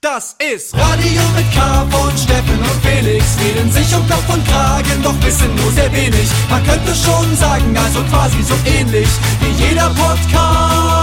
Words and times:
Das 0.00 0.36
ist 0.38 0.76
Radio 0.76 1.22
mit 1.34 1.52
K 1.52 1.84
von 1.90 2.16
Steffen 2.16 2.56
und 2.56 2.86
Felix. 2.86 3.36
Reden 3.40 3.68
sich 3.72 3.92
um 3.96 4.06
Kopf 4.06 4.32
und 4.32 4.46
Kragen, 4.46 5.02
doch 5.02 5.20
wissen 5.24 5.52
nur 5.56 5.72
sehr 5.72 5.92
wenig. 5.92 6.30
Man 6.48 6.62
könnte 6.62 6.94
schon 6.94 7.34
sagen, 7.34 7.76
also 7.76 8.04
quasi 8.04 8.40
so 8.44 8.54
ähnlich 8.64 9.08
wie 9.40 9.50
jeder 9.64 9.90
Podcast. 9.90 10.94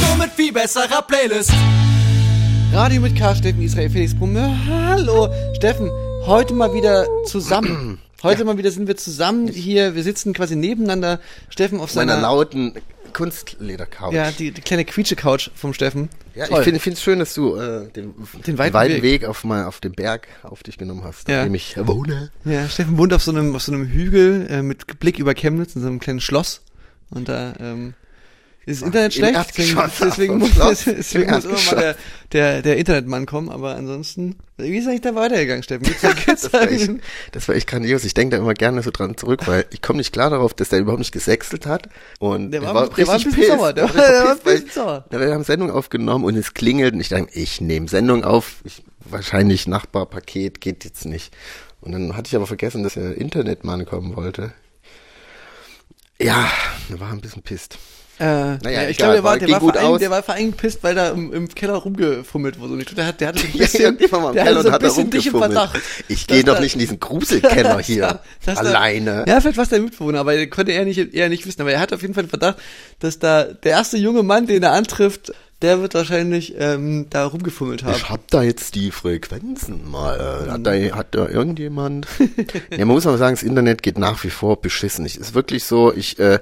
Nur 0.00 0.16
mit 0.16 0.30
viel 0.34 0.50
besserer 0.50 1.02
Playlist. 1.02 1.52
Radio 2.72 3.02
mit 3.02 3.16
K, 3.18 3.34
Steffen, 3.34 3.60
Israel, 3.60 3.90
Felix 3.90 4.14
Brumme. 4.14 4.58
Hallo, 4.66 5.28
Steffen, 5.56 5.90
heute 6.24 6.54
mal 6.54 6.72
wieder 6.72 7.06
zusammen. 7.26 7.98
Heute 8.22 8.46
mal 8.46 8.56
wieder 8.56 8.70
sind 8.70 8.86
wir 8.88 8.96
zusammen 8.96 9.48
hier, 9.48 9.94
wir 9.94 10.02
sitzen 10.02 10.32
quasi 10.32 10.56
nebeneinander. 10.56 11.20
Steffen 11.50 11.78
auf 11.78 11.94
Meiner 11.94 12.14
seiner, 12.14 12.22
lauten 12.22 12.72
Kunstledercouch. 13.14 14.12
ja, 14.12 14.30
die, 14.30 14.50
die 14.50 14.60
kleine 14.60 14.84
Quietsche-Couch 14.84 15.50
vom 15.54 15.72
Steffen. 15.72 16.10
Ja, 16.34 16.46
Toll. 16.46 16.58
ich 16.66 16.82
finde 16.82 16.96
es 16.96 17.02
schön, 17.02 17.18
dass 17.20 17.32
du 17.32 17.56
äh, 17.56 17.88
den, 17.92 18.12
Den 18.46 18.58
weiten 18.58 18.74
Weg. 18.94 19.02
Weg. 19.02 19.24
auf, 19.24 19.44
mal, 19.44 19.64
auf 19.64 19.80
dem 19.80 19.92
Berg 19.92 20.28
auf 20.42 20.62
dich 20.62 20.76
genommen 20.76 21.02
hast, 21.04 21.28
Ja. 21.28 21.40
auf 21.40 21.46
dem 21.46 21.54
ich 21.54 21.76
wohne. 21.78 22.30
Ja, 22.44 22.68
Steffen 22.68 22.98
wohnt 22.98 23.14
auf 23.14 23.22
so 23.22 23.30
einem, 23.30 23.54
auf 23.56 23.62
so 23.62 23.72
einem 23.72 23.86
Hügel 23.86 24.46
äh, 24.50 24.62
mit 24.62 24.98
Blick 25.00 25.18
über 25.18 25.32
Chemnitz 25.34 25.74
in 25.76 25.80
so 25.82 25.88
einem 25.88 26.00
kleinen 26.00 26.20
Schloss. 26.20 26.60
Und 27.10 27.28
da 27.28 27.54
ähm, 27.60 27.94
ist 28.66 28.80
das 28.80 28.86
Internet 28.86 29.14
schlecht, 29.14 29.38
deswegen, 29.58 29.80
deswegen, 30.00 30.38
muss, 30.38 30.84
deswegen 30.84 31.30
muss 31.34 31.44
immer 31.44 31.54
mal 31.62 31.74
der, 31.76 31.96
der, 32.32 32.62
der 32.62 32.76
Internetmann 32.76 33.26
kommen. 33.26 33.48
Aber 33.50 33.76
ansonsten, 33.76 34.36
wie 34.56 34.76
ist 34.78 34.86
eigentlich 34.86 35.02
da 35.02 35.14
weitergegangen, 35.14 35.62
Steffen? 35.62 35.84
Gibt's 35.84 36.00
da, 36.02 36.12
gibt's 36.26 36.42
Das 36.42 36.50
da 36.52 36.60
war, 36.60 36.70
echt, 36.70 36.90
das 37.32 37.48
war 37.48 37.54
echt 37.54 37.66
grandios. 37.66 38.04
Ich 38.04 38.14
denke 38.14 38.36
da 38.36 38.42
immer 38.42 38.54
gerne 38.54 38.82
so 38.82 38.90
dran 38.90 39.16
zurück, 39.16 39.46
weil 39.46 39.66
ich 39.70 39.82
komme 39.82 39.98
nicht 39.98 40.12
klar 40.12 40.30
darauf, 40.30 40.54
dass 40.54 40.70
der 40.70 40.78
überhaupt 40.80 41.00
nicht 41.00 41.12
gesächselt 41.12 41.66
hat. 41.66 41.88
Und 42.18 42.52
Der 42.52 42.62
er 42.62 42.74
war- 42.74 42.88
der 42.88 43.06
war 43.06 43.14
ein 43.14 43.22
bisschen 43.22 43.32
pissed. 43.32 43.48
sauer. 43.52 43.72
Der 43.72 43.84
war 43.84 43.94
war- 43.94 44.02
der 44.08 44.24
war 44.24 44.30
ein 44.32 44.38
bisschen 44.38 44.70
sauer. 44.70 45.04
ich- 45.10 45.18
Wir 45.18 45.32
haben 45.34 45.44
Sendung 45.44 45.70
aufgenommen 45.70 46.24
und 46.24 46.36
es 46.36 46.54
klingelt 46.54 46.94
und 46.94 47.00
ich 47.00 47.08
dachte, 47.10 47.28
ich 47.32 47.60
nehme 47.60 47.88
Sendung 47.88 48.24
auf. 48.24 48.56
Ich, 48.64 48.82
wahrscheinlich 49.06 49.66
Nachbarpaket 49.68 50.60
geht 50.62 50.84
jetzt 50.84 51.04
nicht. 51.04 51.34
Und 51.82 51.92
dann 51.92 52.16
hatte 52.16 52.28
ich 52.28 52.36
aber 52.36 52.46
vergessen, 52.46 52.82
dass 52.82 52.94
der 52.94 53.14
Internetmann 53.18 53.84
kommen 53.84 54.16
wollte. 54.16 54.52
Ja, 56.20 56.50
er 56.90 57.00
war 57.00 57.10
ein 57.10 57.20
bisschen 57.20 57.42
pisst. 57.42 57.76
Äh, 58.20 58.24
naja, 58.62 58.88
ich 58.88 58.96
glaube, 58.96 59.14
der 59.14 59.24
war, 59.24 59.38
der 59.38 59.48
war, 59.50 59.58
gut 59.60 59.72
vor 59.74 59.80
allem, 59.82 59.92
aus. 59.94 59.98
der 60.00 60.10
war 60.10 60.22
vor 60.22 60.34
allem 60.34 60.52
pisst, 60.52 60.84
weil 60.84 60.94
da 60.94 61.10
im, 61.10 61.32
im 61.32 61.48
Keller 61.48 61.74
rumgefummelt 61.74 62.60
wurde. 62.60 62.74
Und 62.74 62.80
ich 62.80 62.86
glaube, 62.86 62.96
der, 62.96 63.06
hat, 63.06 63.20
der 63.20 63.28
hatte 63.28 63.40
so 63.40 63.46
ein 63.46 63.52
Ja, 63.54 63.90
bisschen, 63.90 63.98
mal 64.22 64.28
im 64.28 64.34
der 64.34 64.44
Keller 64.44 64.62
so 64.62 64.68
ein 64.68 64.72
da 64.72 64.78
bisschen 64.78 65.10
dich 65.10 65.26
im. 65.26 65.32
Verdacht. 65.32 65.80
Ich 66.08 66.26
gehe 66.28 66.44
doch 66.44 66.54
da- 66.54 66.60
nicht 66.60 66.74
in 66.74 66.78
diesen 66.78 67.00
Gruselkeller 67.00 67.80
hier 67.80 68.20
dass 68.44 68.54
da- 68.54 68.60
alleine. 68.60 69.24
Ja, 69.26 69.40
vielleicht 69.40 69.56
war 69.56 69.64
es 69.64 69.70
der 69.70 69.80
Mitbewohner, 69.80 70.20
aber 70.20 70.34
er 70.34 70.46
konnte 70.46 70.72
er 70.72 70.84
nicht, 70.84 71.14
er 71.14 71.28
nicht 71.28 71.44
wissen. 71.46 71.60
Aber 71.60 71.72
er 71.72 71.80
hat 71.80 71.92
auf 71.92 72.02
jeden 72.02 72.14
Fall 72.14 72.22
den 72.24 72.30
Verdacht, 72.30 72.58
dass 73.00 73.18
da 73.18 73.44
der 73.44 73.72
erste 73.72 73.96
junge 73.96 74.22
Mann, 74.22 74.46
den 74.46 74.62
er 74.62 74.72
antrifft, 74.72 75.32
der 75.62 75.80
wird 75.80 75.94
wahrscheinlich 75.94 76.54
ähm, 76.58 77.06
da 77.10 77.24
rumgefummelt 77.26 77.84
haben. 77.84 77.94
Ich 77.96 78.10
hab 78.10 78.28
da 78.30 78.42
jetzt 78.42 78.74
die 78.74 78.90
Frequenzen 78.90 79.90
mal. 79.90 80.44
Äh, 80.46 80.50
hat, 80.50 80.66
da, 80.66 80.72
hat 80.96 81.14
da 81.14 81.26
irgendjemand? 81.28 82.06
ja, 82.70 82.78
man 82.84 82.88
muss 82.88 83.06
aber 83.06 83.18
sagen, 83.18 83.34
das 83.34 83.42
Internet 83.42 83.82
geht 83.82 83.96
nach 83.98 84.22
wie 84.24 84.30
vor 84.30 84.60
beschissen. 84.60 85.06
Ich, 85.06 85.16
ist 85.18 85.32
wirklich 85.34 85.64
so, 85.64 85.92
ich, 85.94 86.18
äh, 86.18 86.38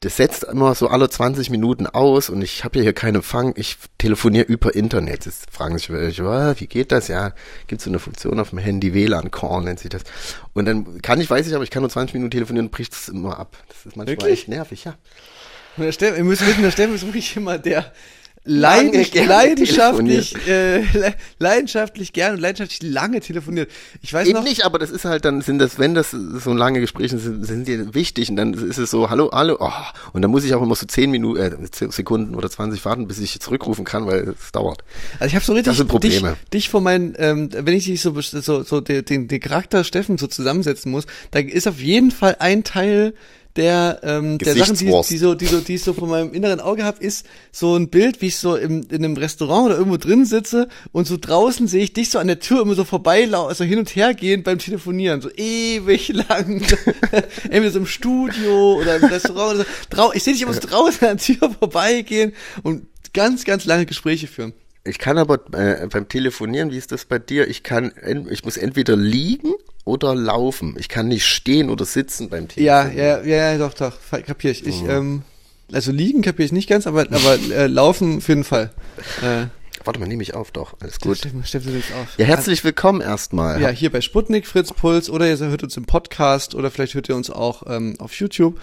das 0.00 0.16
setzt 0.16 0.44
immer 0.44 0.74
so 0.74 0.88
alle 0.88 1.10
20 1.10 1.50
Minuten 1.50 1.86
aus 1.86 2.30
und 2.30 2.40
ich 2.40 2.64
habe 2.64 2.78
ja 2.78 2.82
hier 2.84 2.94
keinen 2.94 3.16
Empfang. 3.16 3.52
Ich 3.56 3.76
telefoniere 3.98 4.46
über 4.46 4.74
Internet. 4.74 5.26
Jetzt 5.26 5.50
fragen 5.50 5.76
sich 5.76 5.90
welche, 5.90 6.24
"Ah, 6.24 6.54
wie 6.58 6.66
geht 6.66 6.90
das? 6.90 7.08
Ja, 7.08 7.34
gibt 7.66 7.82
so 7.82 7.90
eine 7.90 7.98
Funktion 7.98 8.40
auf 8.40 8.48
dem 8.50 8.58
Handy, 8.60 8.94
WLAN-Call 8.94 9.62
nennt 9.62 9.78
sich 9.78 9.90
das. 9.90 10.02
Und 10.54 10.64
dann 10.64 11.02
kann 11.02 11.20
ich, 11.20 11.28
weiß 11.28 11.46
ich, 11.46 11.54
aber 11.54 11.64
ich 11.64 11.70
kann 11.70 11.82
nur 11.82 11.90
20 11.90 12.14
Minuten 12.14 12.30
telefonieren 12.30 12.68
und 12.68 12.72
bricht 12.72 12.94
es 12.94 13.08
immer 13.08 13.38
ab. 13.38 13.58
Das 13.68 13.76
ist 13.84 13.96
manchmal 13.96 14.06
Wirklich? 14.06 14.32
echt 14.32 14.48
nervig, 14.48 14.84
ja. 14.84 14.94
Und 15.76 15.84
der 15.84 15.92
Steffen, 15.92 16.16
ihr 16.16 16.24
müsst 16.24 16.46
wissen, 16.46 16.62
der 16.62 16.70
Steffen 16.70 16.94
ist 16.94 17.04
wirklich 17.04 17.36
immer 17.36 17.58
der 17.58 17.92
leidens, 18.44 19.12
leidenschaftlich, 19.14 20.34
äh, 20.48 20.78
le- 20.80 21.14
leidenschaftlich 21.38 22.12
gern 22.12 22.34
und 22.34 22.40
leidenschaftlich 22.40 22.82
lange 22.90 23.20
telefoniert. 23.20 23.70
Ich 24.02 24.12
weiß 24.12 24.26
Eben 24.28 24.38
noch, 24.38 24.44
nicht, 24.44 24.64
aber 24.64 24.78
das 24.78 24.90
ist 24.90 25.04
halt 25.04 25.24
dann, 25.24 25.42
sind 25.42 25.58
das, 25.58 25.78
wenn 25.78 25.94
das 25.94 26.10
so 26.12 26.52
lange 26.52 26.80
Gespräche 26.80 27.18
sind, 27.18 27.44
sind 27.44 27.68
die 27.68 27.94
wichtig 27.94 28.30
und 28.30 28.36
dann 28.36 28.54
ist 28.54 28.78
es 28.78 28.90
so, 28.90 29.10
hallo, 29.10 29.30
hallo, 29.32 29.56
oh, 29.60 29.70
und 30.12 30.22
dann 30.22 30.30
muss 30.30 30.44
ich 30.44 30.54
auch 30.54 30.62
immer 30.62 30.74
so 30.74 30.86
10 30.86 31.10
Minuten, 31.10 31.40
äh, 31.64 31.70
10 31.70 31.90
Sekunden 31.90 32.34
oder 32.34 32.50
20 32.50 32.84
warten, 32.84 33.06
bis 33.06 33.18
ich 33.18 33.38
zurückrufen 33.40 33.84
kann, 33.84 34.06
weil 34.06 34.34
es 34.40 34.52
dauert. 34.52 34.84
Also 35.18 35.26
ich 35.26 35.34
habe 35.34 35.44
so 35.44 35.52
richtig 35.52 35.66
Das 35.70 35.76
sind 35.76 35.86
dich, 36.02 36.16
Probleme. 36.20 36.36
dich 36.52 36.68
vor 36.70 36.80
meinen, 36.80 37.14
ähm, 37.18 37.50
wenn 37.52 37.74
ich 37.74 37.84
dich 37.84 38.00
so 38.00 38.18
so, 38.20 38.62
so 38.62 38.80
den, 38.80 39.04
den, 39.04 39.28
den 39.28 39.40
Charakter 39.40 39.84
Steffen 39.84 40.18
so 40.18 40.26
zusammensetzen 40.26 40.90
muss, 40.90 41.04
da 41.30 41.40
ist 41.40 41.68
auf 41.68 41.78
jeden 41.80 42.10
Fall 42.10 42.36
ein 42.38 42.64
Teil 42.64 43.14
der 43.56 44.00
ähm, 44.02 44.38
der 44.38 44.54
Sachen, 44.54 44.76
die, 44.76 44.84
die 44.84 45.18
so 45.18 45.34
die 45.34 45.46
so 45.46 45.60
die 45.60 45.74
ich 45.74 45.82
so 45.82 45.92
vor 45.92 46.08
meinem 46.08 46.32
inneren 46.32 46.60
Auge 46.60 46.84
habe, 46.84 47.02
ist 47.02 47.26
so 47.50 47.76
ein 47.76 47.88
Bild, 47.88 48.20
wie 48.22 48.26
ich 48.26 48.36
so 48.36 48.56
im, 48.56 48.82
in 48.90 49.04
einem 49.04 49.16
Restaurant 49.16 49.66
oder 49.66 49.76
irgendwo 49.76 49.96
drin 49.96 50.24
sitze 50.24 50.68
und 50.92 51.06
so 51.06 51.16
draußen 51.16 51.66
sehe 51.66 51.82
ich 51.82 51.92
dich 51.92 52.10
so 52.10 52.18
an 52.18 52.28
der 52.28 52.38
Tür 52.38 52.62
immer 52.62 52.74
so 52.74 52.84
vorbeilaufen, 52.84 53.48
also 53.48 53.64
hin 53.64 53.78
und 53.78 53.94
her 53.96 54.14
gehen 54.14 54.42
beim 54.42 54.58
Telefonieren, 54.58 55.20
so 55.20 55.30
ewig 55.30 56.08
lang, 56.08 56.62
entweder 57.44 57.70
so 57.70 57.80
im 57.80 57.86
Studio 57.86 58.74
oder 58.74 58.96
im 58.96 59.04
Restaurant 59.04 59.54
oder 59.56 59.64
so. 59.64 59.70
Drau 59.90 60.12
ich 60.12 60.22
sehe 60.22 60.32
dich 60.32 60.42
immer 60.42 60.54
so 60.54 60.60
draußen 60.60 61.08
an 61.08 61.16
der 61.16 61.24
Tür 61.36 61.50
vorbeigehen 61.58 62.32
und 62.62 62.86
ganz 63.12 63.44
ganz 63.44 63.64
lange 63.64 63.86
Gespräche 63.86 64.28
führen. 64.28 64.52
Ich 64.84 64.98
kann 64.98 65.18
aber 65.18 65.40
äh, 65.52 65.86
beim 65.88 66.08
Telefonieren, 66.08 66.70
wie 66.70 66.78
ist 66.78 66.90
das 66.90 67.04
bei 67.04 67.18
dir? 67.18 67.48
Ich 67.48 67.62
kann, 67.62 67.92
ich 68.30 68.44
muss 68.44 68.56
entweder 68.56 68.96
liegen 68.96 69.52
oder 69.84 70.14
laufen. 70.14 70.74
Ich 70.78 70.88
kann 70.88 71.08
nicht 71.08 71.26
stehen 71.26 71.68
oder 71.68 71.84
sitzen 71.84 72.30
beim 72.30 72.48
Telefonieren. 72.48 72.96
ja, 72.96 73.20
ja, 73.22 73.52
ja, 73.52 73.58
doch, 73.58 73.74
doch, 73.74 73.96
kapier 74.26 74.52
ich. 74.52 74.66
Ich, 74.66 74.82
ähm, 74.82 75.22
also 75.72 75.92
liegen 75.92 76.22
kapier 76.22 76.46
ich 76.46 76.52
nicht 76.52 76.68
ganz, 76.68 76.86
aber, 76.86 77.02
aber 77.02 77.38
äh, 77.50 77.66
laufen 77.66 78.18
auf 78.18 78.28
jeden 78.28 78.44
Fall. 78.44 78.70
Äh, 79.22 79.46
Warte 79.84 79.98
mal, 79.98 80.06
nehme 80.06 80.22
ich 80.22 80.34
auf, 80.34 80.50
doch. 80.50 80.74
Alles 80.80 81.00
gut. 81.00 81.18
Steffen, 81.18 81.44
Steffen 81.44 81.74
jetzt 81.74 81.92
auf. 81.94 82.18
Ja, 82.18 82.26
herzlich 82.26 82.62
willkommen 82.64 83.00
erstmal. 83.00 83.60
Ja, 83.62 83.68
hier 83.68 83.90
bei 83.90 84.02
Sputnik, 84.02 84.46
Fritz 84.46 84.72
Puls, 84.72 85.08
oder 85.08 85.26
ihr 85.26 85.38
hört 85.38 85.62
uns 85.62 85.76
im 85.76 85.86
Podcast, 85.86 86.54
oder 86.54 86.70
vielleicht 86.70 86.94
hört 86.94 87.08
ihr 87.08 87.16
uns 87.16 87.30
auch 87.30 87.62
ähm, 87.66 87.96
auf 87.98 88.14
YouTube. 88.14 88.60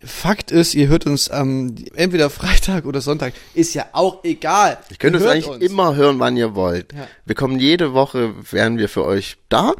Fakt 0.00 0.52
ist, 0.52 0.74
ihr 0.74 0.86
hört 0.86 1.06
uns 1.06 1.28
ähm, 1.32 1.74
entweder 1.94 2.30
Freitag 2.30 2.86
oder 2.86 3.00
Sonntag. 3.00 3.34
Ist 3.54 3.74
ja 3.74 3.86
auch 3.92 4.22
egal. 4.22 4.78
Ich 4.90 4.98
könnte 4.98 5.18
Ihr 5.18 5.24
es 5.24 5.32
hört 5.32 5.44
eigentlich 5.44 5.70
immer 5.70 5.96
hören, 5.96 6.20
wann 6.20 6.36
ihr 6.36 6.54
wollt. 6.54 6.92
Ja. 6.92 7.08
Wir 7.24 7.34
kommen 7.34 7.58
jede 7.58 7.94
Woche, 7.94 8.32
wären 8.50 8.78
wir 8.78 8.88
für 8.88 9.04
euch 9.04 9.38
da. 9.48 9.74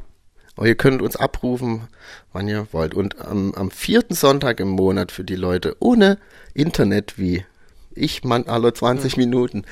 Aber 0.57 0.67
ihr 0.67 0.75
könnt 0.75 1.03
uns 1.03 1.15
abrufen, 1.15 1.87
wann 2.33 2.49
ihr 2.49 2.67
wollt. 2.73 2.95
Und 2.95 3.21
am, 3.21 3.55
am 3.55 3.71
vierten 3.71 4.15
Sonntag 4.15 4.59
im 4.59 4.71
Monat 4.71 5.13
für 5.13 5.23
die 5.23 5.37
Leute 5.37 5.77
ohne 5.79 6.19
Internet 6.53 7.17
wie 7.17 7.45
ich, 7.99 8.25
man, 8.25 8.47
alle 8.47 8.73
20 8.73 9.17
Minuten, 9.17 9.65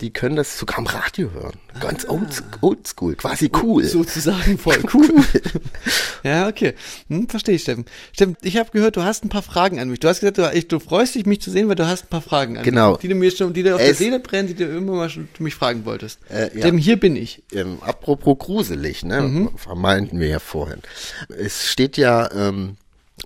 die 0.00 0.10
können 0.12 0.36
das 0.36 0.58
sogar 0.58 0.78
am 0.78 0.86
Radio 0.86 1.30
hören. 1.32 1.54
Ganz 1.80 2.08
old, 2.08 2.42
oldschool, 2.60 3.14
quasi 3.16 3.50
cool. 3.62 3.84
Sozusagen 3.84 4.58
voll 4.58 4.78
cool. 4.94 5.08
ja, 6.22 6.48
okay. 6.48 6.74
Hm, 7.08 7.28
verstehe 7.28 7.54
ich, 7.56 7.62
Steffen. 7.62 7.84
Steffen, 8.12 8.36
ich 8.42 8.56
habe 8.56 8.70
gehört, 8.70 8.96
du 8.96 9.02
hast 9.02 9.24
ein 9.24 9.28
paar 9.28 9.42
Fragen 9.42 9.78
an 9.80 9.88
mich. 9.90 10.00
Du 10.00 10.08
hast 10.08 10.20
gesagt, 10.20 10.38
du, 10.38 10.50
ich, 10.52 10.68
du 10.68 10.78
freust 10.80 11.14
dich, 11.14 11.26
mich 11.26 11.40
zu 11.40 11.50
sehen, 11.50 11.68
weil 11.68 11.74
du 11.76 11.86
hast 11.86 12.04
ein 12.04 12.08
paar 12.08 12.22
Fragen 12.22 12.56
an 12.58 12.64
Genau. 12.64 12.92
mich. 12.92 13.00
Die 13.00 13.08
du 13.08 13.14
mir 13.14 13.30
schon, 13.30 13.52
die 13.52 13.62
dir 13.62 13.74
auf 13.74 13.80
der 13.80 13.90
Es- 13.90 13.98
Seele 13.98 14.20
brennen, 14.20 14.48
die 14.48 14.54
du 14.54 14.64
immer 14.64 14.92
mal 14.92 15.10
schon 15.10 15.28
mich 15.38 15.54
fragen 15.54 15.84
wolltest. 15.84 16.20
Äh, 16.30 16.44
ja. 16.54 16.60
Steffen, 16.60 16.78
hier 16.78 16.98
bin 16.98 17.16
ich. 17.16 17.42
ähm, 17.52 17.78
apropos 17.80 18.38
gruselig, 18.38 19.04
ne, 19.04 19.20
Mhm. 19.22 19.50
vermeinten 19.56 20.18
wir 20.20 20.28
ja 20.28 20.38
vorhin. 20.38 20.80
Es 21.28 21.66
steht 21.68 21.96
ja, 21.96 22.30
ähm, 22.32 22.76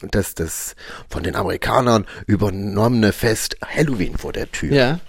dass 0.01 0.35
das 0.35 0.77
von 1.09 1.23
den 1.23 1.35
Amerikanern 1.35 2.07
übernommene 2.27 3.13
Fest 3.13 3.57
Halloween 3.65 4.17
vor 4.17 4.33
der 4.33 4.51
Tür. 4.51 4.73
Ja. 4.73 5.01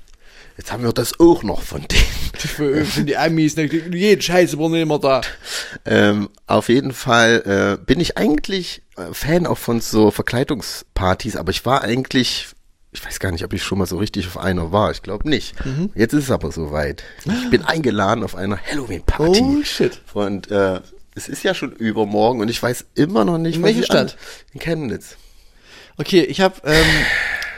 Jetzt 0.57 0.73
haben 0.73 0.84
wir 0.84 0.91
das 0.91 1.22
auch 1.22 1.41
noch 1.44 1.62
von 1.62 1.85
denen. 1.88 3.06
Die 3.06 3.16
Amis, 3.16 3.56
jeden 3.56 4.22
Scheiß 4.22 4.53
übernehmen 4.53 4.91
wir 4.91 5.00
da. 5.00 5.22
Ähm, 5.85 6.29
auf 6.47 6.67
jeden 6.67 6.91
Fall 6.91 7.78
äh, 7.79 7.85
bin 7.85 8.01
ich 8.01 8.17
eigentlich 8.17 8.81
äh, 8.97 9.13
Fan 9.13 9.47
auch 9.47 9.57
von 9.57 9.79
so 9.79 10.12
Verkleidungspartys, 10.12 11.38
aber 11.38 11.51
ich 11.51 11.66
war 11.66 11.84
eigentlich, 11.84 12.47
ich 12.91 13.06
weiß 13.06 13.22
gar 13.22 13.31
nicht, 13.31 13.46
ob 13.46 13.53
ich 13.53 13.63
schon 13.63 13.78
mal 13.78 13.85
so 13.85 14.00
richtig 14.00 14.28
auf 14.28 14.38
einer 14.38 14.73
war. 14.73 14.91
Ich 14.91 15.01
glaube 15.01 15.29
nicht. 15.29 15.66
Mhm. 15.66 15.91
Jetzt 15.96 16.13
ist 16.13 16.25
es 16.25 16.31
aber 16.31 16.51
soweit. 16.51 17.03
Ich 17.23 17.50
bin 17.50 17.63
eingeladen 17.63 18.25
auf 18.25 18.35
einer 18.35 18.59
Halloween-Party. 18.61 19.41
Oh, 19.41 19.64
shit. 19.64 20.02
Und 20.14 20.52
äh, 20.52 20.81
es 21.19 21.27
ist 21.27 21.43
ja 21.43 21.53
schon 21.53 21.73
übermorgen 21.73 22.39
und 22.39 22.49
ich 22.49 22.63
weiß 22.63 22.85
immer 22.95 23.25
noch 23.25 23.37
nicht, 23.37 23.57
In 23.57 23.66
ich 23.66 23.85
Stadt? 23.85 24.17
In 24.53 24.61
Chemnitz. 24.61 25.17
Okay, 25.97 26.21
ich 26.21 26.39
habe, 26.39 26.55
ähm, 26.63 26.85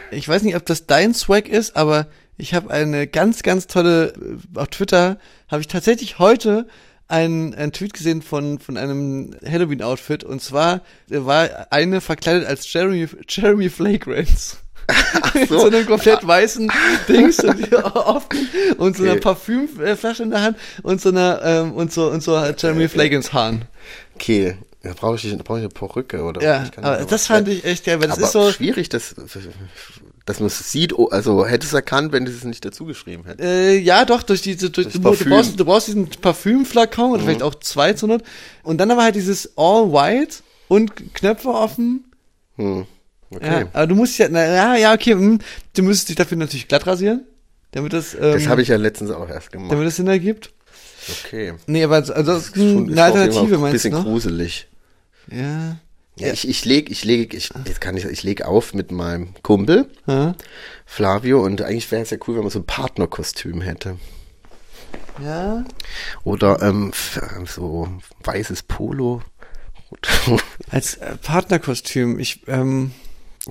ich 0.09 0.27
weiß 0.27 0.41
nicht, 0.41 0.55
ob 0.55 0.65
das 0.65 0.87
dein 0.87 1.13
Swag 1.13 1.47
ist, 1.47 1.75
aber 1.75 2.07
ich 2.37 2.55
habe 2.55 2.71
eine 2.71 3.05
ganz, 3.05 3.43
ganz 3.43 3.67
tolle, 3.67 4.13
äh, 4.55 4.59
auf 4.59 4.69
Twitter 4.69 5.19
habe 5.47 5.61
ich 5.61 5.67
tatsächlich 5.67 6.17
heute 6.17 6.67
einen, 7.07 7.53
einen 7.53 7.71
Tweet 7.71 7.93
gesehen 7.93 8.23
von, 8.23 8.57
von 8.57 8.77
einem 8.77 9.35
Halloween-Outfit 9.45 10.23
und 10.23 10.41
zwar 10.41 10.81
war 11.07 11.67
eine 11.69 12.01
verkleidet 12.01 12.47
als 12.47 12.71
Jeremy, 12.73 13.07
Jeremy 13.29 13.69
Flagrance. 13.69 14.57
Mit 15.33 15.49
so 15.49 15.65
einem 15.65 15.85
komplett 15.85 16.25
weißen 16.25 16.71
Dings 17.07 17.39
und, 17.43 17.73
offen 17.95 18.49
und 18.77 18.97
so 18.97 19.03
einer 19.03 19.13
Okay. 19.13 19.21
Parfümflasche 19.21 20.23
in 20.23 20.31
der 20.31 20.41
Hand 20.41 20.57
und 20.83 21.01
so 21.01 21.09
einer 21.09 21.41
ähm, 21.43 21.73
und 21.73 21.91
so 21.91 22.09
und 22.09 22.21
so 22.21 22.37
Jeremy 22.37 22.87
Flagrance 22.87 23.31
Haaren. 23.33 23.65
Okay, 24.15 24.57
da 24.83 24.93
brauche 24.93 25.15
ich, 25.15 25.29
da 25.29 25.43
brauche 25.43 25.59
ich 25.59 25.63
eine 25.65 25.69
Perücke 25.73 26.23
oder 26.23 26.41
Ja, 26.41 26.65
aber 26.77 26.97
da 26.97 27.05
das 27.05 27.27
fand 27.27 27.47
ich 27.47 27.63
echt 27.63 27.85
geil, 27.85 28.01
weil 28.01 28.07
das 28.07 28.17
aber 28.17 28.25
ist 28.25 28.31
so 28.31 28.51
schwierig, 28.51 28.89
das 28.89 29.15
Dass 30.25 30.39
man 30.39 30.47
es 30.47 30.71
sieht, 30.71 30.93
oh, 30.97 31.07
also 31.07 31.45
hätte 31.45 31.67
es 31.67 31.73
erkannt, 31.73 32.11
wenn 32.11 32.25
du 32.25 32.31
es 32.31 32.43
nicht 32.43 32.65
dazu 32.65 32.85
geschrieben 32.85 33.23
hättest. 33.25 33.47
Äh, 33.47 33.77
ja, 33.77 34.05
doch, 34.05 34.23
durch 34.23 34.41
diese, 34.41 34.69
durch, 34.71 34.87
du, 34.87 34.99
du, 34.99 35.11
brauchst, 35.29 35.59
du 35.59 35.65
brauchst 35.65 35.87
diesen 35.87 36.09
Parfümflakon 36.09 37.11
oder 37.11 37.23
vielleicht 37.23 37.43
auch 37.43 37.55
zwei 37.55 37.93
zur 37.93 38.09
Not. 38.09 38.23
Und 38.63 38.77
dann 38.79 38.89
aber 38.89 39.03
halt 39.03 39.15
dieses 39.15 39.55
All 39.55 39.91
White 39.91 40.37
und 40.67 41.13
Knöpfe 41.13 41.49
offen. 41.49 42.05
Hm. 42.55 42.85
Okay. 43.33 43.61
Ja, 43.61 43.67
aber 43.73 43.87
du 43.87 43.95
musst 43.95 44.17
ja, 44.17 44.27
na, 44.29 44.45
ja, 44.45 44.75
ja, 44.75 44.93
okay, 44.93 45.13
hm, 45.13 45.39
du 45.75 45.83
müsstest 45.83 46.09
dich 46.09 46.15
dafür 46.17 46.37
natürlich 46.37 46.67
glatt 46.67 46.85
rasieren, 46.85 47.25
damit 47.71 47.93
das, 47.93 48.13
ähm, 48.13 48.19
Das 48.33 48.47
habe 48.47 48.61
ich 48.61 48.67
ja 48.67 48.75
letztens 48.77 49.09
auch 49.11 49.29
erst 49.29 49.51
gemacht. 49.51 49.71
damit 49.71 49.87
das 49.87 49.95
Sinn 49.95 50.07
ergibt. 50.07 50.51
Okay. 51.25 51.53
Nee, 51.65 51.83
aber 51.83 51.95
also, 51.95 52.11
Schon- 52.13 52.21
eine 52.21 52.39
ist 52.41 52.55
auf 52.55 52.57
jeden 52.87 52.95
Fall 52.95 53.03
Alternative 53.05 53.55
Ein 53.55 53.61
meinst 53.61 53.73
bisschen 53.73 53.91
du 53.91 53.97
noch? 53.97 54.03
gruselig. 54.05 54.67
Ja. 55.31 55.77
Ja, 56.17 56.33
ich, 56.33 56.47
ich 56.47 56.65
leg, 56.65 56.91
ich 56.91 57.05
leg, 57.05 57.33
ich, 57.33 57.51
jetzt 57.65 57.79
kann 57.81 57.95
ich, 57.97 58.03
ich 58.05 58.21
leg 58.21 58.41
auf 58.43 58.73
mit 58.73 58.91
meinem 58.91 59.33
Kumpel, 59.43 59.89
Ja. 60.07 60.35
Flavio, 60.85 61.41
und 61.43 61.61
eigentlich 61.61 61.89
wäre 61.89 62.01
es 62.03 62.09
ja 62.09 62.17
cool, 62.27 62.35
wenn 62.35 62.41
man 62.43 62.51
so 62.51 62.59
ein 62.59 62.65
Partnerkostüm 62.65 63.61
hätte. 63.61 63.97
ja. 65.23 65.63
Oder 66.23 66.61
ähm, 66.61 66.89
f- 66.89 67.21
so 67.47 67.87
weißes 68.23 68.63
Polo. 68.63 69.21
Als 70.69 70.95
äh, 70.95 71.15
Partnerkostüm, 71.21 72.19
ich, 72.19 72.41
ähm, 72.47 72.91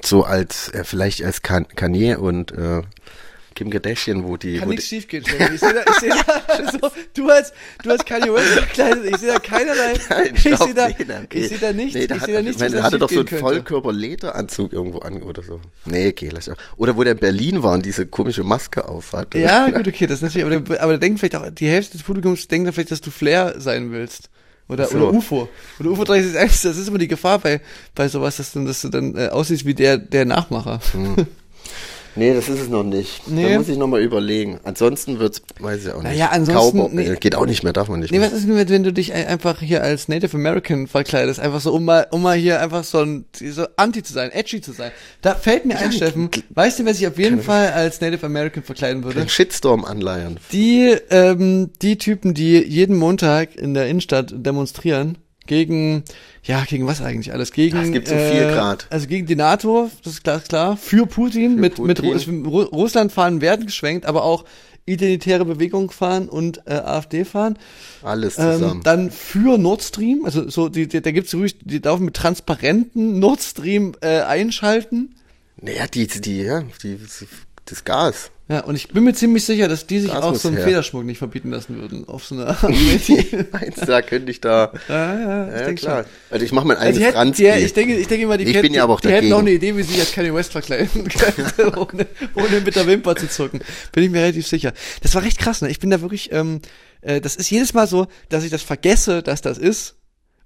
so 0.03 0.25
als, 0.25 0.69
äh, 0.69 0.85
vielleicht 0.85 1.25
als 1.25 1.43
kan 1.43 1.67
Kanye 1.69 2.17
und 2.17 2.53
äh, 2.53 2.83
Kim 3.55 3.69
Kardashian, 3.69 4.25
wo 4.25 4.37
die, 4.37 4.59
kann 4.59 4.69
wo 4.69 4.71
nichts 4.71 4.87
schief 4.87 5.09
gehen. 5.09 5.23
Ich 5.23 5.61
sehe 5.61 5.75
da, 5.75 5.83
ich 5.87 5.99
sehe 5.99 6.11
da, 6.11 6.73
so, 6.73 6.91
du 7.15 7.29
als, 7.29 7.53
du 7.83 7.91
als 7.91 8.05
Kanye 8.05 8.33
West 8.33 8.49
verkleidet, 8.49 9.05
ich 9.07 9.17
sehe 9.19 9.33
da 9.33 9.39
keinerlei, 9.39 9.95
Nein, 10.09 10.33
ich 10.35 10.43
sehe 10.43 10.75
da, 10.75 10.89
nee, 10.89 10.95
okay. 11.25 11.39
ich 11.39 11.49
sehe 11.49 11.59
da 11.59 11.73
nichts, 11.73 11.95
Nee, 11.95 12.07
da 12.07 12.15
ich 12.15 12.23
sehe 12.23 12.35
da 12.35 12.41
ich 12.41 12.47
nichts, 12.47 12.61
meine, 12.61 12.73
was 12.73 12.77
der 12.77 12.83
hatte 12.85 12.99
doch 12.99 13.11
so 13.11 13.19
einen. 13.19 13.29
Vollkörper-Lederanzug 13.29 14.73
irgendwo 14.73 15.01
an 15.01 15.23
oder 15.23 15.43
so. 15.43 15.61
Nee, 15.85 16.09
okay, 16.09 16.31
lass 16.33 16.47
ich 16.47 16.55
auch. 16.55 16.59
Oder 16.77 16.97
wo 16.97 17.03
der 17.03 17.13
in 17.13 17.19
Berlin 17.19 17.63
war 17.63 17.75
und 17.75 17.85
diese 17.85 18.07
komische 18.07 18.45
Maske 18.45 18.89
auf 18.89 19.13
hatte. 19.13 19.39
Ja, 19.39 19.69
gut, 19.69 19.89
okay, 19.89 20.07
das 20.07 20.23
ist 20.23 20.23
natürlich, 20.23 20.47
aber 20.47 20.61
der, 20.61 20.83
aber 20.83 20.93
der 20.93 20.99
denkt 21.01 21.19
vielleicht 21.19 21.37
auch, 21.37 21.51
die 21.51 21.69
Hälfte 21.69 21.99
des 21.99 22.07
Publikums 22.07 22.47
denkt 22.49 22.67
dann 22.67 22.73
vielleicht, 22.73 22.93
dass 22.93 23.01
du 23.01 23.11
Flair 23.11 23.57
sein 23.59 23.91
willst. 23.93 24.31
Oder, 24.71 24.87
so. 24.87 24.97
oder 24.97 25.13
UFO. 25.13 25.49
Oder 25.81 25.91
UFO 25.91 26.05
361, 26.05 26.63
das 26.63 26.77
ist 26.77 26.89
immer 26.89 26.99
die 26.99 27.09
Gefahr 27.09 27.39
bei, 27.39 27.61
bei 27.95 28.09
sowas, 28.09 28.37
dass 28.37 28.53
du, 28.53 28.65
dass 28.65 28.83
du 28.83 28.89
dann 28.89 29.17
äh, 29.17 29.29
aussiehst 29.29 29.67
wie 29.67 29.75
der, 29.75 29.99
der 29.99 30.25
Nachmacher. 30.25 30.81
Nee, 32.17 32.35
das 32.35 32.49
ist 32.49 32.61
es 32.61 32.69
noch 32.69 32.83
nicht. 32.83 33.29
Nee. 33.29 33.53
Da 33.53 33.59
muss 33.59 33.69
ich 33.69 33.79
nochmal 33.79 34.01
überlegen. 34.03 34.59
Ansonsten 34.65 35.19
wird's, 35.21 35.43
weiß 35.61 35.85
ich 35.87 35.93
auch 35.93 36.03
nicht. 36.03 36.13
Naja, 36.13 36.31
ansonsten- 36.33 36.79
Cowboy, 36.79 36.95
nee. 36.95 37.17
geht 37.21 37.35
auch 37.37 37.47
nicht 37.47 37.63
mehr, 37.63 37.73
darf 37.73 37.89
man 37.89 38.01
nicht 38.01 38.11
Nee, 38.11 38.19
mehr. 38.19 38.27
was 38.29 38.37
ist 38.39 38.49
denn, 38.49 38.57
wenn- 38.57 38.69
wenn 38.69 38.83
du 38.83 38.93
dich 38.93 39.13
ein- 39.13 39.27
einfach 39.27 39.61
hier 39.61 39.83
als 39.83 40.09
Native 40.09 40.37
American 40.37 40.87
verkleidest? 40.89 41.39
Einfach 41.41 41.61
so, 41.61 41.73
um 41.73 41.85
mal, 41.85 42.07
um 42.11 42.23
mal 42.23 42.37
hier 42.37 42.61
einfach 42.61 42.85
so 42.85 42.99
ein, 43.01 43.25
so 43.33 43.65
anti 43.77 44.03
zu 44.03 44.13
sein, 44.13 44.31
edgy 44.33 44.61
zu 44.61 44.73
sein. 44.73 44.91
Da 45.23 45.35
fällt 45.35 45.67
mir 45.67 45.79
ein, 45.79 45.93
Steffen, 45.93 46.31
weißt 46.51 46.81
du, 46.81 46.85
wer 46.85 46.95
sich 46.95 47.07
auf 47.07 47.19
jeden 47.19 47.43
Fall 47.43 47.69
als 47.73 48.01
Native 48.01 48.27
American 48.27 48.63
verkleiden 48.63 49.05
würde? 49.05 49.21
Den 49.21 49.29
Shitstorm 49.29 49.85
anleiern. 49.85 50.39
Die, 50.53 50.97
ähm, 51.11 51.71
die 51.81 51.97
Typen, 51.99 52.35
die 52.35 52.59
jeden 52.59 52.97
Montag 52.97 53.55
in 53.57 53.75
der 53.75 53.87
Innenstadt 53.89 54.33
demonstrieren, 54.37 55.19
gegen, 55.51 56.05
ja, 56.45 56.63
gegen 56.65 56.87
was 56.87 57.03
eigentlich 57.03 57.33
alles? 57.33 57.51
Gegen, 57.51 57.77
Es 57.77 57.91
gibt 57.91 58.07
so 58.07 58.15
viel 58.15 58.53
grad. 58.53 58.87
Also 58.89 59.09
gegen 59.09 59.27
die 59.27 59.35
NATO, 59.35 59.91
das 60.05 60.13
ist 60.15 60.23
klar, 60.23 60.39
klar. 60.39 60.77
Für 60.77 61.07
Putin, 61.07 61.57
mit, 61.57 61.77
mit 61.81 62.01
Putin. 62.01 62.47
Ru 62.47 62.61
Ru 62.61 62.63
Russland 62.67 63.11
fahren 63.11 63.41
werden 63.41 63.67
geschwenkt, 63.67 64.07
aber 64.07 64.23
auch 64.23 64.45
identitäre 64.87 65.45
Bewegung 65.45 65.91
fahren 65.91 66.29
und 66.29 66.59
äh, 66.67 66.75
AfD 66.75 67.25
fahren. 67.25 67.59
Alles 68.03 68.39
Ähm, 68.39 68.53
zusammen. 68.53 68.81
dann 68.85 69.11
für 69.11 69.59
Nord 69.59 69.83
Stream, 69.83 70.25
also 70.25 70.49
so, 70.49 70.69
die, 70.69 70.87
die, 70.87 71.03
da 71.03 71.11
gibt's 71.11 71.35
ruhig, 71.35 71.57
die 71.65 71.79
laufen 71.79 72.05
mit 72.05 72.15
transparenten 72.15 73.19
Nord 73.19 73.43
Stream 73.43 73.95
äh, 74.01 74.21
einschalten. 74.21 75.17
naja, 75.61 75.89
die, 75.89 76.07
die, 76.07 76.43
ja, 76.43 76.63
die, 76.85 76.97
das 77.65 77.85
Gas. 77.85 78.31
Ja, 78.51 78.65
und 78.65 78.75
ich 78.75 78.89
bin 78.89 79.05
mir 79.05 79.15
ziemlich 79.15 79.45
sicher, 79.45 79.69
dass 79.69 79.87
die 79.87 80.01
sich 80.01 80.11
Das 80.11 80.25
auch 80.25 80.35
so 80.35 80.49
einen 80.49 80.57
her. 80.57 80.67
Federschmuck 80.67 81.05
nicht 81.05 81.19
verbieten 81.19 81.53
lassen 81.53 81.81
würden. 81.81 82.09
Auf 82.09 82.25
so 82.25 82.35
eine 82.35 82.49
Art. 82.49 82.63
ja, 82.63 82.69
Meinst 83.53 83.83
du, 83.83 83.87
da 83.87 84.03
könnte 84.03 84.33
ich 84.33 84.41
da, 84.41 84.73
ja, 84.89 85.47
ich 85.47 85.53
ja, 85.55 85.65
denke 85.67 85.75
klar. 85.77 86.03
schon. 86.03 86.13
Also 86.31 86.45
ich 86.47 86.51
mache 86.51 86.67
mein 86.67 86.77
Also 86.77 86.89
eigenes 86.89 86.99
die 86.99 87.05
hätten, 87.05 87.15
Trans. 87.15 87.37
die, 87.37 87.65
ich 87.65 87.73
denke, 87.75 87.95
ich 87.97 88.09
denke 88.09 88.25
immer, 88.25 88.37
die, 88.39 88.45
Ich 88.45 88.55
hätten, 88.55 88.63
bin 88.63 88.75
ja 88.75 88.83
aber 88.83 88.95
auch 88.95 89.01
die 89.01 89.09
hätten 89.09 89.33
auch 89.33 89.39
eine 89.39 89.53
Idee, 89.53 89.77
wie 89.77 89.85
sie 89.85 90.01
als 90.01 90.11
Kanye 90.11 90.35
West 90.35 90.51
verkleiden 90.51 91.07
könnte, 91.09 91.79
ohne, 91.79 92.07
ohne 92.35 92.61
mit 92.65 92.75
der 92.75 92.89
Wimper 92.89 93.15
zu 93.15 93.29
zucken. 93.29 93.61
Bin 93.93 94.03
ich 94.03 94.11
mir 94.11 94.21
relativ 94.21 94.49
sicher. 94.49 94.73
Das 95.03 95.15
war 95.15 95.23
recht 95.23 95.39
krass, 95.39 95.63
ne? 95.63 95.71
Ich 95.71 95.79
bin 95.79 95.91
da 95.91 96.01
wirklich, 96.01 96.33
ähm, 96.33 96.61
äh, 97.03 97.21
das 97.21 97.37
ist 97.37 97.51
jedes 97.51 97.73
Mal 97.73 97.87
so, 97.87 98.09
dass 98.31 98.43
ich 98.43 98.51
das 98.51 98.63
vergesse, 98.63 99.23
dass 99.23 99.43
das 99.43 99.59
ist. 99.59 99.95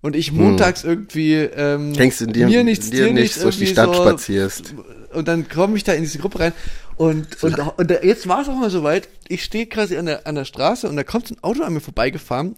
Und 0.02 0.14
ich 0.14 0.32
montags 0.32 0.84
irgendwie 0.84 1.36
ähm, 1.36 1.94
Denkst 1.94 2.18
du 2.18 2.26
dir, 2.26 2.46
mir 2.46 2.62
nichts, 2.62 2.90
dir 2.90 3.06
dir 3.06 3.14
nichts 3.14 3.40
durch 3.40 3.56
die 3.56 3.66
Stadt 3.66 3.94
so, 3.94 4.02
spazierst? 4.02 4.74
und 5.14 5.28
dann 5.28 5.48
komme 5.48 5.78
ich 5.78 5.84
da 5.84 5.94
in 5.94 6.02
diese 6.02 6.18
Gruppe 6.18 6.40
rein 6.40 6.52
und, 6.96 7.42
und, 7.42 7.58
und 7.78 7.90
da, 7.90 8.02
jetzt 8.02 8.28
war 8.28 8.42
es 8.42 8.48
auch 8.48 8.56
mal 8.56 8.70
soweit, 8.70 9.08
ich 9.28 9.44
stehe 9.44 9.66
quasi 9.66 9.96
an 9.96 10.06
der, 10.06 10.26
an 10.26 10.34
der 10.34 10.44
Straße 10.44 10.88
und 10.88 10.96
da 10.96 11.04
kommt 11.04 11.28
so 11.28 11.34
ein 11.34 11.42
Auto 11.42 11.62
an 11.62 11.72
mir 11.72 11.80
vorbeigefahren 11.80 12.56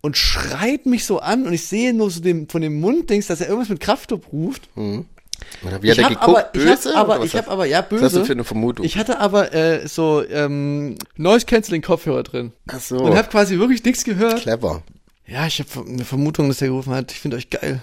und 0.00 0.16
schreit 0.16 0.86
mich 0.86 1.04
so 1.04 1.18
an 1.20 1.46
und 1.46 1.52
ich 1.52 1.66
sehe 1.66 1.92
nur 1.92 2.10
so 2.10 2.20
dem, 2.20 2.48
von 2.48 2.62
dem 2.62 2.80
Mund, 2.80 3.10
denkst, 3.10 3.26
dass 3.26 3.40
er 3.40 3.48
irgendwas 3.48 3.68
mit 3.68 3.80
Kraftclub 3.80 4.32
ruft. 4.32 4.68
Oder 4.76 5.82
wie 5.82 5.90
hat 5.90 5.98
ich 5.98 6.04
hab 6.04 6.10
geguckt? 6.10 6.28
aber, 6.28 6.42
böse? 6.52 6.90
ich 6.90 6.96
hab 6.96 6.96
aber, 6.96 7.18
was 7.20 7.26
ich 7.26 7.36
hab 7.36 7.50
aber, 7.50 7.66
ja, 7.66 7.84
Was 7.90 8.02
hast 8.02 8.14
du 8.14 8.18
böse. 8.20 8.24
für 8.24 8.32
eine 8.32 8.44
Vermutung? 8.44 8.86
Ich 8.86 8.96
hatte 8.96 9.18
aber 9.18 9.52
äh, 9.52 9.86
so 9.86 10.24
ähm, 10.28 10.96
Noise 11.16 11.46
Canceling 11.46 11.82
Kopfhörer 11.82 12.22
drin 12.22 12.52
Ach 12.68 12.80
so, 12.80 12.98
und 12.98 13.16
habe 13.16 13.28
quasi 13.28 13.58
wirklich 13.58 13.84
nichts 13.84 14.04
gehört. 14.04 14.40
clever. 14.40 14.82
Ja, 15.26 15.46
ich 15.46 15.58
habe 15.58 15.88
eine 15.88 16.04
Vermutung, 16.04 16.48
dass 16.48 16.62
er 16.62 16.68
gerufen 16.68 16.94
hat, 16.94 17.10
ich 17.10 17.18
finde 17.18 17.36
euch 17.36 17.50
geil. 17.50 17.82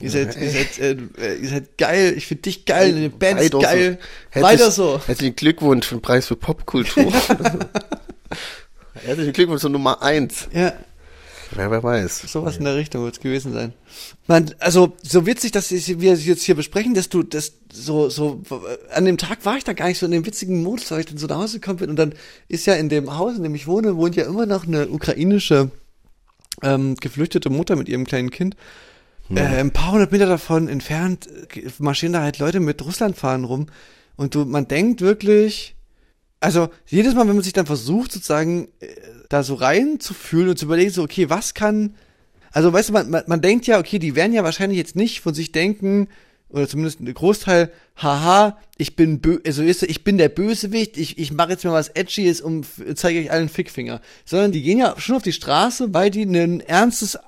Ihr 0.00 0.10
seid, 0.10 0.36
ihr 0.36 0.50
seid, 0.50 0.78
äh, 0.78 0.96
äh, 1.18 1.36
ihr 1.36 1.48
seid 1.48 1.76
geil, 1.76 2.14
ich 2.16 2.26
finde 2.26 2.42
dich 2.42 2.64
geil, 2.64 2.92
deine 2.92 3.10
Band 3.10 3.40
ist 3.40 3.52
Weiter 3.52 3.66
geil. 3.66 3.98
So. 4.34 4.40
Weiter 4.40 4.70
so. 4.70 5.00
Herzlichen 5.06 5.36
Glückwunsch 5.36 5.86
für 5.86 5.96
den 5.96 6.02
Preis 6.02 6.26
für 6.26 6.36
Popkultur. 6.36 7.12
Herzlichen 8.94 9.32
Glückwunsch 9.32 9.60
zur 9.60 9.70
Nummer 9.70 10.02
eins. 10.02 10.48
Ja, 10.52 10.72
Wer, 11.52 11.70
wer 11.70 11.82
weiß. 11.82 12.22
sowas 12.28 12.58
in 12.58 12.64
der 12.64 12.76
Richtung 12.76 13.02
wird 13.02 13.14
es 13.14 13.20
gewesen 13.20 13.52
sein. 13.52 13.72
Man, 14.28 14.54
also 14.60 14.92
so 15.02 15.26
witzig, 15.26 15.50
dass 15.50 15.70
wir 15.70 16.12
es 16.12 16.24
jetzt 16.24 16.44
hier 16.44 16.54
besprechen, 16.54 16.94
dass 16.94 17.08
du 17.08 17.22
das 17.24 17.54
so 17.72 18.08
so 18.08 18.42
äh, 18.50 18.94
an 18.94 19.04
dem 19.04 19.18
Tag 19.18 19.44
war 19.44 19.56
ich 19.56 19.64
da 19.64 19.72
gar 19.72 19.88
nicht 19.88 19.98
so 19.98 20.06
in 20.06 20.12
dem 20.12 20.24
witzigen 20.24 20.62
Modus, 20.62 20.90
weil 20.90 21.00
ich 21.00 21.06
dann 21.06 21.18
so 21.18 21.26
nach 21.26 21.38
Hause 21.38 21.58
gekommen 21.58 21.78
bin 21.78 21.90
und 21.90 21.96
dann 21.96 22.14
ist 22.46 22.66
ja 22.66 22.74
in 22.74 22.88
dem 22.88 23.18
Haus, 23.18 23.36
in 23.36 23.42
dem 23.42 23.54
ich 23.54 23.66
wohne, 23.66 23.96
wohnt 23.96 24.14
ja 24.14 24.26
immer 24.26 24.46
noch 24.46 24.66
eine 24.66 24.88
ukrainische 24.88 25.70
ähm, 26.62 26.94
geflüchtete 26.94 27.50
Mutter 27.50 27.74
mit 27.74 27.88
ihrem 27.88 28.06
kleinen 28.06 28.30
Kind. 28.30 28.54
Äh, 29.34 29.60
ein 29.60 29.70
paar 29.70 29.92
hundert 29.92 30.12
Meter 30.12 30.26
davon 30.26 30.68
entfernt 30.68 31.28
äh, 31.54 31.68
marschieren 31.78 32.12
da 32.12 32.22
halt 32.22 32.38
Leute 32.38 32.60
mit 32.60 32.84
Russlandfahnen 32.84 33.44
rum 33.44 33.66
und 34.16 34.34
du 34.34 34.44
man 34.44 34.68
denkt 34.68 35.00
wirklich 35.00 35.76
also 36.40 36.70
jedes 36.86 37.14
Mal, 37.14 37.28
wenn 37.28 37.34
man 37.34 37.44
sich 37.44 37.52
dann 37.52 37.66
versucht, 37.66 38.12
sozusagen 38.12 38.68
äh, 38.80 38.86
da 39.28 39.42
so 39.42 39.54
reinzufühlen 39.54 40.48
und 40.48 40.58
zu 40.58 40.64
überlegen, 40.64 40.90
so, 40.90 41.02
okay, 41.02 41.28
was 41.28 41.54
kann, 41.54 41.94
also 42.50 42.72
weißt 42.72 42.88
du, 42.88 42.92
man, 42.94 43.10
man, 43.10 43.24
man 43.26 43.42
denkt 43.42 43.66
ja, 43.66 43.78
okay, 43.78 43.98
die 43.98 44.16
werden 44.16 44.32
ja 44.32 44.42
wahrscheinlich 44.42 44.78
jetzt 44.78 44.96
nicht 44.96 45.20
von 45.20 45.34
sich 45.34 45.52
denken, 45.52 46.08
oder 46.48 46.66
zumindest 46.66 47.00
ein 47.00 47.12
Großteil, 47.12 47.70
haha, 47.96 48.58
ich 48.76 48.96
bin 48.96 49.20
bö 49.20 49.38
also 49.46 49.62
ist, 49.62 49.84
ich 49.84 50.02
bin 50.02 50.18
der 50.18 50.30
Bösewicht, 50.30 50.96
ich, 50.96 51.18
ich 51.18 51.32
mache 51.32 51.50
jetzt 51.50 51.64
mal 51.64 51.72
was 51.72 51.88
Edgyes 51.90 52.40
und 52.40 52.66
zeige 52.94 53.20
euch 53.20 53.30
allen 53.30 53.48
Fickfinger. 53.48 54.00
Sondern 54.24 54.50
die 54.50 54.62
gehen 54.62 54.78
ja 54.78 54.98
schon 54.98 55.14
auf 55.14 55.22
die 55.22 55.32
Straße, 55.32 55.94
weil 55.94 56.10
die 56.10 56.22
ein 56.22 56.60
ernstes 56.60 57.14
äh, 57.14 57.18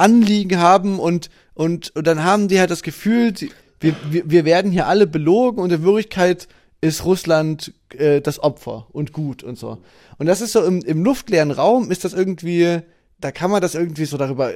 Anliegen 0.00 0.58
haben 0.58 0.98
und, 0.98 1.30
und, 1.54 1.94
und 1.94 2.06
dann 2.06 2.24
haben 2.24 2.48
die 2.48 2.58
halt 2.58 2.70
das 2.70 2.82
Gefühl, 2.82 3.36
sie, 3.36 3.50
wir, 3.80 3.94
wir, 4.10 4.30
wir 4.30 4.44
werden 4.44 4.70
hier 4.70 4.86
alle 4.86 5.06
belogen 5.06 5.62
und 5.62 5.72
in 5.72 5.82
Wirklichkeit 5.82 6.48
ist 6.80 7.04
Russland 7.04 7.72
äh, 7.90 8.20
das 8.20 8.42
Opfer 8.42 8.86
und 8.92 9.12
gut 9.12 9.42
und 9.42 9.58
so. 9.58 9.78
Und 10.18 10.26
das 10.26 10.40
ist 10.40 10.52
so 10.52 10.62
im, 10.64 10.82
im 10.82 11.04
luftleeren 11.04 11.50
Raum 11.50 11.90
ist 11.90 12.04
das 12.04 12.12
irgendwie, 12.12 12.80
da 13.20 13.32
kann 13.32 13.50
man 13.50 13.60
das 13.60 13.74
irgendwie 13.74 14.06
so 14.06 14.16
darüber 14.16 14.50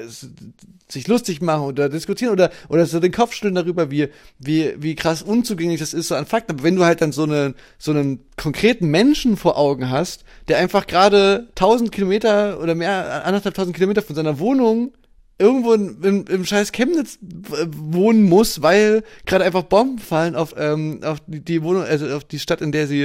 sich 0.88 1.08
lustig 1.08 1.40
machen 1.40 1.64
oder 1.64 1.88
diskutieren 1.88 2.32
oder 2.32 2.50
oder 2.68 2.86
so 2.86 3.00
den 3.00 3.12
Kopf 3.12 3.32
schütteln 3.32 3.54
darüber, 3.54 3.90
wie 3.90 4.08
wie 4.38 4.74
wie 4.78 4.94
krass 4.94 5.22
unzugänglich 5.22 5.80
das 5.80 5.94
ist 5.94 6.08
so 6.08 6.14
an 6.14 6.26
Fakten. 6.26 6.52
Aber 6.52 6.62
wenn 6.62 6.76
du 6.76 6.84
halt 6.84 7.00
dann 7.00 7.12
so 7.12 7.24
einen 7.24 7.54
so 7.78 7.90
einen 7.90 8.20
konkreten 8.36 8.88
Menschen 8.88 9.36
vor 9.36 9.58
Augen 9.58 9.90
hast, 9.90 10.24
der 10.48 10.58
einfach 10.58 10.86
gerade 10.86 11.48
1000 11.50 11.92
Kilometer 11.92 12.60
oder 12.60 12.74
mehr 12.74 13.24
anderthalb 13.26 13.54
tausend 13.54 13.74
Kilometer 13.74 14.02
von 14.02 14.16
seiner 14.16 14.38
Wohnung 14.38 14.92
irgendwo 15.38 15.72
in, 15.74 16.00
im, 16.02 16.24
im 16.26 16.44
scheiß 16.44 16.72
Chemnitz 16.72 17.18
w- 17.20 17.66
wohnen 17.70 18.22
muss, 18.22 18.62
weil 18.62 19.02
gerade 19.26 19.44
einfach 19.44 19.62
Bomben 19.64 19.98
fallen 19.98 20.36
auf, 20.36 20.54
ähm, 20.56 21.00
auf 21.02 21.18
die, 21.26 21.62
Wohnung, 21.62 21.82
also 21.82 22.08
auf 22.14 22.24
die 22.24 22.38
Stadt, 22.38 22.60
in 22.60 22.70
der 22.72 22.86
sie, 22.86 23.04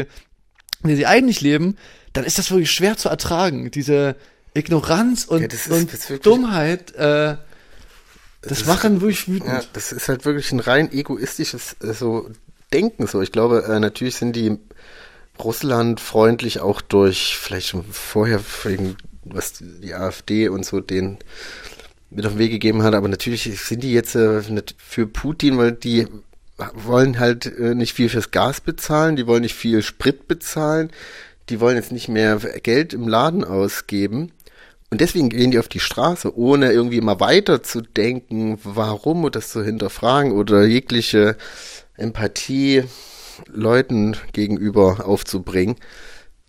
in 0.84 0.88
der 0.90 0.96
sie 0.96 1.06
eigentlich 1.08 1.42
leben, 1.42 1.76
dann 2.14 2.24
ist 2.26 2.38
das 2.38 2.52
wirklich 2.52 2.72
schwer 2.72 2.98
zu 2.98 3.10
ertragen. 3.10 3.72
Diese 3.72 4.16
Ignoranz 4.54 5.26
und, 5.26 5.42
Ja, 5.42 5.48
das 5.48 5.68
ist- 5.68 5.72
und 5.72 5.92
das 5.94 6.20
Dummheit, 6.22 6.92
äh, 6.96 7.36
das, 8.42 8.62
ist- 8.62 8.68
macht 8.68 8.84
dann 8.84 9.02
wirklich 9.02 9.28
wütend. 9.28 9.50
Ja, 9.50 9.64
das 9.74 9.92
ist 9.92 10.08
halt 10.08 10.26
wirklich 10.26 10.52
ein 10.52 10.60
rein 10.60 10.92
egoistisches 10.92 11.76
äh, 11.82 11.94
so 11.94 12.30
Denken. 12.72 13.08
So, 13.08 13.22
ich 13.22 13.32
glaube, 13.32 13.64
äh, 13.68 13.80
natürlich 13.80 14.16
sind 14.16 14.36
die 14.36 14.58
Russland 15.44 16.00
freundlich 16.00 16.60
auch 16.60 16.82
durch 16.82 17.36
vielleicht 17.40 17.70
schon 17.70 17.84
vorher 17.92 18.40
wegen 18.64 18.96
was 19.24 19.54
die 19.60 19.94
AfD 19.94 20.50
und 20.50 20.66
so 20.66 20.80
den 20.80 21.18
mit 22.10 22.25
auf 22.25 22.34
den 22.34 22.39
Weg 22.39 22.51
gegeben 22.51 22.84
hat, 22.84 22.96
aber 22.96 23.08
natürlich 23.08 23.44
sind 23.44 23.84
die 23.84 23.94
jetzt 23.94 24.16
äh, 24.16 24.42
für 24.78 25.08
Putin, 25.08 25.58
weil 25.58 25.74
die 25.74 26.08
wollen 26.74 27.20
halt 27.20 27.46
äh, 27.46 27.75
nicht 27.75 27.94
viel 27.94 28.10
fürs 28.10 28.32
Gas 28.32 28.62
bezahlen, 28.62 29.16
die 29.16 29.28
wollen 29.28 29.44
nicht 29.44 29.56
viel 29.56 29.82
Sprit 29.82 30.28
bezahlen, 30.28 30.89
die 31.50 31.60
wollen 31.60 31.78
jetzt 31.78 31.92
nicht 31.92 32.10
mehr 32.10 32.38
Geld 32.38 32.94
im 32.94 33.08
Laden 33.08 33.44
ausgeben. 33.44 34.32
Und 34.92 35.01
deswegen 35.01 35.30
gehen 35.30 35.51
die 35.51 35.60
auf 35.60 35.68
die 35.68 35.80
Straße, 35.80 36.36
ohne 36.36 36.72
irgendwie 36.72 37.01
mal 37.01 37.20
weiter 37.20 37.62
zu 37.62 37.82
denken, 37.82 38.58
warum 38.63 39.24
und 39.24 39.36
das 39.36 39.50
zu 39.50 39.63
hinterfragen 39.63 40.32
oder 40.32 40.66
jegliche 40.66 41.38
Empathie 41.96 42.84
Leuten 43.48 44.18
gegenüber 44.34 45.06
aufzubringen, 45.06 45.75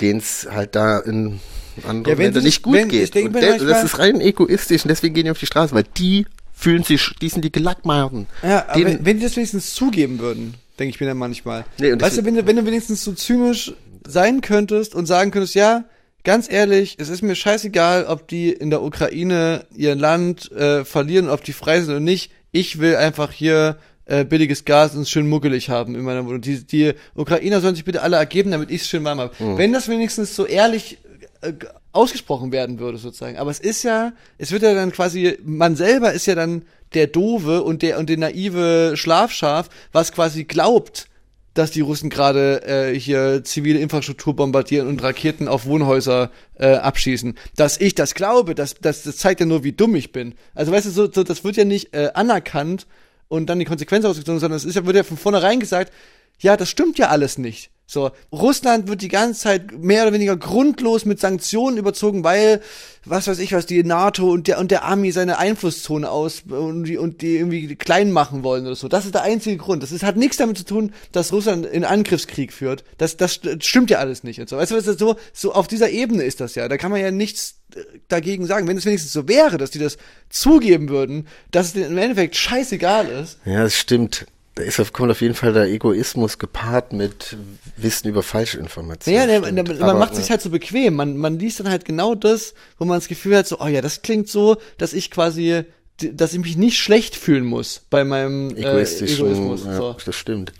denen 0.00 0.20
es 0.20 0.48
halt 0.50 0.74
da 0.74 0.98
in 0.98 1.40
anderen 1.84 2.04
Ja, 2.12 2.18
wenn 2.18 2.24
Ländern 2.26 2.44
nicht 2.44 2.62
gut 2.62 2.74
wenn- 2.74 2.88
geht. 2.88 3.14
Und 3.16 3.32
mir 3.32 3.40
de- 3.40 3.50
manchmal- 3.50 3.68
das 3.68 3.84
ist 3.84 3.98
rein 3.98 4.20
egoistisch 4.20 4.84
und 4.84 4.88
deswegen 4.88 5.14
gehen 5.14 5.24
die 5.24 5.30
auf 5.30 5.38
die 5.38 5.46
Straße, 5.46 5.74
weil 5.74 5.84
die 5.96 6.26
fühlen 6.52 6.82
sich, 6.82 7.10
die 7.22 7.28
sind 7.28 7.44
die 7.44 7.52
Gelackmeierten. 7.52 8.26
Ja, 8.42 8.66
aber 8.68 8.84
wenn, 8.84 9.04
wenn 9.06 9.16
die 9.18 9.22
das 9.24 9.36
wenigstens 9.36 9.74
zugeben 9.74 10.18
würden, 10.18 10.54
denke 10.78 10.94
ich 10.94 11.00
mir 11.00 11.06
dann 11.06 11.16
manchmal. 11.18 11.64
Nee, 11.78 11.98
weißt 11.98 12.18
du, 12.18 12.24
wenn 12.24 12.34
du, 12.34 12.46
wenn 12.46 12.56
du 12.56 12.66
wenigstens 12.66 13.02
so 13.04 13.12
zynisch 13.12 13.72
sein 14.06 14.40
könntest 14.40 14.94
und 14.94 15.06
sagen 15.06 15.30
könntest, 15.30 15.54
ja, 15.54 15.84
ganz 16.24 16.50
ehrlich, 16.50 16.96
es 16.98 17.08
ist 17.08 17.22
mir 17.22 17.34
scheißegal, 17.34 18.04
ob 18.06 18.28
die 18.28 18.50
in 18.50 18.68
der 18.70 18.82
Ukraine 18.82 19.64
ihr 19.74 19.94
Land 19.94 20.50
äh, 20.52 20.84
verlieren, 20.84 21.30
ob 21.30 21.44
die 21.44 21.52
frei 21.54 21.80
sind 21.80 21.90
oder 21.90 22.00
nicht. 22.00 22.30
Ich 22.52 22.78
will 22.78 22.96
einfach 22.96 23.32
hier 23.32 23.78
äh, 24.06 24.24
billiges 24.24 24.64
Gas 24.64 24.96
und 24.96 25.08
schön 25.08 25.28
muckelig 25.28 25.70
haben 25.70 25.94
in 25.94 26.02
meiner 26.02 26.26
Wohnung. 26.26 26.40
Die, 26.40 26.64
die 26.66 26.92
Ukrainer 27.14 27.60
sollen 27.60 27.74
sich 27.76 27.84
bitte 27.84 28.02
alle 28.02 28.16
ergeben, 28.16 28.50
damit 28.50 28.70
ich 28.70 28.82
es 28.82 28.88
schön 28.88 29.04
warm 29.04 29.20
habe. 29.20 29.32
Mhm. 29.42 29.56
Wenn 29.56 29.72
das 29.72 29.88
wenigstens 29.88 30.34
so 30.34 30.44
ehrlich 30.46 30.98
äh, 31.40 31.52
ausgesprochen 31.92 32.52
werden 32.52 32.78
würde 32.78 32.98
sozusagen. 32.98 33.38
Aber 33.38 33.50
es 33.50 33.60
ist 33.60 33.82
ja, 33.82 34.12
es 34.38 34.52
wird 34.52 34.62
ja 34.62 34.74
dann 34.74 34.92
quasi, 34.92 35.38
man 35.44 35.76
selber 35.76 36.12
ist 36.12 36.26
ja 36.26 36.34
dann 36.34 36.64
der 36.94 37.06
Dove 37.06 37.62
und 37.62 37.82
der 37.82 37.98
und 37.98 38.08
der 38.08 38.18
naive 38.18 38.92
Schlafschaf, 38.96 39.68
was 39.92 40.12
quasi 40.12 40.44
glaubt, 40.44 41.08
dass 41.54 41.70
die 41.70 41.80
Russen 41.80 42.10
gerade 42.10 42.62
äh, 42.62 42.98
hier 42.98 43.42
zivile 43.44 43.80
Infrastruktur 43.80 44.36
bombardieren 44.36 44.86
und 44.86 45.02
Raketen 45.02 45.48
auf 45.48 45.66
Wohnhäuser 45.66 46.30
äh, 46.58 46.74
abschießen. 46.74 47.36
Dass 47.56 47.80
ich 47.80 47.94
das 47.94 48.14
glaube, 48.14 48.54
das, 48.54 48.74
das, 48.80 49.02
das 49.02 49.16
zeigt 49.16 49.40
ja 49.40 49.46
nur, 49.46 49.64
wie 49.64 49.72
dumm 49.72 49.96
ich 49.96 50.12
bin. 50.12 50.34
Also 50.54 50.70
weißt 50.72 50.86
du, 50.86 50.90
so, 50.90 51.10
so 51.10 51.24
das 51.24 51.42
wird 51.42 51.56
ja 51.56 51.64
nicht 51.64 51.92
äh, 51.92 52.10
anerkannt 52.14 52.86
und 53.28 53.46
dann 53.46 53.58
die 53.58 53.64
Konsequenz 53.64 54.04
ausgezogen, 54.04 54.40
sondern 54.40 54.56
es 54.56 54.64
ist 54.64 54.76
ja, 54.76 54.86
wird 54.86 54.96
ja 54.96 55.02
von 55.02 55.16
vornherein 55.16 55.58
gesagt, 55.58 55.92
ja, 56.38 56.56
das 56.56 56.68
stimmt 56.68 56.98
ja 56.98 57.08
alles 57.08 57.36
nicht. 57.36 57.70
So, 57.92 58.12
Russland 58.30 58.86
wird 58.86 59.02
die 59.02 59.08
ganze 59.08 59.40
Zeit 59.40 59.72
mehr 59.72 60.04
oder 60.04 60.12
weniger 60.12 60.36
grundlos 60.36 61.04
mit 61.06 61.18
Sanktionen 61.18 61.76
überzogen, 61.76 62.22
weil, 62.22 62.60
was 63.04 63.26
weiß 63.26 63.40
ich 63.40 63.52
was, 63.52 63.66
die 63.66 63.82
NATO 63.82 64.30
und 64.30 64.46
der, 64.46 64.60
und 64.60 64.70
der 64.70 64.84
Army 64.84 65.10
seine 65.10 65.38
Einflusszone 65.38 66.08
aus 66.08 66.44
und 66.48 66.84
die, 66.84 66.98
und 66.98 67.20
die 67.20 67.34
irgendwie 67.36 67.74
klein 67.74 68.12
machen 68.12 68.44
wollen 68.44 68.64
oder 68.64 68.76
so. 68.76 68.86
Das 68.86 69.06
ist 69.06 69.14
der 69.16 69.22
einzige 69.22 69.56
Grund. 69.56 69.82
Das 69.82 69.90
ist, 69.90 70.04
hat 70.04 70.16
nichts 70.16 70.36
damit 70.36 70.56
zu 70.56 70.64
tun, 70.64 70.92
dass 71.10 71.32
Russland 71.32 71.66
in 71.66 71.84
Angriffskrieg 71.84 72.52
führt. 72.52 72.84
Das, 72.96 73.16
das 73.16 73.42
st- 73.42 73.60
stimmt 73.64 73.90
ja 73.90 73.98
alles 73.98 74.22
nicht 74.22 74.38
und 74.40 74.48
so. 74.48 74.56
Weißt 74.56 74.70
du, 74.70 74.76
was 74.76 74.84
das 74.84 74.96
so, 74.96 75.16
so 75.32 75.52
auf 75.52 75.66
dieser 75.66 75.90
Ebene 75.90 76.22
ist 76.22 76.40
das 76.40 76.54
ja. 76.54 76.68
Da 76.68 76.76
kann 76.76 76.92
man 76.92 77.00
ja 77.00 77.10
nichts 77.10 77.56
äh, 77.74 77.80
dagegen 78.06 78.46
sagen. 78.46 78.68
Wenn 78.68 78.76
es 78.76 78.86
wenigstens 78.86 79.12
so 79.12 79.26
wäre, 79.26 79.58
dass 79.58 79.72
die 79.72 79.80
das 79.80 79.96
zugeben 80.28 80.90
würden, 80.90 81.26
dass 81.50 81.74
es 81.74 81.88
im 81.88 81.98
Endeffekt 81.98 82.36
scheißegal 82.36 83.08
ist. 83.08 83.38
Ja, 83.44 83.64
das 83.64 83.74
stimmt. 83.76 84.26
Da 84.60 84.66
ist 84.66 84.78
auf, 84.78 84.92
kommt 84.92 85.10
auf 85.10 85.22
jeden 85.22 85.34
Fall 85.34 85.54
der 85.54 85.68
Egoismus 85.68 86.36
gepaart 86.38 86.92
mit 86.92 87.34
Wissen 87.78 88.08
über 88.08 88.22
Falschinformationen. 88.22 89.18
Ja, 89.18 89.26
der, 89.26 89.40
man 89.40 89.82
Aber, 89.82 89.98
macht 89.98 90.14
sich 90.14 90.30
halt 90.30 90.42
so 90.42 90.50
bequem. 90.50 90.96
Man, 90.96 91.16
man 91.16 91.38
liest 91.38 91.60
dann 91.60 91.70
halt 91.70 91.86
genau 91.86 92.14
das, 92.14 92.52
wo 92.76 92.84
man 92.84 92.98
das 92.98 93.08
Gefühl 93.08 93.38
hat, 93.38 93.46
so, 93.46 93.58
oh 93.58 93.68
ja, 93.68 93.80
das 93.80 94.02
klingt 94.02 94.28
so, 94.28 94.58
dass 94.76 94.92
ich 94.92 95.10
quasi, 95.10 95.64
dass 96.12 96.34
ich 96.34 96.40
mich 96.40 96.58
nicht 96.58 96.78
schlecht 96.78 97.16
fühlen 97.16 97.46
muss 97.46 97.86
bei 97.88 98.04
meinem 98.04 98.54
äh, 98.54 98.60
egoistischen, 98.60 99.28
Egoismus. 99.28 99.64
ja, 99.64 99.76
So. 99.78 99.96
das 100.04 100.14
stimmt. 100.14 100.52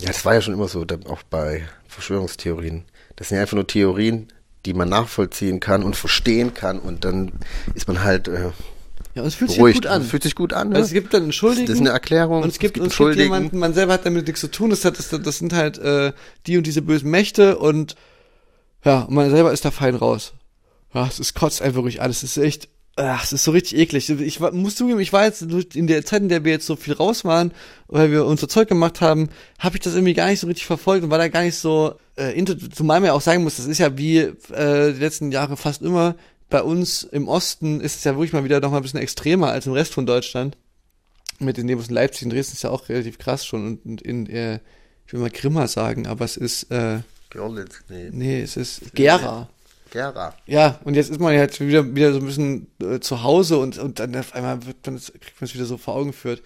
Ja, 0.00 0.06
das 0.06 0.24
war 0.24 0.32
ja 0.32 0.40
schon 0.40 0.54
immer 0.54 0.68
so, 0.68 0.86
auch 1.06 1.22
bei 1.28 1.68
Verschwörungstheorien. 1.88 2.86
Das 3.16 3.28
sind 3.28 3.36
ja 3.36 3.42
einfach 3.42 3.56
nur 3.56 3.66
Theorien, 3.66 4.28
die 4.64 4.72
man 4.72 4.88
nachvollziehen 4.88 5.60
kann 5.60 5.82
und 5.82 5.96
verstehen 5.96 6.54
kann 6.54 6.78
und 6.78 7.04
dann 7.04 7.32
ist 7.74 7.88
man 7.88 8.02
halt 8.02 8.28
äh, 8.28 8.52
Ja, 9.16 9.22
und 9.22 9.28
es 9.28 9.34
fühlt 9.34 9.50
sich 9.50 9.58
beruhigt. 9.58 9.82
gut 9.82 9.86
an. 9.86 10.02
Fühlt 10.02 10.22
sich 10.22 10.34
gut 10.34 10.52
an. 10.52 10.68
Also 10.68 10.80
ne? 10.80 10.84
es 10.84 10.92
gibt 10.92 11.14
dann 11.14 11.22
einen 11.22 11.32
Schuldigen. 11.32 11.66
Das 11.66 11.76
ist 11.76 11.80
eine 11.80 11.88
Erklärung. 11.88 12.42
Und 12.42 12.50
es 12.50 12.58
gibt, 12.58 12.76
es 12.76 12.82
und 12.82 12.90
gibt 12.90 13.00
es 13.00 13.06
gibt 13.06 13.18
jemanden, 13.18 13.58
man 13.58 13.72
selber 13.72 13.94
hat 13.94 14.04
damit 14.04 14.26
nichts 14.26 14.42
zu 14.42 14.50
tun. 14.50 14.68
Das, 14.68 14.84
hat, 14.84 14.98
das, 14.98 15.08
das 15.08 15.38
sind 15.38 15.54
halt 15.54 15.78
äh, 15.78 16.12
die 16.46 16.58
und 16.58 16.66
diese 16.66 16.82
bösen 16.82 17.10
Mächte 17.10 17.56
und 17.56 17.96
ja, 18.84 19.00
und 19.02 19.14
man 19.14 19.30
selber 19.30 19.52
ist 19.52 19.64
da 19.64 19.70
fein 19.70 19.94
raus. 19.94 20.34
Ja, 20.92 21.06
es 21.06 21.18
ist 21.18 21.34
kotzt 21.34 21.62
einfach 21.62 21.80
ruhig 21.80 22.02
alles. 22.02 22.22
Es 22.22 22.36
ist 22.36 22.44
echt, 22.44 22.68
ach, 22.96 23.24
es 23.24 23.32
ist 23.32 23.44
so 23.44 23.52
richtig 23.52 23.78
eklig. 23.78 24.10
Ich 24.10 24.40
war, 24.42 24.52
muss 24.52 24.76
zugeben, 24.76 25.00
ich 25.00 25.14
war 25.14 25.24
jetzt 25.24 25.40
in 25.40 25.86
der 25.86 26.04
Zeit, 26.04 26.20
in 26.20 26.28
der 26.28 26.44
wir 26.44 26.52
jetzt 26.52 26.66
so 26.66 26.76
viel 26.76 26.92
raus 26.92 27.24
waren, 27.24 27.52
weil 27.88 28.12
wir 28.12 28.26
unser 28.26 28.48
Zeug 28.48 28.68
gemacht 28.68 29.00
haben, 29.00 29.30
habe 29.58 29.76
ich 29.76 29.82
das 29.82 29.94
irgendwie 29.94 30.14
gar 30.14 30.28
nicht 30.28 30.40
so 30.40 30.46
richtig 30.46 30.66
verfolgt 30.66 31.04
und 31.04 31.10
war 31.10 31.18
da 31.18 31.28
gar 31.28 31.42
nicht 31.42 31.56
so, 31.56 31.94
äh, 32.18 32.38
inter, 32.38 32.54
zumal 32.58 33.00
man 33.00 33.08
ja 33.08 33.12
auch 33.14 33.22
sagen 33.22 33.44
muss, 33.44 33.56
das 33.56 33.66
ist 33.66 33.78
ja 33.78 33.96
wie 33.96 34.18
äh, 34.18 34.92
die 34.92 35.00
letzten 35.00 35.32
Jahre 35.32 35.56
fast 35.56 35.80
immer, 35.80 36.16
bei 36.48 36.62
uns 36.62 37.02
im 37.02 37.28
Osten 37.28 37.80
ist 37.80 37.96
es 37.96 38.04
ja 38.04 38.12
wirklich 38.14 38.32
mal 38.32 38.44
wieder 38.44 38.60
noch 38.60 38.70
mal 38.70 38.78
ein 38.78 38.82
bisschen 38.82 39.00
extremer 39.00 39.48
als 39.48 39.66
im 39.66 39.72
Rest 39.72 39.92
von 39.92 40.06
Deutschland. 40.06 40.56
Mit 41.38 41.56
den 41.56 41.66
Nebus 41.66 41.88
in 41.88 41.94
Leipzig 41.94 42.24
und 42.24 42.32
Dresden 42.32 42.54
ist 42.54 42.62
ja 42.62 42.70
auch 42.70 42.88
relativ 42.88 43.18
krass 43.18 43.44
schon 43.44 43.78
und, 43.84 44.00
in, 44.00 44.26
äh, 44.26 44.60
ich 45.06 45.12
will 45.12 45.20
mal 45.20 45.30
Grimma 45.30 45.68
sagen, 45.68 46.06
aber 46.06 46.24
es 46.24 46.36
ist, 46.36 46.70
äh, 46.70 47.00
Görlitz, 47.30 47.82
nee. 47.88 48.08
nee, 48.10 48.40
es 48.40 48.56
ist 48.56 48.94
Gera. 48.94 49.48
Gera. 49.90 50.34
Ja, 50.46 50.80
und 50.84 50.94
jetzt 50.94 51.10
ist 51.10 51.20
man 51.20 51.36
halt 51.36 51.60
wieder, 51.60 51.94
wieder 51.94 52.12
so 52.12 52.20
ein 52.20 52.26
bisschen 52.26 52.66
äh, 52.80 53.00
zu 53.00 53.22
Hause 53.22 53.58
und, 53.58 53.78
und 53.78 53.98
dann 53.98 54.16
auf 54.16 54.34
einmal 54.34 54.64
wird 54.66 54.86
man, 54.86 54.96
kriegt 54.98 55.40
man 55.40 55.46
es 55.46 55.54
wieder 55.54 55.66
so 55.66 55.76
vor 55.76 55.94
Augen 55.94 56.10
geführt. 56.10 56.42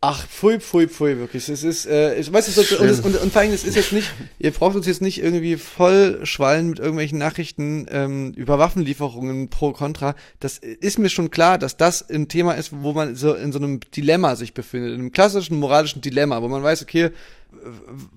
Ach, 0.00 0.28
pfui, 0.28 0.60
pfui, 0.60 0.86
pfui, 0.86 1.18
wirklich. 1.18 1.48
Es 1.48 1.64
ist, 1.64 1.86
äh, 1.86 2.14
ich 2.20 2.32
weiß, 2.32 2.46
es 2.46 2.56
und, 2.72 2.86
es- 2.86 3.00
und, 3.00 3.16
und 3.20 3.32
vor 3.32 3.42
allem, 3.42 3.52
es 3.52 3.64
ist 3.64 3.74
jetzt 3.74 3.92
nicht, 3.92 4.08
ihr 4.38 4.52
braucht 4.52 4.76
uns 4.76 4.86
jetzt 4.86 5.02
nicht 5.02 5.20
irgendwie 5.20 5.56
voll 5.56 6.20
schwallen 6.24 6.68
mit 6.70 6.78
irgendwelchen 6.78 7.18
Nachrichten 7.18 7.86
ähm, 7.90 8.32
über 8.36 8.60
Waffenlieferungen 8.60 9.48
pro 9.50 9.72
Contra. 9.72 10.14
Das 10.38 10.58
ist 10.58 11.00
mir 11.00 11.08
schon 11.08 11.32
klar, 11.32 11.58
dass 11.58 11.76
das 11.76 12.08
ein 12.08 12.28
Thema 12.28 12.52
ist, 12.52 12.70
wo 12.72 12.92
man 12.92 13.16
so 13.16 13.34
in 13.34 13.50
so 13.50 13.58
einem 13.58 13.80
Dilemma 13.80 14.36
sich 14.36 14.54
befindet, 14.54 14.90
in 14.94 15.00
einem 15.00 15.10
klassischen 15.12 15.58
moralischen 15.58 16.00
Dilemma, 16.00 16.42
wo 16.42 16.48
man 16.48 16.62
weiß, 16.62 16.82
okay, 16.82 17.10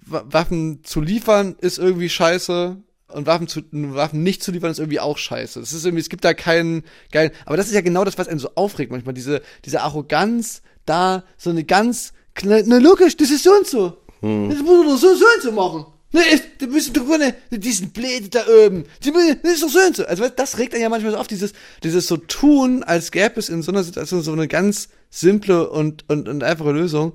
Waffen 0.06 0.84
zu 0.84 1.02
liefern 1.02 1.56
ist 1.62 1.80
irgendwie 1.80 2.10
scheiße 2.10 2.78
und 3.08 3.26
Waffen 3.26 3.48
zu 3.48 3.62
Waffen 3.72 4.24
nicht 4.24 4.44
zu 4.44 4.52
liefern 4.52 4.72
ist 4.72 4.80
irgendwie 4.80 5.00
auch 5.00 5.18
scheiße. 5.18 5.60
Das 5.60 5.74
ist 5.74 5.84
irgendwie 5.86 6.02
es 6.02 6.10
gibt 6.10 6.24
da 6.26 6.34
keinen 6.34 6.84
geilen, 7.12 7.32
aber 7.46 7.58
das 7.58 7.68
ist 7.68 7.74
ja 7.74 7.82
genau 7.82 8.04
das, 8.06 8.18
was 8.18 8.28
einen 8.28 8.40
so 8.40 8.52
aufregt 8.56 8.92
manchmal 8.92 9.14
diese 9.14 9.42
diese 9.66 9.82
Arroganz 9.82 10.62
da 10.86 11.24
so 11.38 11.50
eine 11.50 11.64
ganz 11.64 12.14
ne 12.44 12.80
logisch, 12.80 13.18
das 13.18 13.30
ist 13.32 13.44
so 13.44 13.52
und 13.52 13.68
so. 13.68 13.98
Das 14.22 14.60
muss 14.60 14.86
doch 14.86 14.98
so 14.98 15.16
so 15.16 15.26
und 15.36 15.42
so 15.44 15.52
machen. 15.52 15.86
Ne, 16.14 16.22
die 16.60 16.68
müssen 16.68 16.94
doch 16.94 17.06
ne, 17.18 17.34
diesen 17.52 17.92
Bläde 17.92 18.28
da 18.30 18.42
oben. 18.66 18.84
Die 19.04 19.12
müssen, 19.12 19.40
das 19.44 19.54
ist 19.54 19.64
doch 19.64 19.70
so 19.70 19.80
und 19.80 19.96
so. 19.96 20.06
Also 20.06 20.28
das 20.28 20.58
regt 20.58 20.74
einen 20.74 20.84
ja 20.84 20.90
manchmal 20.90 21.14
so 21.14 21.18
auf, 21.18 21.28
dieses, 21.28 21.54
dieses 21.84 22.06
so 22.08 22.18
tun, 22.18 22.84
als 22.84 23.12
gäbe 23.12 23.40
es 23.40 23.48
in 23.48 23.62
so 23.64 23.72
einer 23.72 23.84
Situation 23.84 24.22
so 24.22 24.34
eine 24.34 24.50
ganz 24.50 24.90
simple 25.10 25.70
und, 25.70 26.04
und, 26.10 26.28
und 26.28 26.44
einfache 26.44 26.72
Lösung, 26.72 27.14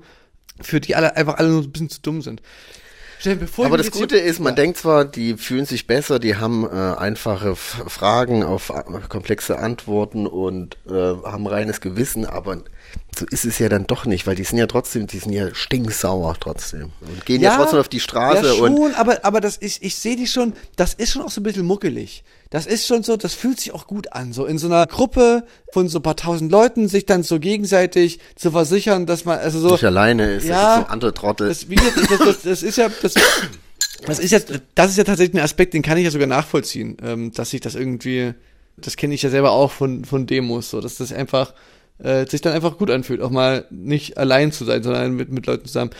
für 0.61 0.79
die 0.81 0.95
alle 0.95 1.15
einfach 1.15 1.37
alle 1.37 1.49
nur 1.49 1.61
ein 1.61 1.71
bisschen 1.71 1.89
zu 1.91 2.01
dumm 2.01 2.23
sind. 2.23 2.41
Aber 3.57 3.77
das 3.77 3.91
Gute 3.91 4.17
ist, 4.17 4.39
man 4.39 4.51
Ja. 4.53 4.55
denkt 4.55 4.77
zwar, 4.77 5.03
die 5.05 5.37
fühlen 5.37 5.65
sich 5.65 5.87
besser, 5.87 6.19
die 6.19 6.35
haben 6.35 6.65
äh, 6.65 6.69
einfache 6.69 7.51
F 7.51 7.83
Fragen 7.87 8.43
auf 8.43 8.71
komplexe 9.09 9.57
Antworten 9.57 10.27
und 10.27 10.77
äh, 10.87 10.91
haben 10.93 11.47
reines 11.47 11.81
Gewissen, 11.81 12.25
aber 12.25 12.63
so 13.17 13.25
ist 13.29 13.45
es 13.45 13.59
ja 13.59 13.69
dann 13.69 13.87
doch 13.87 14.05
nicht, 14.05 14.27
weil 14.27 14.35
die 14.35 14.43
sind 14.43 14.57
ja 14.57 14.67
trotzdem, 14.67 15.07
die 15.07 15.19
sind 15.19 15.33
ja 15.33 15.53
stinksauer 15.53 16.35
trotzdem 16.39 16.91
und 17.01 17.25
gehen 17.25 17.41
ja, 17.41 17.55
trotzdem 17.55 17.79
auf 17.79 17.89
die 17.89 17.99
Straße 17.99 18.45
ja 18.45 18.53
schon, 18.53 18.73
und 18.75 18.93
aber 18.99 19.23
aber 19.23 19.41
das 19.41 19.57
ist 19.57 19.83
ich 19.83 19.95
sehe 19.95 20.15
die 20.15 20.27
schon, 20.27 20.53
das 20.75 20.93
ist 20.93 21.11
schon 21.11 21.21
auch 21.21 21.31
so 21.31 21.41
ein 21.41 21.43
bisschen 21.43 21.65
muckelig. 21.65 22.23
Das 22.49 22.65
ist 22.65 22.87
schon 22.87 23.03
so, 23.03 23.17
das 23.17 23.33
fühlt 23.33 23.59
sich 23.59 23.73
auch 23.73 23.87
gut 23.87 24.13
an, 24.13 24.31
so 24.31 24.45
in 24.45 24.57
so 24.57 24.67
einer 24.67 24.87
Gruppe 24.87 25.43
von 25.73 25.89
so 25.89 25.99
ein 25.99 26.01
paar 26.01 26.15
tausend 26.15 26.49
Leuten 26.49 26.87
sich 26.87 27.05
dann 27.05 27.23
so 27.23 27.39
gegenseitig 27.39 28.19
zu 28.35 28.51
versichern, 28.51 29.05
dass 29.05 29.25
man 29.25 29.39
also 29.39 29.59
so 29.59 29.71
nicht 29.71 29.83
alleine 29.83 30.31
ist, 30.35 30.45
Ja, 30.45 30.75
ja, 30.77 30.81
so 30.81 30.87
andere 30.87 31.13
Trottel. 31.13 31.49
das, 31.49 31.69
wie 31.69 31.75
gesagt, 31.75 31.97
das, 32.09 32.19
das, 32.19 32.41
das 32.43 32.63
ist 32.63 32.77
ja 32.77 32.89
das, 33.01 33.15
das 34.05 34.19
ist 34.19 34.31
ja 34.31 34.39
das 34.75 34.91
ist 34.91 34.97
ja 34.97 35.03
tatsächlich 35.03 35.35
ein 35.35 35.43
Aspekt, 35.43 35.73
den 35.73 35.81
kann 35.81 35.97
ich 35.97 36.05
ja 36.05 36.11
sogar 36.11 36.27
nachvollziehen, 36.27 36.95
ähm, 37.03 37.31
dass 37.33 37.49
sich 37.49 37.59
das 37.59 37.75
irgendwie 37.75 38.33
das 38.77 38.95
kenne 38.95 39.13
ich 39.15 39.23
ja 39.23 39.29
selber 39.29 39.51
auch 39.51 39.71
von 39.71 40.05
von 40.05 40.25
Demos, 40.25 40.69
so 40.69 40.79
dass 40.79 40.95
das 40.97 41.11
einfach 41.11 41.53
äh, 41.99 42.25
sich 42.27 42.41
dann 42.41 42.53
einfach 42.53 42.77
gut 42.77 42.91
anfühlt, 42.91 43.21
auch 43.21 43.29
mal 43.29 43.65
nicht 43.69 44.17
allein 44.17 44.51
zu 44.51 44.65
sein, 44.65 44.83
sondern 44.83 45.13
mit 45.13 45.31
mit 45.31 45.45
Leuten 45.45 45.65
zusammen. 45.65 45.91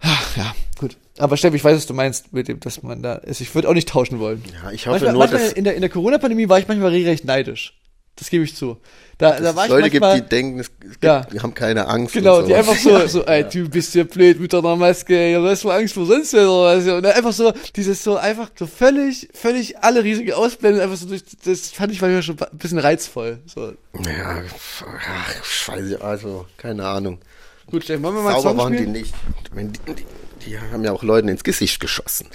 Ach, 0.00 0.36
ja, 0.36 0.54
gut. 0.78 0.96
Aber 1.18 1.36
Steff, 1.36 1.54
ich 1.54 1.64
weiß, 1.64 1.76
was 1.76 1.86
du 1.86 1.94
meinst 1.94 2.32
mit 2.32 2.46
dem, 2.48 2.60
dass 2.60 2.82
man 2.82 3.02
da 3.02 3.14
ist. 3.14 3.40
Ich 3.40 3.54
würde 3.54 3.68
auch 3.68 3.74
nicht 3.74 3.88
tauschen 3.88 4.20
wollen. 4.20 4.42
ja, 4.62 4.70
ich 4.70 4.86
hoffe 4.86 4.92
Manchmal, 4.92 5.12
nur, 5.12 5.18
manchmal 5.20 5.42
dass 5.42 5.52
in 5.52 5.64
der, 5.64 5.74
in 5.74 5.80
der 5.80 5.90
Corona-Pandemie 5.90 6.48
war 6.48 6.58
ich 6.58 6.68
manchmal 6.68 6.90
recht 6.92 7.24
neidisch. 7.24 7.74
Das 8.18 8.30
gebe 8.30 8.44
ich 8.44 8.56
zu. 8.56 8.78
Da, 9.18 9.38
da 9.38 9.54
war 9.56 9.64
es 9.64 9.68
ich 9.70 9.74
Leute 9.76 9.90
gibt, 9.90 10.00
manchmal, 10.02 10.20
die 10.22 10.28
denken, 10.28 10.60
es 10.60 10.70
gibt, 10.78 11.04
Ja. 11.04 11.22
die 11.22 11.40
haben 11.40 11.54
keine 11.54 11.86
Angst. 11.88 12.14
Genau, 12.14 12.42
die 12.42 12.54
einfach 12.54 12.76
so, 12.76 13.06
so, 13.06 13.24
ey, 13.26 13.44
du 13.44 13.68
bist 13.68 13.94
ja 13.94 14.04
blöd 14.04 14.40
mit 14.40 14.52
deiner 14.52 14.76
Maske, 14.76 15.30
ja, 15.30 15.42
hast 15.42 15.64
du 15.64 15.70
Angst 15.70 15.94
vor 15.94 16.06
sonst 16.06 16.34
oder 16.34 16.76
was? 16.76 16.86
Und 16.86 17.04
einfach 17.04 17.32
so, 17.32 17.52
dieses 17.74 18.02
so, 18.02 18.16
einfach 18.16 18.50
so 18.56 18.66
völlig, 18.66 19.28
völlig 19.34 19.78
alle 19.78 20.04
riesige 20.04 20.36
Ausblenden, 20.36 20.80
einfach 20.80 20.96
so 20.96 21.06
durch, 21.06 21.22
das 21.44 21.70
fand 21.70 21.92
ich 21.92 22.00
manchmal 22.00 22.22
schon 22.22 22.36
ein 22.40 22.58
bisschen 22.58 22.78
reizvoll, 22.78 23.38
so. 23.46 23.72
Ja, 24.04 24.42
ach, 24.86 25.76
ich, 25.76 26.02
also, 26.02 26.46
keine 26.56 26.86
Ahnung. 26.86 27.18
Gut, 27.66 27.84
Steffen, 27.84 28.02
wollen 28.04 28.14
wir 28.16 28.22
mal 28.22 28.40
Sauber 28.40 28.64
waren 28.64 28.76
die 28.76 28.86
nicht. 28.86 29.14
Die, 29.54 29.94
die, 29.94 30.04
die 30.46 30.58
haben 30.58 30.84
ja 30.84 30.92
auch 30.92 31.02
Leuten 31.02 31.28
ins 31.28 31.44
Gesicht 31.44 31.80
geschossen. 31.80 32.28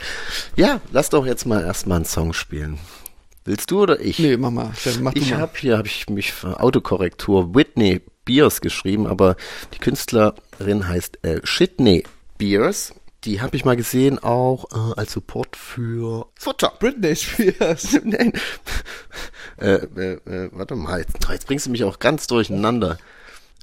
Ja, 0.56 0.80
lass 0.92 1.10
doch 1.10 1.26
jetzt 1.26 1.46
mal 1.46 1.64
erstmal 1.64 1.98
einen 1.98 2.06
Song 2.06 2.34
spielen. 2.34 2.78
Willst 3.46 3.72
du 3.72 3.82
oder 3.82 4.00
ich? 4.00 4.20
Nee, 4.20 4.38
mach 4.38 4.52
mal, 4.52 4.72
mach 5.02 5.14
Ich 5.16 5.34
habe 5.34 5.52
hier 5.58 5.78
habe 5.78 5.88
ich 5.88 6.10
mich 6.10 6.32
für 6.32 6.62
Autokorrektur 6.62 7.54
Whitney 7.54 8.02
Beers 8.26 8.62
geschrieben, 8.62 9.06
aber 9.06 9.36
die 9.74 9.80
Künstlerin 9.80 10.88
heißt 10.88 11.24
äh, 11.26 11.42
Shitney 11.44 12.04
Beers. 12.38 12.94
Die 13.26 13.42
habe 13.42 13.56
ich 13.56 13.64
mal 13.64 13.76
gesehen 13.76 14.20
auch 14.20 14.66
äh, 14.72 15.00
als 15.00 15.14
Support 15.14 15.56
für 15.56 16.28
Futter. 16.36 16.74
Britney 16.80 17.16
Spears. 17.16 18.00
Nein. 18.04 18.34
äh, 19.58 19.76
äh, 19.76 20.14
äh, 20.26 20.50
warte 20.52 20.76
mal, 20.76 21.00
jetzt, 21.00 21.18
jetzt 21.30 21.48
bringst 21.48 21.66
du 21.66 21.70
mich 21.70 21.84
auch 21.84 22.00
ganz 22.00 22.28
durcheinander. 22.28 22.98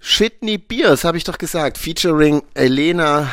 Shitney 0.03 0.57
Beers, 0.57 1.05
habe 1.05 1.19
ich 1.19 1.25
doch 1.25 1.37
gesagt, 1.39 1.77
featuring 1.77 2.43
Elena 2.55 3.31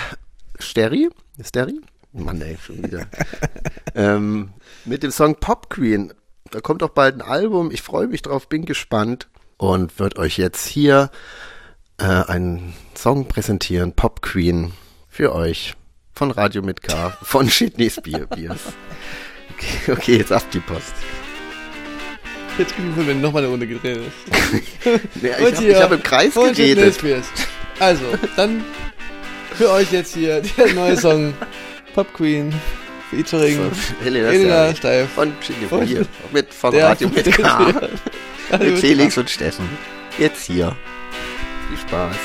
Steri. 0.60 1.10
Steri? 1.42 1.80
Mann, 2.12 2.42
ey, 2.42 2.58
schon 2.62 2.84
wieder. 2.84 3.08
ähm, 3.96 4.50
mit 4.86 5.04
dem 5.04 5.12
Song 5.12 5.36
Pop 5.36 5.70
Queen. 5.70 6.14
Da 6.52 6.62
kommt 6.62 6.84
auch 6.84 6.90
bald 6.90 7.16
ein 7.16 7.22
Album. 7.22 7.72
Ich 7.72 7.82
freue 7.82 8.08
mich 8.08 8.22
drauf, 8.22 8.48
bin 8.48 8.66
gespannt 8.66 9.28
und 9.58 10.00
wird 10.00 10.18
euch 10.18 10.38
jetzt 10.38 10.68
hier 10.68 11.10
äh, 11.98 12.04
einen 12.06 12.74
Song 12.96 13.28
präsentieren, 13.28 13.94
Pop 13.94 14.22
Queen, 14.22 14.74
für 15.10 15.34
euch 15.34 15.76
von 16.14 16.32
Radio 16.32 16.62
mit 16.62 16.82
K, 16.82 17.18
von 17.22 17.50
Shitney's 17.50 18.00
Beer 18.02 18.28
Beers. 18.28 18.74
Okay, 19.54 19.92
okay, 19.92 20.18
jetzt 20.18 20.32
ab 20.32 20.44
die 20.52 20.60
Post. 20.60 20.94
Jetzt 22.58 22.76
kriegen 22.76 22.96
wir 22.96 23.06
wenn 23.06 23.22
nochmal 23.22 23.44
eine 23.44 23.52
Runde 23.52 23.68
gedreht 23.68 23.98
ist. 23.98 25.02
Nee, 25.22 25.30
ich 25.50 25.76
habe 25.76 25.84
hab 25.84 25.92
im 25.92 26.04
Kreis 26.04 26.34
geredet. 26.34 26.98
Also, 27.80 28.06
dann 28.36 28.64
für 29.54 29.70
euch 29.72 29.92
jetzt 29.92 30.14
hier 30.14 30.42
der 30.42 30.74
neue 30.74 30.98
Song 30.98 31.34
Pop 31.94 32.12
Queen 32.14 32.54
featuring 33.10 33.72
Helena 34.04 34.30
Elena 34.30 34.76
Stein. 34.76 35.08
Steif. 35.08 35.10
Von- 35.70 35.86
hier. 35.86 36.06
Mit 36.32 36.54
von 36.54 36.72
Der- 36.74 36.88
Radio 36.90 37.10
mit 37.16 37.26
K. 37.32 37.74
Mit 38.60 38.80
Felix 38.80 39.18
und 39.18 39.30
Steffen. 39.30 39.68
Jetzt 40.18 40.44
hier. 40.46 40.76
Viel 41.70 41.78
Spaß. 41.80 42.16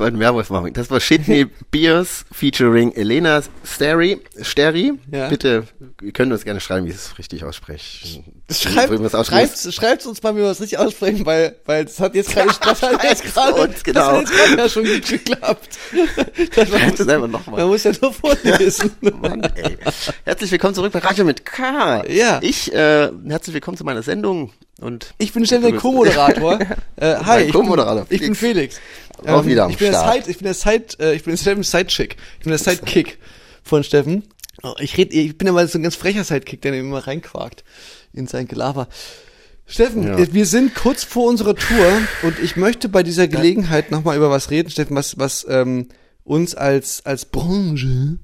Werbung 0.00 0.44
machen. 0.48 0.72
Das 0.72 0.90
war 0.90 1.00
Shitney 1.00 1.46
Beers 1.70 2.24
featuring 2.32 2.92
Elena 2.92 3.42
Steri. 3.64 4.20
Steri. 4.40 4.92
Ja. 5.12 5.28
Bitte, 5.28 5.64
ihr 6.02 6.12
könnt 6.12 6.32
uns 6.32 6.44
gerne 6.44 6.60
schreiben, 6.60 6.86
wie 6.86 6.90
ich 6.90 6.96
es 6.96 7.18
richtig 7.18 7.44
ausspreche. 7.44 8.22
Schreibt, 8.50 8.90
man 8.90 9.04
es 9.04 9.26
schreibt, 9.26 9.58
schreibt 9.74 10.06
uns 10.06 10.22
mal, 10.22 10.34
wie 10.34 10.38
wir 10.40 10.48
das 10.48 10.60
richtig 10.60 10.78
aussprechen, 10.78 11.24
weil, 11.26 11.56
weil 11.66 11.84
das 11.86 12.00
hat 12.00 12.14
jetzt 12.14 12.32
gerade, 12.32 12.48
das 12.48 12.82
hat 12.82 13.04
jetzt 13.04 13.22
gerade, 13.22 13.54
uns, 13.54 13.74
das 13.74 13.84
genau. 13.84 14.12
hat 14.12 14.20
jetzt 14.20 14.32
gerade 14.32 14.56
ja 14.56 14.68
schon 14.68 14.84
gut 14.84 15.06
geklappt. 15.06 15.78
Das 16.54 16.68
Schreibt 16.68 16.98
es 16.98 17.08
einfach 17.08 17.20
man 17.20 17.30
nochmal. 17.30 17.66
muss 17.66 17.84
ja 17.84 17.92
nur 18.00 18.12
vorlesen. 18.12 18.90
Mann, 19.00 19.42
ey. 19.54 19.76
Herzlich 20.24 20.50
willkommen 20.50 20.74
zurück 20.74 20.92
bei 20.92 20.98
Radio 21.00 21.24
mit 21.24 21.44
K. 21.44 22.04
Ja. 22.08 22.40
Ich, 22.42 22.72
äh, 22.72 23.10
herzlich 23.28 23.54
willkommen 23.54 23.76
zu 23.76 23.84
meiner 23.84 24.02
Sendung 24.02 24.52
und 24.80 25.14
Ich 25.18 25.32
bin 25.32 25.44
Stefan 25.46 25.70
der 25.72 25.80
Co-Moderator. 25.80 26.58
Äh, 26.96 27.16
hi, 27.24 27.42
ich 27.44 27.52
Co-Moderator, 27.52 28.04
bin, 28.04 28.16
ich 28.16 28.20
bin 28.22 28.34
Felix. 28.34 28.78
Felix. 29.16 29.32
Auch 29.32 29.46
wieder 29.46 29.64
am 29.64 29.70
ich 29.70 29.78
bin 29.78 29.90
der 29.90 29.98
Start. 29.98 30.14
Side, 30.24 30.30
ich 30.30 30.36
bin 30.38 30.44
der 30.44 30.54
Side, 30.54 30.84
äh, 30.98 31.14
ich 31.14 31.22
bin 31.24 31.36
Steffens 31.36 31.70
Sidechick. 31.70 32.16
Ich 32.38 32.44
bin 32.44 32.50
der 32.50 32.58
Sidekick 32.58 33.18
von 33.62 33.82
Steffen. 33.84 34.24
Ich 34.80 34.98
red, 34.98 35.14
ich 35.14 35.38
bin 35.38 35.48
aber 35.48 35.66
so 35.66 35.78
ein 35.78 35.82
ganz 35.82 35.96
frecher 35.96 36.24
Sidekick, 36.24 36.60
der 36.60 36.74
immer 36.74 37.06
reinquakt 37.06 37.64
in 38.12 38.26
sein 38.26 38.46
Gelaber. 38.48 38.88
Steffen, 39.66 40.02
Ja. 40.06 40.32
wir 40.34 40.46
sind 40.46 40.74
kurz 40.74 41.04
vor 41.04 41.28
unserer 41.28 41.54
Tour 41.54 41.86
und 42.22 42.38
ich 42.40 42.56
möchte 42.56 42.88
bei 42.88 43.02
dieser 43.02 43.28
Gelegenheit 43.28 43.90
nochmal 43.90 44.16
über 44.16 44.28
was 44.30 44.50
reden, 44.50 44.68
Steffen, 44.68 44.96
was, 44.96 45.18
was 45.18 45.46
ähm, 45.48 45.88
uns 46.24 46.54
als, 46.54 47.06
als 47.06 47.24
Branche, 47.24 48.18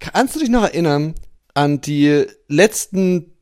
kannst 0.00 0.34
du 0.34 0.40
dich 0.40 0.48
noch 0.48 0.62
erinnern 0.64 1.14
an 1.54 1.80
die 1.80 2.24
letzten 2.48 3.35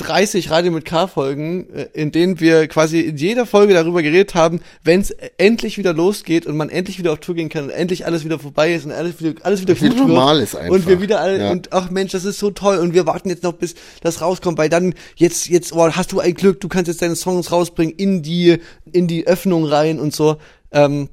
30 0.00 0.50
Radio 0.50 0.72
mit 0.72 0.84
K-Folgen, 0.84 1.68
äh, 1.74 1.88
in 1.92 2.10
denen 2.12 2.40
wir 2.40 2.66
quasi 2.68 3.00
in 3.00 3.16
jeder 3.16 3.46
Folge 3.46 3.74
darüber 3.74 4.02
geredet 4.02 4.34
haben, 4.34 4.60
wenn 4.82 5.00
es 5.00 5.10
endlich 5.38 5.78
wieder 5.78 5.92
losgeht 5.92 6.46
und 6.46 6.56
man 6.56 6.68
endlich 6.70 6.98
wieder 6.98 7.12
auf 7.12 7.20
Tour 7.20 7.34
gehen 7.34 7.48
kann 7.48 7.64
und 7.64 7.70
endlich 7.70 8.06
alles 8.06 8.24
wieder 8.24 8.38
vorbei 8.38 8.74
ist 8.74 8.84
und 8.86 8.92
alles 8.92 9.20
wieder, 9.22 9.34
alles 9.44 9.60
wieder 9.60 9.80
wieder 9.80 9.94
normal 9.94 10.40
ist 10.40 10.56
einfach. 10.56 10.72
Und 10.74 10.86
wir 10.86 11.00
wieder 11.00 11.20
alle, 11.20 11.38
Ja. 11.38 11.50
und 11.50 11.72
ach 11.72 11.90
Mensch, 11.90 12.12
das 12.12 12.24
ist 12.24 12.38
so 12.38 12.50
toll 12.50 12.78
und 12.78 12.94
wir 12.94 13.06
warten 13.06 13.28
jetzt 13.28 13.42
noch, 13.42 13.52
bis 13.52 13.74
das 14.02 14.20
rauskommt, 14.20 14.58
weil 14.58 14.68
dann 14.68 14.94
jetzt, 15.16 15.48
jetzt, 15.48 15.72
oh, 15.72 15.90
hast 15.90 16.12
du 16.12 16.20
ein 16.20 16.34
Glück, 16.34 16.60
du 16.60 16.68
kannst 16.68 16.88
jetzt 16.88 17.02
deine 17.02 17.16
Songs 17.16 17.52
rausbringen 17.52 17.94
in 17.96 18.22
die, 18.22 18.58
in 18.92 19.06
die 19.06 19.26
Öffnung 19.26 19.64
rein 19.64 20.00
und 20.00 20.14
so. 20.14 20.36
Ähm, 20.72 21.08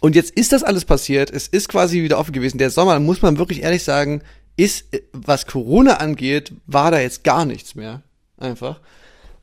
und 0.00 0.16
jetzt 0.16 0.30
ist 0.30 0.52
das 0.52 0.62
alles 0.62 0.86
passiert. 0.86 1.30
Es 1.30 1.46
ist 1.46 1.68
quasi 1.68 2.02
wieder 2.02 2.18
offen 2.18 2.32
gewesen. 2.32 2.56
Der 2.56 2.70
Sommer, 2.70 2.98
muss 3.00 3.20
man 3.20 3.36
wirklich 3.36 3.62
ehrlich 3.62 3.84
sagen, 3.84 4.22
ist, 4.62 4.92
äh, 4.94 5.02
was 5.12 5.46
Corona 5.46 5.94
angeht, 5.94 6.52
war 6.66 6.90
da 6.90 7.00
jetzt 7.00 7.24
gar 7.24 7.44
nichts 7.44 7.74
mehr. 7.74 8.02
Einfach. 8.38 8.80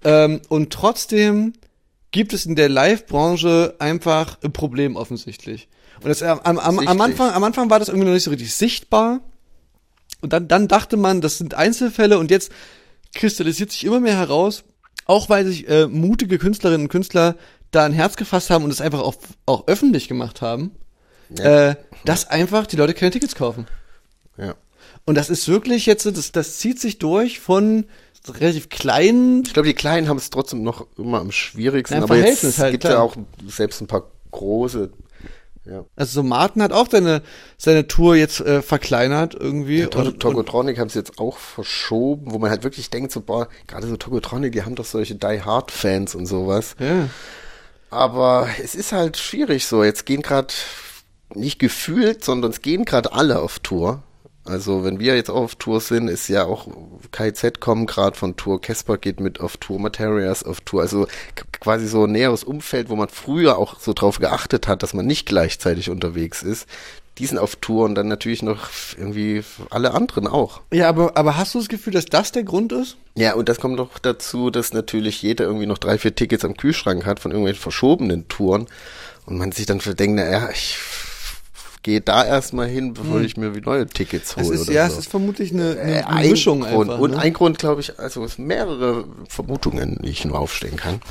Ähm, 0.03 0.41
und 0.49 0.71
trotzdem 0.71 1.53
gibt 2.11 2.33
es 2.33 2.45
in 2.45 2.55
der 2.55 2.69
Live-Branche 2.69 3.75
einfach 3.79 4.37
ein 4.43 4.53
Problem 4.53 4.95
offensichtlich. 4.95 5.67
Und 6.01 6.09
das, 6.09 6.21
am, 6.23 6.39
am, 6.39 6.59
am, 6.59 6.79
am. 6.79 7.01
Anfang, 7.01 7.31
am 7.31 7.43
Anfang 7.43 7.69
war 7.69 7.79
das 7.79 7.89
irgendwie 7.89 8.05
noch 8.07 8.13
nicht 8.13 8.23
so 8.23 8.29
richtig 8.31 8.53
sichtbar. 8.53 9.21
Und 10.21 10.33
dann, 10.33 10.47
dann 10.47 10.67
dachte 10.67 10.97
man, 10.97 11.21
das 11.21 11.37
sind 11.37 11.53
Einzelfälle 11.53 12.17
und 12.17 12.31
jetzt 12.31 12.51
kristallisiert 13.13 13.71
sich 13.71 13.83
immer 13.83 13.99
mehr 13.99 14.17
heraus, 14.17 14.63
auch 15.05 15.29
weil 15.29 15.45
sich 15.45 15.67
äh, 15.67 15.87
mutige 15.87 16.37
Künstlerinnen 16.37 16.85
und 16.85 16.89
Künstler 16.89 17.35
da 17.71 17.85
ein 17.85 17.93
Herz 17.93 18.15
gefasst 18.15 18.49
haben 18.49 18.63
und 18.63 18.71
es 18.71 18.81
einfach 18.81 19.01
auch, 19.01 19.15
auch 19.45 19.67
öffentlich 19.67 20.07
gemacht 20.07 20.41
haben, 20.41 20.71
Ja. 21.37 21.69
äh, 21.69 21.75
dass 22.05 22.29
einfach 22.29 22.65
die 22.67 22.77
Leute 22.77 22.93
keine 22.93 23.11
Tickets 23.11 23.35
kaufen. 23.35 23.67
Ja. 24.37 24.55
Und 25.05 25.15
das 25.15 25.29
ist 25.29 25.47
wirklich 25.47 25.85
jetzt, 25.85 26.05
das, 26.05 26.31
das 26.31 26.57
zieht 26.57 26.79
sich 26.79 26.97
durch 26.97 27.39
von 27.39 27.85
relativ 28.27 28.69
kleinen 28.69 29.43
Ich 29.45 29.53
glaube, 29.53 29.67
die 29.67 29.73
Kleinen 29.73 30.09
haben 30.09 30.17
es 30.17 30.29
trotzdem 30.29 30.63
noch 30.63 30.85
immer 30.97 31.19
am 31.19 31.31
schwierigsten, 31.31 31.97
Ja, 31.97 32.03
aber 32.03 32.15
jetzt 32.17 32.23
Verhältnis 32.25 32.59
halt, 32.59 32.71
gibt 32.71 32.81
klar. 32.81 32.93
ja 32.93 33.01
auch 33.01 33.15
selbst 33.47 33.81
ein 33.81 33.87
paar 33.87 34.03
große. 34.31 34.91
Ja. 35.65 35.85
Also 35.95 36.21
so 36.21 36.23
Martin 36.23 36.61
hat 36.61 36.71
auch 36.71 36.87
seine, 36.89 37.21
seine 37.57 37.87
Tour 37.87 38.15
jetzt 38.15 38.39
äh, 38.39 38.61
verkleinert 38.61 39.35
irgendwie. 39.35 39.79
Ja, 39.79 39.89
und, 39.95 40.19
Tokotronic 40.19 40.79
haben 40.79 40.89
sie 40.89 40.99
jetzt 40.99 41.19
auch 41.19 41.37
verschoben, 41.37 42.31
wo 42.31 42.37
man 42.37 42.49
halt 42.49 42.63
wirklich 42.63 42.89
denkt, 42.89 43.11
so, 43.11 43.21
boah, 43.21 43.49
gerade 43.67 43.87
so 43.87 43.97
Tokotronic, 43.97 44.53
die 44.53 44.63
haben 44.63 44.75
doch 44.75 44.85
solche 44.85 45.15
Die 45.15 45.41
Hard 45.41 45.71
Fans 45.71 46.15
und 46.15 46.25
sowas. 46.25 46.75
ja. 46.79 47.09
Aber 47.89 48.49
es 48.61 48.75
ist 48.75 48.91
halt 48.91 49.15
schwierig 49.15 49.65
so. 49.65 49.81
Jetzt 49.81 50.05
gehen 50.05 50.21
gerade 50.21 50.53
nicht 51.33 51.57
gefühlt, 51.57 52.21
sondern 52.21 52.51
es 52.51 52.61
gehen 52.61 52.83
gerade 52.83 53.13
alle 53.13 53.39
auf 53.39 53.59
Tour. 53.59 54.03
Also 54.47 54.83
wenn 54.83 54.99
wir 54.99 55.15
jetzt 55.15 55.29
auch 55.29 55.43
auf 55.43 55.55
Tour 55.55 55.81
sind, 55.81 56.07
ist 56.07 56.27
ja 56.27 56.45
auch 56.45 56.67
KZ 57.11 57.59
kommen 57.59 57.85
gerade 57.85 58.17
von 58.17 58.35
Tour, 58.35 58.61
Casper 58.61 58.97
geht 58.97 59.19
mit 59.19 59.39
auf 59.39 59.57
Tour, 59.57 59.79
Materias 59.79 60.43
auf 60.43 60.61
Tour. 60.61 60.81
Also 60.81 61.07
quasi 61.59 61.87
so 61.87 62.05
ein 62.05 62.11
näheres 62.11 62.43
Umfeld, 62.43 62.89
wo 62.89 62.95
man 62.95 63.09
früher 63.09 63.57
auch 63.57 63.79
so 63.79 63.93
drauf 63.93 64.19
geachtet 64.19 64.67
hat, 64.67 64.83
dass 64.83 64.93
man 64.93 65.05
nicht 65.05 65.25
gleichzeitig 65.25 65.89
unterwegs 65.89 66.43
ist. 66.43 66.67
Die 67.17 67.25
sind 67.25 67.39
auf 67.39 67.55
Tour 67.55 67.85
und 67.85 67.95
dann 67.95 68.07
natürlich 68.07 68.43
noch 68.43 68.69
irgendwie 68.95 69.43
alle 69.71 69.95
anderen 69.95 70.27
auch. 70.27 70.61
ja, 70.71 70.87
aber, 70.87 71.17
aber 71.17 71.35
hast 71.35 71.55
du 71.55 71.59
das 71.59 71.67
Gefühl, 71.67 71.93
dass 71.93 72.05
das 72.05 72.31
der 72.31 72.43
Grund 72.43 72.71
ist? 72.71 72.97
Ja, 73.15 73.33
und 73.33 73.49
das 73.49 73.59
kommt 73.59 73.77
noch 73.77 73.97
dazu, 73.97 74.51
dass 74.51 74.71
natürlich 74.71 75.23
jeder 75.23 75.45
irgendwie 75.45 75.65
noch 75.65 75.79
drei, 75.79 75.97
vier 75.97 76.13
Tickets 76.13 76.45
am 76.45 76.55
Kühlschrank 76.55 77.07
hat 77.07 77.19
von 77.19 77.31
irgendwelchen 77.31 77.61
verschobenen 77.61 78.27
Touren 78.27 78.67
und 79.25 79.39
man 79.39 79.51
sich 79.51 79.65
dann 79.65 79.79
denkt, 79.79 80.15
naja, 80.15 80.49
ich 80.51 80.77
gehe 81.83 82.01
da 82.01 82.25
erstmal 82.25 82.67
hin, 82.67 82.93
bevor 82.93 83.21
ich 83.21 83.37
mir 83.37 83.49
neue 83.49 83.87
Tickets 83.87 84.35
Es 84.37 84.45
hole. 84.45 84.55
ist, 84.55 84.61
oder 84.63 84.73
ja, 84.73 84.87
so. 84.87 84.93
es 84.93 84.99
ist 84.99 85.09
vermutlich 85.09 85.51
eine, 85.53 85.75
Äh, 85.77 85.81
eine, 85.81 86.07
eine 86.07 86.29
Mischung 86.29 86.61
Grund. 86.61 86.89
einfach. 86.89 86.99
Und 86.99 87.11
ne? 87.11 87.19
ein 87.19 87.33
Grund, 87.33 87.59
glaube 87.59 87.81
ich, 87.81 87.99
also 87.99 88.23
es 88.23 88.37
mehrere 88.37 89.05
Vermutungen, 89.29 89.99
die 90.03 90.09
ich 90.09 90.25
nur 90.25 90.39
aufstellen 90.39 90.75
kann. 90.77 91.01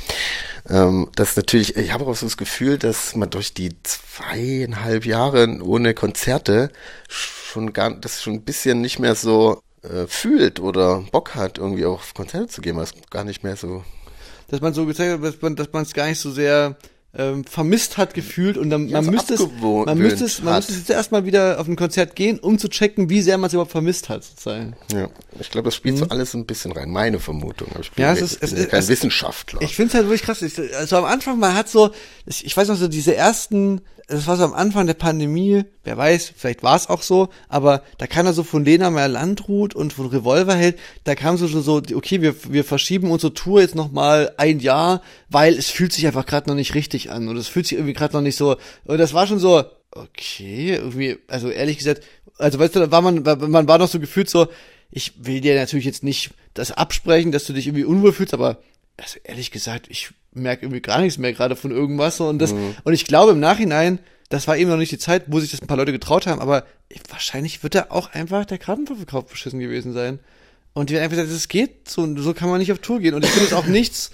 Ähm, 0.69 1.09
dass 1.15 1.35
natürlich, 1.35 1.75
ich 1.77 1.93
habe 1.93 2.05
auch 2.05 2.15
so 2.15 2.25
das 2.25 2.37
Gefühl, 2.37 2.77
dass 2.77 3.15
man 3.15 3.29
durch 3.29 3.53
die 3.53 3.71
zweieinhalb 3.83 5.05
Jahre 5.05 5.47
ohne 5.61 5.93
Konzerte 5.93 6.69
schon 7.07 7.73
gar, 7.73 7.91
das 7.91 8.21
schon 8.21 8.33
ein 8.33 8.43
bisschen 8.43 8.81
nicht 8.81 8.99
mehr 8.99 9.15
so 9.15 9.61
äh, 9.83 10.07
fühlt 10.07 10.59
oder 10.59 11.03
Bock 11.11 11.35
hat, 11.35 11.57
irgendwie 11.57 11.85
auf 11.85 12.13
Konzerte 12.13 12.47
zu 12.47 12.61
gehen, 12.61 12.75
weil 12.75 12.83
es 12.83 12.93
gar 13.09 13.23
nicht 13.23 13.43
mehr 13.43 13.55
so 13.55 13.83
dass 14.49 14.61
man 14.61 14.73
so 14.73 14.85
gezeigt 14.85 15.21
hat, 15.21 15.59
dass 15.59 15.71
man 15.73 15.83
es 15.83 15.93
gar 15.93 16.07
nicht 16.07 16.19
so 16.19 16.31
sehr 16.31 16.77
ähm, 17.13 17.45
vermisst 17.45 17.97
hat 17.97 18.13
gefühlt 18.13 18.57
und 18.57 18.69
dann, 18.69 18.89
man 18.91 19.05
müsste 19.05 19.33
es, 19.35 19.41
man 19.61 19.97
müsste 19.97 20.25
es, 20.25 20.41
man 20.43 20.53
hat. 20.53 20.59
müsste 20.59 20.73
es 20.73 20.79
jetzt 20.79 20.89
erstmal 20.91 21.25
wieder 21.25 21.59
auf 21.59 21.67
ein 21.67 21.75
Konzert 21.75 22.15
gehen, 22.15 22.37
um 22.37 22.59
zu 22.59 22.67
checken, 22.67 23.09
wie 23.09 23.21
sehr 23.21 23.37
man 23.37 23.47
es 23.47 23.53
überhaupt 23.53 23.71
vermisst 23.71 24.09
hat, 24.09 24.23
sozusagen. 24.23 24.75
Ja, 24.91 25.09
ich 25.39 25.49
glaube, 25.49 25.65
das 25.65 25.75
spielt 25.75 25.97
so 25.97 26.05
alles 26.09 26.33
ein 26.35 26.45
bisschen 26.45 26.73
rein. 26.73 26.91
Meine 26.91 27.19
Vermutung. 27.19 27.69
Aber 27.71 27.79
ich 27.79 27.91
bin, 27.91 28.03
Mhm. 28.03 28.07
Ja, 28.09 28.13
es 28.13 28.21
ist- 28.33 28.43
es 28.43 28.53
ist- 28.53 28.69
kein 28.69 28.79
es- 28.81 28.89
Wissenschaftler. 28.89 29.61
Ich 29.61 29.75
finde 29.75 29.89
es 29.89 29.93
halt 29.95 30.05
wirklich 30.05 30.23
krass. 30.23 30.41
Ich, 30.41 30.59
also 30.75 30.97
am 30.97 31.05
Anfang, 31.05 31.39
man 31.39 31.55
hat 31.55 31.69
so, 31.69 31.91
ich, 32.25 32.45
ich 32.45 32.55
weiß 32.55 32.67
noch 32.67 32.75
so, 32.77 32.87
diese 32.87 33.15
ersten, 33.15 33.81
das 34.07 34.25
war 34.25 34.37
so 34.37 34.45
am 34.45 34.53
Anfang 34.53 34.87
der 34.87 34.93
Pandemie, 34.93 35.63
wer 35.83 35.97
weiß, 35.97 36.31
vielleicht 36.35 36.63
war 36.63 36.77
es 36.77 36.87
auch 36.87 37.01
so, 37.01 37.27
aber 37.49 37.83
da 37.97 38.07
kam 38.07 38.25
da 38.25 38.31
so 38.31 38.43
von 38.43 38.63
Lena 38.63 38.89
Meyer 38.89 39.09
Landrut 39.09 39.75
und 39.75 39.91
von 39.91 40.07
Revolverheld, 40.07 40.79
da 41.03 41.13
kam 41.13 41.35
so 41.35 41.47
schon 41.49 41.61
so, 41.61 41.81
okay, 41.93 42.21
wir, 42.21 42.35
wir 42.49 42.63
verschieben 42.63 43.11
unsere 43.11 43.33
Tour 43.33 43.59
jetzt 43.59 43.75
nochmal 43.75 44.33
ein 44.37 44.59
Jahr, 44.61 45.01
weil 45.29 45.55
es 45.55 45.69
fühlt 45.69 45.91
sich 45.91 46.07
einfach 46.07 46.25
gerade 46.25 46.49
noch 46.49 46.55
nicht 46.55 46.73
richtig 46.73 47.11
an 47.11 47.27
und 47.27 47.35
es 47.35 47.49
fühlt 47.49 47.67
sich 47.67 47.77
irgendwie 47.77 47.93
gerade 47.93 48.13
noch 48.13 48.21
nicht 48.21 48.37
so, 48.37 48.55
und 48.85 48.97
das 48.97 49.13
war 49.13 49.27
schon 49.27 49.39
so, 49.39 49.65
okay, 49.91 50.75
irgendwie, 50.75 51.17
also 51.27 51.49
ehrlich 51.49 51.77
gesagt, 51.77 52.01
also 52.37 52.59
weißt 52.59 52.75
du, 52.75 52.79
da 52.79 52.91
war 52.91 53.01
man, 53.01 53.23
man 53.23 53.67
war 53.67 53.77
noch 53.77 53.89
so 53.89 53.99
gefühlt 53.99 54.29
so, 54.29 54.47
ich 54.89 55.25
will 55.25 55.41
dir 55.41 55.55
natürlich 55.55 55.85
jetzt 55.85 56.03
nicht 56.03 56.31
das 56.53 56.71
absprechen, 56.71 57.33
dass 57.33 57.45
du 57.45 57.51
dich 57.51 57.67
irgendwie 57.67 57.83
unwohl 57.83 58.13
fühlst, 58.13 58.33
aber 58.33 58.59
also 58.97 59.19
ehrlich 59.23 59.51
gesagt, 59.51 59.87
ich 59.89 60.09
merke 60.33 60.65
irgendwie 60.65 60.81
gar 60.81 61.01
nichts 61.01 61.17
mehr 61.17 61.33
gerade 61.33 61.55
von 61.55 61.71
irgendwas 61.71 62.17
so 62.17 62.27
und 62.27 62.39
das 62.39 62.53
und 62.83 62.93
ich 62.93 63.05
glaube 63.05 63.31
im 63.31 63.39
Nachhinein, 63.39 63.99
das 64.29 64.47
war 64.47 64.57
eben 64.57 64.69
noch 64.69 64.77
nicht 64.77 64.91
die 64.91 64.97
Zeit, 64.97 65.23
wo 65.27 65.39
sich 65.39 65.51
das 65.51 65.61
ein 65.61 65.67
paar 65.67 65.77
Leute 65.77 65.91
getraut 65.91 66.27
haben, 66.27 66.41
aber 66.41 66.65
wahrscheinlich 67.09 67.63
wird 67.63 67.75
da 67.75 67.87
auch 67.89 68.11
einfach 68.11 68.45
der 68.45 68.57
Kartenverkauf 68.57 69.27
beschissen 69.27 69.59
gewesen 69.59 69.93
sein. 69.93 70.19
Und 70.73 70.89
die 70.89 70.95
haben 70.95 71.03
einfach 71.03 71.17
gesagt, 71.17 71.33
das 71.33 71.47
geht 71.47 71.89
so, 71.89 72.15
so 72.17 72.33
kann 72.33 72.49
man 72.49 72.59
nicht 72.59 72.71
auf 72.71 72.79
Tour 72.79 72.99
gehen 72.99 73.15
und 73.15 73.23
ich 73.23 73.31
finde 73.31 73.47
es 73.47 73.53
auch 73.53 73.65
nichts 73.67 74.11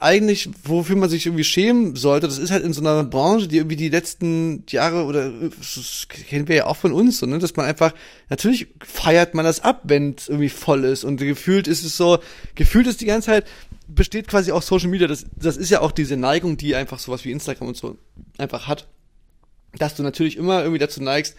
eigentlich, 0.00 0.48
wofür 0.64 0.96
man 0.96 1.10
sich 1.10 1.26
irgendwie 1.26 1.44
schämen 1.44 1.94
sollte, 1.94 2.26
das 2.26 2.38
ist 2.38 2.50
halt 2.50 2.64
in 2.64 2.72
so 2.72 2.80
einer 2.80 3.04
Branche, 3.04 3.48
die 3.48 3.58
irgendwie 3.58 3.76
die 3.76 3.90
letzten 3.90 4.64
Jahre 4.68 5.04
oder 5.04 5.30
das 5.30 6.06
kennen 6.08 6.48
wir 6.48 6.56
ja 6.56 6.66
auch 6.66 6.76
von 6.76 6.92
uns, 6.92 7.18
so, 7.18 7.26
ne, 7.26 7.38
dass 7.38 7.54
man 7.54 7.66
einfach, 7.66 7.92
natürlich 8.30 8.68
feiert 8.82 9.34
man 9.34 9.44
das 9.44 9.60
ab, 9.60 9.82
wenn 9.84 10.14
es 10.16 10.28
irgendwie 10.28 10.48
voll 10.48 10.84
ist 10.84 11.04
und 11.04 11.18
gefühlt 11.18 11.68
ist 11.68 11.84
es 11.84 11.98
so, 11.98 12.18
gefühlt 12.54 12.86
ist 12.86 13.02
die 13.02 13.06
ganze 13.06 13.26
Zeit, 13.26 13.46
besteht 13.88 14.26
quasi 14.26 14.52
auch 14.52 14.62
Social 14.62 14.88
Media, 14.88 15.06
das, 15.06 15.26
das 15.36 15.58
ist 15.58 15.68
ja 15.70 15.82
auch 15.82 15.92
diese 15.92 16.16
Neigung, 16.16 16.56
die 16.56 16.74
einfach 16.74 16.98
sowas 16.98 17.24
wie 17.26 17.30
Instagram 17.32 17.68
und 17.68 17.76
so 17.76 17.98
einfach 18.38 18.68
hat, 18.68 18.88
dass 19.76 19.96
du 19.96 20.02
natürlich 20.02 20.38
immer 20.38 20.60
irgendwie 20.60 20.78
dazu 20.78 21.02
neigst, 21.02 21.36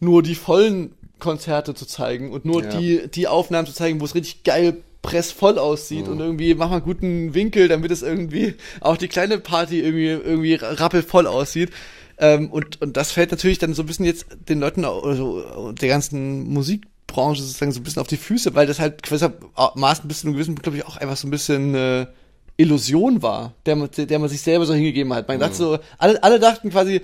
nur 0.00 0.22
die 0.22 0.34
vollen 0.36 0.94
Konzerte 1.18 1.74
zu 1.74 1.84
zeigen 1.84 2.32
und 2.32 2.46
nur 2.46 2.62
Ja. 2.64 2.78
die, 2.78 3.08
die 3.08 3.28
Aufnahmen 3.28 3.66
zu 3.66 3.74
zeigen, 3.74 4.00
wo 4.00 4.06
es 4.06 4.14
richtig 4.14 4.42
geil 4.42 4.78
pressvoll 5.02 5.58
aussieht 5.58 6.08
und 6.08 6.20
irgendwie 6.20 6.54
mach 6.54 6.70
mal 6.70 6.80
guten 6.80 7.34
Winkel, 7.34 7.68
damit 7.68 7.90
es 7.90 8.02
irgendwie 8.02 8.54
auch 8.80 8.96
die 8.96 9.08
kleine 9.08 9.38
Party 9.38 9.80
irgendwie 9.80 10.08
irgendwie 10.08 10.54
rappelvoll 10.54 11.26
aussieht. 11.26 11.70
Ähm, 12.18 12.50
und, 12.50 12.80
und 12.82 12.96
das 12.96 13.12
fällt 13.12 13.30
natürlich 13.30 13.58
dann 13.58 13.72
so 13.72 13.82
ein 13.82 13.86
bisschen 13.86 14.04
jetzt 14.04 14.26
den 14.48 14.60
Leuten 14.60 14.84
also 14.84 15.72
der 15.72 15.88
ganzen 15.88 16.48
Musikbranche 16.52 17.42
sozusagen 17.42 17.72
so 17.72 17.80
ein 17.80 17.82
bisschen 17.82 18.02
auf 18.02 18.08
die 18.08 18.18
Füße, 18.18 18.54
weil 18.54 18.66
das 18.66 18.78
halt 18.78 19.02
gewissermaßen 19.02 20.06
bis 20.06 20.20
zu 20.20 20.26
einem 20.26 20.34
gewissen, 20.34 20.54
glaube 20.56 20.76
ich, 20.76 20.86
auch 20.86 20.98
einfach 20.98 21.16
so 21.16 21.26
ein 21.26 21.30
bisschen 21.30 21.74
äh, 21.74 22.06
Illusion 22.58 23.22
war, 23.22 23.54
der 23.64 23.76
man, 23.76 23.88
der 23.96 24.18
man 24.18 24.28
sich 24.28 24.42
selber 24.42 24.66
so 24.66 24.74
hingegeben 24.74 25.14
hat. 25.14 25.28
Man 25.28 25.40
dachte 25.40 25.54
so, 25.54 25.78
alle, 25.96 26.22
alle 26.22 26.38
dachten 26.38 26.68
quasi, 26.68 27.00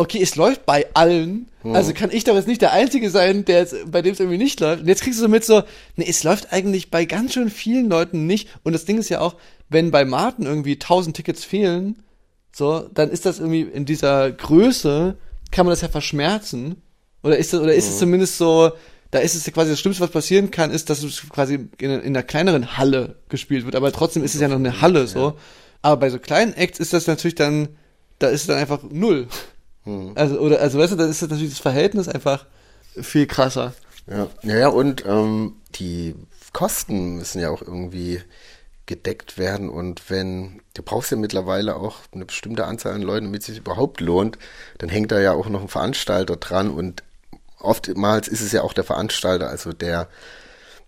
okay, 0.00 0.22
es 0.22 0.34
läuft 0.34 0.64
bei 0.64 0.86
allen, 0.94 1.46
also 1.62 1.92
kann 1.92 2.10
ich 2.10 2.24
doch 2.24 2.34
jetzt 2.34 2.48
nicht 2.48 2.62
der 2.62 2.72
Einzige 2.72 3.10
sein, 3.10 3.44
der 3.44 3.58
jetzt, 3.58 3.76
bei 3.90 4.00
dem 4.00 4.14
es 4.14 4.20
irgendwie 4.20 4.38
nicht 4.38 4.58
läuft. 4.60 4.80
Und 4.80 4.88
jetzt 4.88 5.02
kriegst 5.02 5.18
du 5.18 5.24
so 5.24 5.28
mit 5.28 5.44
so, 5.44 5.62
nee, 5.96 6.06
es 6.08 6.24
läuft 6.24 6.54
eigentlich 6.54 6.90
bei 6.90 7.04
ganz 7.04 7.34
schön 7.34 7.50
vielen 7.50 7.90
Leuten 7.90 8.26
nicht. 8.26 8.48
Und 8.62 8.72
das 8.72 8.86
Ding 8.86 8.96
ist 8.96 9.10
ja 9.10 9.20
auch, 9.20 9.36
wenn 9.68 9.90
bei 9.90 10.06
Martin 10.06 10.46
irgendwie 10.46 10.72
1000 10.72 11.14
Tickets 11.14 11.44
fehlen, 11.44 12.02
so, 12.50 12.88
dann 12.94 13.10
ist 13.10 13.26
das 13.26 13.40
irgendwie 13.40 13.60
in 13.60 13.84
dieser 13.84 14.32
Größe, 14.32 15.18
kann 15.50 15.66
man 15.66 15.72
das 15.72 15.82
ja 15.82 15.88
verschmerzen. 15.88 16.80
Oder 17.22 17.36
ist 17.36 17.52
das, 17.52 17.60
oder 17.60 17.74
ist 17.74 17.88
es 17.88 17.98
zumindest 17.98 18.38
so, 18.38 18.70
da 19.10 19.18
ist 19.18 19.34
es 19.34 19.44
ja 19.44 19.52
quasi 19.52 19.70
das 19.70 19.80
Schlimmste, 19.80 20.02
was 20.02 20.10
passieren 20.10 20.50
kann, 20.50 20.70
ist, 20.70 20.88
dass 20.88 21.02
es 21.02 21.28
quasi 21.28 21.68
in, 21.78 21.90
in 21.90 22.00
einer 22.00 22.22
kleineren 22.22 22.78
Halle 22.78 23.16
gespielt 23.28 23.66
wird. 23.66 23.76
Aber 23.76 23.92
trotzdem 23.92 24.24
ist 24.24 24.34
es 24.34 24.40
ja 24.40 24.48
noch 24.48 24.56
eine 24.56 24.80
Halle, 24.80 25.06
so. 25.06 25.34
Aber 25.82 25.98
bei 25.98 26.08
so 26.08 26.18
kleinen 26.18 26.54
Acts 26.54 26.80
ist 26.80 26.94
das 26.94 27.06
natürlich 27.06 27.34
dann, 27.34 27.68
da 28.18 28.28
ist 28.28 28.42
es 28.42 28.46
dann 28.46 28.56
einfach 28.56 28.82
null. 28.90 29.28
Also, 30.14 30.38
oder, 30.38 30.60
also 30.60 30.78
weißt 30.78 30.92
du, 30.92 30.96
dann 30.96 31.10
ist 31.10 31.22
das 31.22 31.30
natürlich 31.30 31.52
das 31.52 31.60
Verhältnis 31.60 32.08
einfach 32.08 32.46
viel 33.00 33.26
krasser. 33.26 33.72
Ja, 34.06 34.28
ja, 34.42 34.56
ja 34.56 34.68
und 34.68 35.04
ähm, 35.06 35.56
die 35.76 36.14
Kosten 36.52 37.16
müssen 37.16 37.40
ja 37.40 37.50
auch 37.50 37.62
irgendwie 37.62 38.20
gedeckt 38.90 39.38
werden. 39.38 39.70
Und 39.70 40.10
wenn, 40.10 40.60
du 40.74 40.82
brauchst 40.82 41.12
ja 41.12 41.16
mittlerweile 41.16 41.76
auch 41.76 42.00
eine 42.12 42.24
bestimmte 42.26 42.66
Anzahl 42.66 42.92
an 42.92 43.02
Leuten, 43.02 43.26
damit 43.26 43.42
es 43.42 43.46
sich 43.46 43.58
überhaupt 43.58 44.00
lohnt, 44.00 44.36
dann 44.78 44.88
hängt 44.88 45.12
da 45.12 45.20
ja 45.20 45.32
auch 45.32 45.48
noch 45.48 45.62
ein 45.62 45.68
Veranstalter 45.68 46.36
dran. 46.36 46.70
Und 46.70 47.04
oftmals 47.60 48.26
ist 48.28 48.40
es 48.40 48.52
ja 48.52 48.62
auch 48.62 48.72
der 48.72 48.84
Veranstalter, 48.84 49.48
also 49.48 49.72
der, 49.72 50.08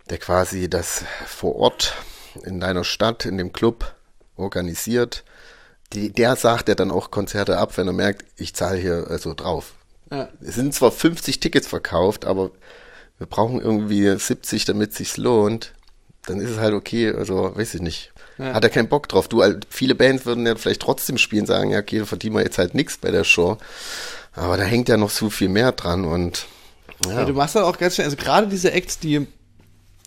der 0.09 0.17
quasi 0.17 0.69
das 0.69 1.05
vor 1.25 1.55
Ort 1.55 1.95
in 2.43 2.59
deiner 2.59 2.83
Stadt, 2.83 3.25
in 3.25 3.37
dem 3.37 3.53
Club 3.53 3.95
organisiert, 4.35 5.23
die, 5.93 6.11
der 6.11 6.35
sagt 6.35 6.69
ja 6.69 6.75
dann 6.75 6.91
auch 6.91 7.11
Konzerte 7.11 7.57
ab, 7.57 7.77
wenn 7.77 7.87
er 7.87 7.93
merkt, 7.93 8.25
ich 8.37 8.53
zahle 8.53 8.79
hier 8.79 9.07
also 9.09 9.33
drauf. 9.33 9.73
Ja. 10.11 10.29
Es 10.41 10.55
sind 10.55 10.73
zwar 10.73 10.91
50 10.91 11.39
Tickets 11.39 11.67
verkauft, 11.67 12.25
aber 12.25 12.51
wir 13.17 13.27
brauchen 13.27 13.61
irgendwie 13.61 14.17
70, 14.17 14.65
damit 14.65 14.91
es 14.91 14.97
sich 14.97 15.17
lohnt. 15.17 15.73
Dann 16.25 16.39
ist 16.39 16.51
es 16.51 16.57
halt 16.57 16.73
okay, 16.73 17.11
also 17.11 17.55
weiß 17.55 17.75
ich 17.75 17.81
nicht. 17.81 18.11
Ja. 18.37 18.53
Hat 18.53 18.63
er 18.63 18.69
keinen 18.69 18.87
Bock 18.89 19.09
drauf. 19.09 19.27
Du, 19.27 19.43
viele 19.69 19.95
Bands 19.95 20.25
würden 20.25 20.45
ja 20.45 20.55
vielleicht 20.55 20.81
trotzdem 20.81 21.17
spielen, 21.17 21.45
sagen, 21.45 21.69
ja, 21.69 21.79
okay, 21.79 22.05
verdienen 22.05 22.35
wir 22.35 22.43
jetzt 22.43 22.57
halt 22.57 22.73
nichts 22.73 22.97
bei 22.97 23.11
der 23.11 23.23
Show. 23.23 23.57
Aber 24.33 24.57
da 24.57 24.63
hängt 24.63 24.89
ja 24.89 24.97
noch 24.97 25.09
so 25.09 25.29
viel 25.29 25.49
mehr 25.49 25.71
dran 25.73 26.05
und 26.05 26.47
Ja. 27.05 27.19
ja, 27.19 27.25
du 27.25 27.33
machst 27.33 27.55
dann 27.55 27.63
auch 27.63 27.77
ganz 27.77 27.95
schnell, 27.95 28.05
also 28.05 28.17
gerade 28.17 28.47
diese 28.47 28.71
Acts, 28.71 28.99
die, 28.99 29.27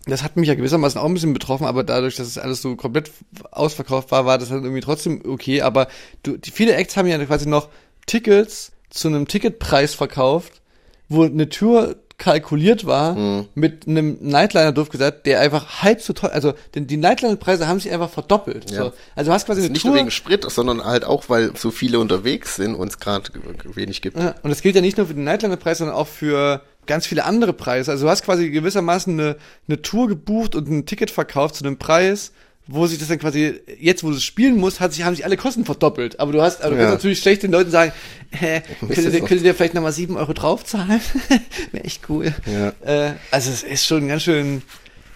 das 0.07 0.23
hat 0.23 0.37
mich 0.37 0.49
ja 0.49 0.55
gewissermaßen 0.55 1.01
auch 1.01 1.05
ein 1.07 1.15
bisschen 1.15 1.33
betroffen, 1.33 1.67
aber 1.67 1.83
dadurch, 1.85 2.17
dass 2.17 2.27
es 2.29 2.39
alles 2.39 2.63
so 2.63 2.77
komplett 2.77 3.11
ausverkauft 3.51 4.11
war, 4.13 4.25
war 4.25 4.39
das 4.39 4.49
dann 4.51 4.63
irgendwie 4.63 4.81
trotzdem 4.83 5.23
okay. 5.27 5.63
Aber 5.63 5.89
du, 6.23 6.37
die, 6.37 6.51
viele 6.51 6.75
Acts 6.75 6.97
haben 6.97 7.07
ja 7.09 7.23
quasi 7.25 7.49
noch 7.49 7.69
Tickets 8.07 8.73
zu 8.91 9.09
einem 9.09 9.27
Ticketpreis 9.27 9.95
verkauft, 9.95 10.63
wo 11.09 11.25
eine 11.25 11.49
Tour 11.49 11.97
kalkuliert 12.19 12.87
war 12.87 13.15
Mhm. 13.15 13.49
mit 13.55 13.87
einem 13.87 14.17
Nightliner 14.23 14.73
doof 14.73 14.89
gesagt, 14.89 15.27
der 15.27 15.41
einfach 15.41 15.83
halb 15.83 16.01
so 16.01 16.15
teuer, 16.15 16.33
also 16.33 16.55
die, 16.75 16.87
die 16.87 16.97
Nightliner-Preise 16.97 17.69
haben 17.69 17.79
sich 17.79 17.93
einfach 17.93 18.09
verdoppelt. 18.09 18.71
Ja. 18.71 18.85
So. 18.85 18.93
Also 19.15 19.31
du 19.31 19.35
hast 19.35 19.45
quasi 19.45 19.61
eine 19.61 19.71
nicht 19.71 19.83
Tour, 19.83 19.91
nur 19.91 20.01
wegen 20.01 20.11
Sprit, 20.11 20.51
sondern 20.51 20.83
halt 20.83 21.05
auch, 21.05 21.25
weil 21.29 21.55
so 21.57 21.71
viele 21.71 21.99
unterwegs 21.99 22.57
sind 22.57 22.75
und 22.75 22.89
es 22.89 22.99
gerade 23.01 23.31
wenig 23.65 24.01
gibt. 24.01 24.19
Ja, 24.19 24.35
und 24.43 24.49
das 24.49 24.63
gilt 24.63 24.77
ja 24.77 24.81
nicht 24.81 24.97
nur 24.97 25.07
für 25.07 25.15
den 25.15 25.25
Nightliner-Preis, 25.25 25.79
sondern 25.79 25.95
auch 25.95 26.07
für 26.07 26.63
ganz 26.87 27.07
viele 27.07 27.25
andere 27.25 27.53
Preise. 27.53 27.91
Also 27.91 28.07
du 28.07 28.11
hast 28.11 28.25
quasi 28.25 28.51
gewissermaßen 28.51 29.13
eine, 29.19 29.37
eine 29.69 29.83
Tour 29.83 30.09
gebucht 30.09 30.55
und 30.55 30.69
ein 30.69 30.87
Ticket 30.87 31.11
verkauft 31.11 31.57
zu 31.57 31.65
einem 31.65 31.77
Preis, 31.79 32.33
wo 32.69 32.87
sich 32.89 32.99
das 32.99 33.09
dann 33.09 33.19
quasi, 33.21 33.61
jetzt 33.79 34.03
wo 34.03 34.11
du 34.11 34.17
es 34.17 34.25
spielen 34.25 34.57
musst, 34.57 34.81
hat 34.81 34.93
sich, 34.93 35.05
haben 35.05 35.15
sich 35.15 35.25
alle 35.25 35.37
Kosten 35.37 35.65
verdoppelt. 35.65 36.19
Aber 36.19 36.33
du 36.33 36.43
hast, 36.43 36.63
aber 36.63 36.71
du 36.75 36.77
Ja. 36.77 36.89
kannst 36.89 36.95
natürlich 37.05 37.21
schlecht 37.21 37.43
den 37.45 37.53
Leuten 37.53 37.71
sagen, 37.71 37.93
hä, 38.31 38.63
könnt 38.81 38.99
ihr 39.15 39.21
könnt 39.21 39.43
ihr 39.43 39.55
vielleicht 39.55 39.75
nochmal 39.75 39.93
sieben 39.93 40.17
Euro 40.17 40.33
draufzahlen? 40.33 41.01
Wäre 41.73 41.85
echt 41.85 42.03
cool. 42.09 42.35
Ja. 42.47 42.73
Äh, 42.85 43.13
also 43.31 43.51
es 43.53 43.63
ist 43.63 43.87
schon 43.87 44.09
ganz 44.09 44.25
schön, 44.25 44.63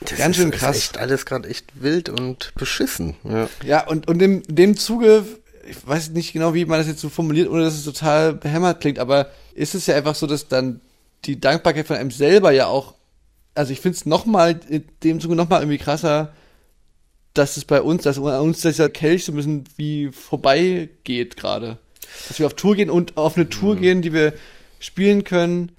Das 0.01 0.17
ganz 0.17 0.37
ist, 0.37 0.43
schön 0.43 0.53
ist 0.53 0.59
krass. 0.61 0.77
echt 0.77 0.99
alles 0.99 1.27
gerade 1.27 1.49
echt 1.49 1.67
wild 1.75 2.09
und 2.09 2.53
beschissen. 2.55 3.17
Ja. 3.25 3.49
Ja, 3.65 3.87
und, 3.89 4.07
und 4.09 4.23
in 4.23 4.43
dem 4.49 4.77
Zuge, 4.77 5.25
ich 5.69 5.77
weiß 5.85 6.11
nicht 6.11 6.33
genau, 6.33 6.55
wie 6.55 6.65
man 6.67 6.79
das 6.79 6.87
jetzt 6.87 7.01
so 7.01 7.09
formuliert, 7.09 7.49
ohne 7.49 7.65
dass 7.65 7.75
es 7.75 7.85
total 7.85 8.33
behämmert 8.35 8.81
klingt, 8.81 9.01
aber 9.01 9.29
ist 9.55 9.75
es 9.75 9.87
ja 9.87 9.97
einfach 9.97 10.15
so, 10.15 10.29
dass 10.29 10.47
dann 10.47 10.81
die 11.25 11.41
Dankbarkeit 11.41 11.87
von 11.87 11.97
einem 11.97 12.11
selber 12.11 12.51
ja 12.51 12.67
auch, 12.67 12.95
also 13.55 13.73
ich 13.73 13.81
finde 13.81 13.97
es 13.97 14.07
nochmal, 14.07 14.61
in 14.69 14.85
dem 15.03 15.21
Zuge 15.21 15.37
nochmal 15.37 15.63
irgendwie 15.63 15.79
krasser, 15.79 16.33
dass 17.35 17.57
es 17.57 17.65
bei 17.65 17.81
uns, 17.81 18.03
dass 18.03 18.19
uns 18.19 18.61
dieser 18.61 18.89
Kelch 18.89 19.25
so 19.25 19.33
ein 19.33 19.37
bisschen 19.37 19.65
wie 19.77 20.09
vorbeigeht 20.09 21.37
gerade. 21.37 21.79
Dass 22.29 22.39
wir 22.39 22.47
auf 22.47 22.55
Tour 22.55 22.75
gehen 22.75 22.91
und 22.91 23.17
auf 23.17 23.37
eine 23.37 23.49
Tour 23.49 23.77
gehen, 23.77 24.03
die 24.03 24.13
wir 24.13 24.33
spielen 24.81 25.25
können 25.25 25.73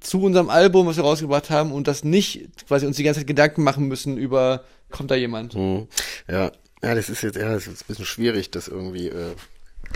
zu 0.00 0.22
unserem 0.22 0.50
Album, 0.50 0.86
was 0.86 0.96
wir 0.96 1.04
rausgebracht 1.04 1.50
haben 1.50 1.72
und 1.72 1.88
das 1.88 2.04
nicht 2.04 2.66
quasi 2.66 2.86
uns 2.86 2.96
die 2.96 3.02
ganze 3.02 3.20
Zeit 3.20 3.26
Gedanken 3.26 3.62
machen 3.62 3.86
müssen 3.86 4.16
über, 4.16 4.64
kommt 4.90 5.10
da 5.10 5.14
jemand? 5.14 5.54
Mhm. 5.54 5.88
Ja. 6.28 6.52
ja, 6.82 6.94
das 6.94 7.08
ist 7.08 7.22
jetzt 7.22 7.36
ja, 7.36 7.52
das 7.52 7.66
ist 7.66 7.82
ein 7.82 7.86
bisschen 7.88 8.04
schwierig, 8.04 8.50
das 8.50 8.68
irgendwie 8.68 9.08
äh, 9.08 9.34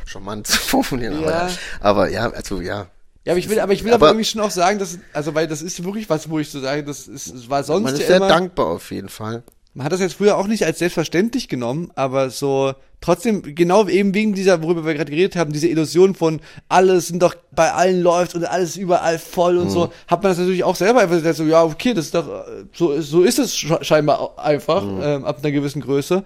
charmant 0.05 0.47
zu 0.49 0.59
formulieren. 0.59 1.23
Ja. 1.23 1.29
Aber, 1.29 1.51
aber 1.81 2.11
ja, 2.11 2.31
also 2.31 2.61
ja. 2.61 2.91
Ja, 3.29 3.33
aber 3.35 3.39
ich 3.39 3.49
will, 3.51 3.61
aber 3.61 3.73
ich 3.75 3.85
will 3.85 3.93
aber, 3.93 4.07
Aber- 4.07 4.15
irgendwie 4.15 4.25
schon 4.25 4.41
auch 4.41 4.51
sagen, 4.51 4.79
dass, 4.79 4.99
also, 5.13 5.35
weil 5.35 5.47
das 5.47 5.61
ist 5.63 5.85
wirklich 5.85 6.09
was, 6.09 6.31
wo 6.31 6.39
ich 6.39 6.49
so 6.51 6.61
sage, 6.61 6.83
das 6.83 7.07
ist, 7.07 7.27
es 7.29 7.51
war 7.51 7.63
sonst 7.63 7.85
Man 7.85 7.93
ist 7.95 8.01
ja 8.01 8.07
sehr 8.07 8.17
immer, 8.17 8.29
dankbar 8.29 8.67
auf 8.69 8.91
jeden 8.91 9.11
Fall. 9.11 9.43
man 9.75 9.85
hat 9.85 9.93
das 9.93 10.01
jetzt 10.01 10.15
früher 10.15 10.37
auch 10.39 10.47
nicht 10.47 10.65
als 10.65 10.79
selbstverständlich 10.79 11.47
genommen, 11.49 11.91
aber 11.95 12.31
so, 12.31 12.73
trotzdem, 13.03 13.43
genau 13.55 13.87
eben 13.87 14.15
wegen 14.15 14.33
dieser, 14.33 14.63
worüber 14.63 14.85
wir 14.87 14.95
gerade 14.95 15.11
geredet 15.11 15.37
haben, 15.37 15.53
diese 15.53 15.69
Illusion 15.69 16.15
von, 16.15 16.41
alles 16.71 17.09
sind 17.09 17.23
doch, 17.23 17.35
bei 17.53 17.71
allen 17.73 18.01
läuft 18.03 18.35
und 18.35 18.45
alles 18.45 18.77
überall 18.79 19.19
voll 19.19 19.59
und 19.59 19.67
Mhm. 19.67 19.71
so, 19.71 19.93
hat 20.09 20.23
man 20.23 20.31
das 20.33 20.39
natürlich 20.39 20.65
auch 20.65 20.75
selber 20.75 21.01
einfach 21.01 21.17
gesagt, 21.17 21.37
so, 21.37 21.45
ja, 21.45 21.63
okay, 21.63 21.93
das 21.95 22.07
ist 22.07 22.15
doch, 22.15 22.27
äh, 22.29 22.65
so, 22.73 22.99
so 23.03 23.23
ist 23.23 23.39
es 23.39 23.55
sche- 23.55 23.85
scheinbar 23.85 24.39
einfach, 24.39 24.83
Mhm. 24.85 25.01
ähm, 25.03 25.25
ab 25.27 25.39
einer 25.43 25.53
gewissen 25.53 25.83
Größe. 25.83 26.25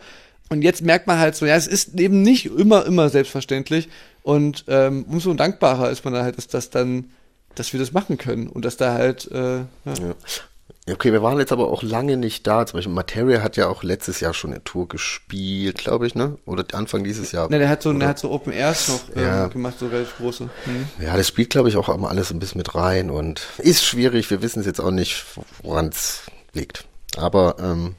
Und 0.52 0.62
jetzt 0.62 0.82
merkt 0.82 1.06
man 1.06 1.18
halt 1.18 1.34
so, 1.34 1.46
ja, 1.46 1.56
es 1.56 1.66
ist 1.66 1.98
eben 1.98 2.20
nicht 2.22 2.46
immer, 2.46 2.84
immer 2.84 3.08
selbstverständlich. 3.08 3.88
Und 4.22 4.64
ähm, 4.68 5.04
umso 5.08 5.32
dankbarer 5.34 5.90
ist 5.90 6.04
man 6.04 6.12
da 6.14 6.22
halt, 6.22 6.36
dass 6.36 6.46
das 6.46 6.68
dann, 6.70 7.10
dass 7.54 7.72
wir 7.72 7.80
das 7.80 7.92
machen 7.92 8.18
können 8.18 8.48
und 8.48 8.64
dass 8.64 8.76
da 8.76 8.92
halt, 8.92 9.30
äh, 9.32 9.58
ja. 9.60 9.64
Ja. 9.84 10.14
Okay, 10.90 11.12
wir 11.12 11.22
waren 11.22 11.38
jetzt 11.38 11.52
aber 11.52 11.68
auch 11.68 11.82
lange 11.84 12.16
nicht 12.16 12.44
da. 12.46 12.66
Zum 12.66 12.76
Beispiel 12.78 12.92
Materia 12.92 13.40
hat 13.40 13.56
ja 13.56 13.68
auch 13.68 13.82
letztes 13.84 14.18
Jahr 14.20 14.34
schon 14.34 14.50
eine 14.52 14.64
Tour 14.64 14.88
gespielt, 14.88 15.78
glaube 15.78 16.08
ich, 16.08 16.14
ne? 16.16 16.38
Oder 16.44 16.64
Anfang 16.72 17.04
dieses 17.04 17.30
Jahr. 17.30 17.48
Ne, 17.50 17.60
der 17.60 17.68
hat 17.68 17.82
so, 17.82 17.90
Oder? 17.90 18.00
der 18.00 18.08
hat 18.08 18.18
so 18.18 18.30
Open 18.32 18.52
Airs 18.52 18.88
noch 18.88 19.00
ähm, 19.16 19.22
Ja. 19.22 19.46
gemacht, 19.46 19.76
so 19.78 19.86
relativ 19.86 20.16
große. 20.16 20.50
Hm. 20.64 20.88
Ja, 21.00 21.16
das 21.16 21.28
spielt, 21.28 21.50
glaube 21.50 21.68
ich, 21.68 21.76
auch 21.76 21.88
immer 21.88 22.10
alles 22.10 22.32
ein 22.32 22.40
bisschen 22.40 22.58
mit 22.58 22.74
rein 22.74 23.10
und 23.10 23.46
ist 23.58 23.84
schwierig. 23.84 24.28
Wir 24.30 24.42
wissen 24.42 24.58
es 24.60 24.66
jetzt 24.66 24.80
auch 24.80 24.90
nicht, 24.90 25.24
woran 25.62 25.86
es 25.88 26.22
liegt. 26.52 26.84
Aber 27.16 27.56
ähm, 27.60 27.94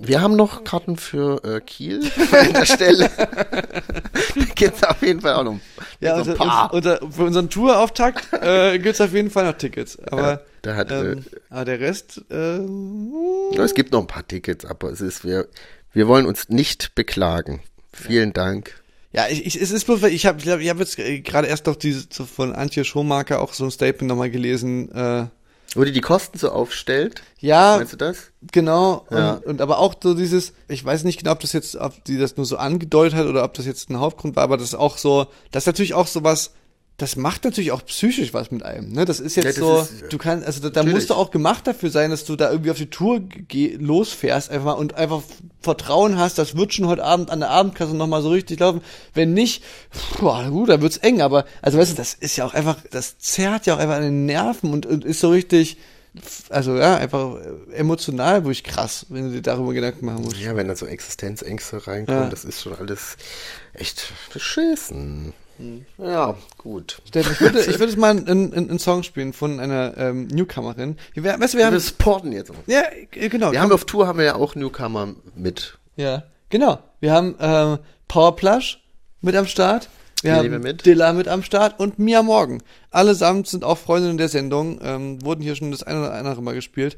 wir 0.00 0.20
haben 0.20 0.36
noch 0.36 0.64
Karten 0.64 0.96
für 0.96 1.42
äh, 1.44 1.60
Kiel 1.60 2.00
an 2.32 2.52
der 2.52 2.66
Stelle. 2.66 3.10
Geht's 4.54 4.82
auf 4.82 5.02
jeden 5.02 5.20
Fall 5.20 5.34
auch 5.34 5.44
noch. 5.44 5.58
Ja, 6.00 6.16
unter, 6.16 6.32
ein 6.32 6.36
paar. 6.36 6.72
unter, 6.72 7.00
für 7.10 7.24
unseren 7.24 7.50
Tourauftakt 7.50 8.32
äh, 8.32 8.78
gibt's 8.78 9.00
auf 9.00 9.12
jeden 9.12 9.30
Fall 9.30 9.44
noch 9.44 9.56
Tickets. 9.56 9.98
Aber, 10.10 10.22
Ja, 10.22 10.40
da 10.62 10.76
hat, 10.76 10.90
ähm, 10.90 11.24
aber 11.50 11.64
der 11.64 11.80
Rest, 11.80 12.22
äh, 12.30 12.56
Ja, 12.56 13.64
es 13.64 13.74
gibt 13.74 13.92
noch 13.92 14.00
ein 14.00 14.06
paar 14.06 14.26
Tickets, 14.26 14.64
aber 14.64 14.90
es 14.90 15.00
ist, 15.00 15.24
wir, 15.24 15.48
wir 15.92 16.08
wollen 16.08 16.26
uns 16.26 16.48
nicht 16.48 16.94
beklagen. 16.94 17.62
Vielen 17.92 18.32
Dank. 18.32 18.74
ja, 19.12 19.26
ich, 19.28 19.46
ich, 19.46 19.60
es 19.60 19.70
ist 19.70 19.84
bloß, 19.86 20.02
ich 20.04 20.26
habe, 20.26 20.40
ich, 20.40 20.68
habe 20.68 20.80
jetzt 20.80 20.98
äh, 20.98 21.20
gerade 21.20 21.48
erst 21.48 21.66
noch 21.66 21.76
diese 21.76 22.06
von 22.24 22.52
Antje 22.54 22.84
Schomaker 22.84 23.40
auch 23.40 23.54
so 23.54 23.64
ein 23.64 23.70
Statement 23.70 24.08
nochmal 24.08 24.30
gelesen. 24.30 24.92
Äh, 24.92 25.26
Wo 25.74 25.84
die 25.84 25.92
die 25.92 26.00
Kosten 26.00 26.38
so 26.38 26.50
aufstellt, 26.50 27.22
ja, 27.38 27.76
meinst 27.76 27.92
du 27.92 27.96
das? 27.96 28.30
Genau, 28.52 29.06
Ja. 29.10 29.34
und, 29.34 29.46
und 29.46 29.60
aber 29.60 29.78
auch 29.78 29.94
so 30.02 30.14
dieses, 30.14 30.52
ich 30.68 30.84
weiß 30.84 31.04
nicht 31.04 31.18
genau, 31.18 31.32
ob 31.32 31.40
das 31.40 31.52
jetzt, 31.52 31.76
ob 31.76 32.02
die 32.04 32.16
das 32.18 32.36
nur 32.36 32.46
so 32.46 32.56
angedeutet 32.56 33.14
hat 33.18 33.26
oder 33.26 33.44
ob 33.44 33.54
das 33.54 33.66
jetzt 33.66 33.90
ein 33.90 34.00
Hauptgrund 34.00 34.36
war, 34.36 34.44
aber 34.44 34.56
das 34.56 34.68
ist 34.68 34.74
auch 34.74 34.96
so, 34.96 35.26
das 35.50 35.64
ist 35.64 35.66
natürlich 35.66 35.94
auch 35.94 36.06
so 36.06 36.24
was, 36.24 36.52
das 36.98 37.14
macht 37.16 37.44
natürlich 37.44 37.72
auch 37.72 37.84
psychisch 37.84 38.32
was 38.32 38.50
mit 38.50 38.62
einem, 38.62 38.90
ne? 38.92 39.04
Das 39.04 39.20
ist 39.20 39.36
jetzt 39.36 39.44
Ja, 39.44 39.50
das 39.50 39.88
so, 39.90 39.94
ist, 39.96 40.02
äh, 40.04 40.08
du 40.08 40.16
kannst, 40.16 40.46
also 40.46 40.60
da, 40.60 40.70
da 40.70 40.80
natürlich. 40.80 40.94
musst 40.94 41.10
du 41.10 41.14
auch 41.14 41.30
gemacht 41.30 41.66
dafür 41.66 41.90
sein, 41.90 42.10
dass 42.10 42.24
du 42.24 42.36
da 42.36 42.50
irgendwie 42.50 42.70
auf 42.70 42.78
die 42.78 42.88
Tour 42.88 43.20
losfährst 43.78 44.50
einfach 44.50 44.64
mal 44.64 44.72
und 44.72 44.94
einfach 44.94 45.22
Vertrauen 45.60 46.16
hast, 46.16 46.38
das 46.38 46.56
wird 46.56 46.72
schon 46.72 46.86
heute 46.86 47.04
Abend 47.04 47.30
an 47.30 47.40
der 47.40 47.50
Abendkasse 47.50 47.94
nochmal 47.94 48.22
so 48.22 48.30
richtig 48.30 48.60
laufen. 48.60 48.80
Wenn 49.14 49.34
nicht, 49.34 49.62
boah, 50.20 50.48
gut, 50.48 50.68
dann 50.70 50.80
wird's 50.80 50.96
eng, 50.98 51.20
aber, 51.20 51.44
also 51.60 51.76
weißt 51.78 51.92
du, 51.92 51.96
das 51.96 52.14
ist 52.14 52.36
ja 52.36 52.46
auch 52.46 52.54
einfach, 52.54 52.76
das 52.90 53.18
zerrt 53.18 53.66
ja 53.66 53.74
auch 53.74 53.78
einfach 53.78 53.96
an 53.96 54.02
den 54.02 54.24
Nerven 54.26 54.72
und, 54.72 54.86
und 54.86 55.04
ist 55.04 55.20
so 55.20 55.28
richtig, 55.30 55.76
also 56.48 56.76
ja, 56.76 56.96
einfach 56.96 57.34
äh, 57.34 57.74
emotional 57.74 58.44
wirklich 58.44 58.64
krass, 58.64 59.04
wenn 59.10 59.24
du 59.26 59.32
dir 59.32 59.42
darüber 59.42 59.74
Gedanken 59.74 60.06
machen 60.06 60.22
musst. 60.22 60.38
Ja, 60.38 60.56
wenn 60.56 60.68
da 60.68 60.76
so 60.76 60.86
Existenzängste 60.86 61.86
reinkommen, 61.86 62.22
Ja. 62.22 62.28
das 62.30 62.44
ist 62.46 62.62
schon 62.62 62.74
alles 62.74 63.18
echt 63.74 64.12
beschissen. 64.32 65.34
Ja, 65.98 66.36
gut. 66.58 67.00
Steffen, 67.06 67.32
ich 67.32 67.40
würde, 67.40 67.60
ich 67.60 67.66
würde 67.78 67.84
jetzt 67.84 67.96
mal 67.96 68.10
einen, 68.10 68.52
einen, 68.52 68.78
Song 68.78 69.02
spielen 69.02 69.32
von 69.32 69.60
einer 69.60 69.96
ähm, 69.96 70.26
Newcomerin. 70.28 70.96
Wir, 71.14 71.24
weißt 71.24 71.54
wir 71.54 71.60
Wir 71.60 71.66
haben, 71.66 71.78
supporten 71.78 72.32
jetzt. 72.32 72.50
auch. 72.50 72.54
ja, 72.66 72.82
genau. 73.10 73.52
Wir 73.52 73.60
haben 73.60 73.72
auf 73.72 73.84
Tour 73.84 74.06
haben 74.06 74.18
wir 74.18 74.24
ja 74.24 74.34
auch 74.36 74.54
Newcomer 74.54 75.14
mit. 75.34 75.78
ja, 75.96 76.24
genau. 76.50 76.78
Wir 77.00 77.12
haben 77.12 77.34
ähm, 77.40 77.78
Power 78.08 78.36
Plush 78.36 78.82
mit 79.20 79.34
am 79.36 79.46
Start. 79.46 79.88
Wir 80.22 80.30
Wen 80.30 80.36
haben 80.36 80.42
nehmen 80.44 80.64
wir 80.64 80.72
mit? 80.72 80.86
Dilla 80.86 81.12
mit 81.12 81.28
am 81.28 81.42
Start 81.42 81.78
und 81.78 81.98
Mia 81.98 82.22
Morgan. 82.22 82.62
Allesamt 82.90 83.48
sind 83.48 83.64
auch 83.64 83.78
Freundinnen 83.78 84.16
der 84.16 84.28
Sendung, 84.28 84.80
ähm, 84.82 85.24
wurden 85.24 85.42
hier 85.42 85.54
schon 85.56 85.70
das 85.70 85.82
eine 85.82 86.00
oder 86.00 86.14
andere 86.14 86.42
Mal 86.42 86.54
gespielt. 86.54 86.96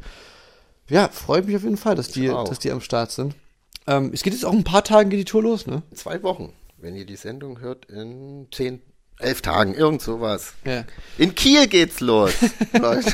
Ja, 0.89 1.09
freut 1.09 1.47
mich 1.47 1.57
auf 1.57 1.65
jeden 1.65 1.77
Fall, 1.77 1.97
dass 1.97 2.09
die, 2.09 2.29
dass 2.29 2.59
die 2.59 2.71
am 2.71 2.81
Start 2.81 3.11
sind. 3.11 3.35
Ähm, 3.87 4.11
es 4.13 4.23
geht 4.23 4.35
jetzt 4.35 4.45
auch 4.45 4.53
ein 4.53 4.65
paar 4.65 4.85
Tagen 4.85 5.11
geht 5.11 5.19
die 5.19 5.25
Tour 5.25 5.43
los, 5.43 5.67
ne? 5.67 5.83
Zwei 5.95 6.23
Wochen. 6.23 6.53
Wenn 6.81 6.95
ihr 6.95 7.07
die 7.07 7.17
Sendung 7.17 7.59
hört, 7.61 7.87
in 7.87 8.47
zehn, 8.53 8.81
elf 9.19 9.43
Tagen, 9.43 9.75
irgend 9.75 10.01
sowas. 10.01 10.53
Ja. 10.65 10.85
In 11.19 11.35
Kiel 11.35 11.67
geht's 11.67 11.99
los, 12.01 12.33
Leute. 12.73 13.13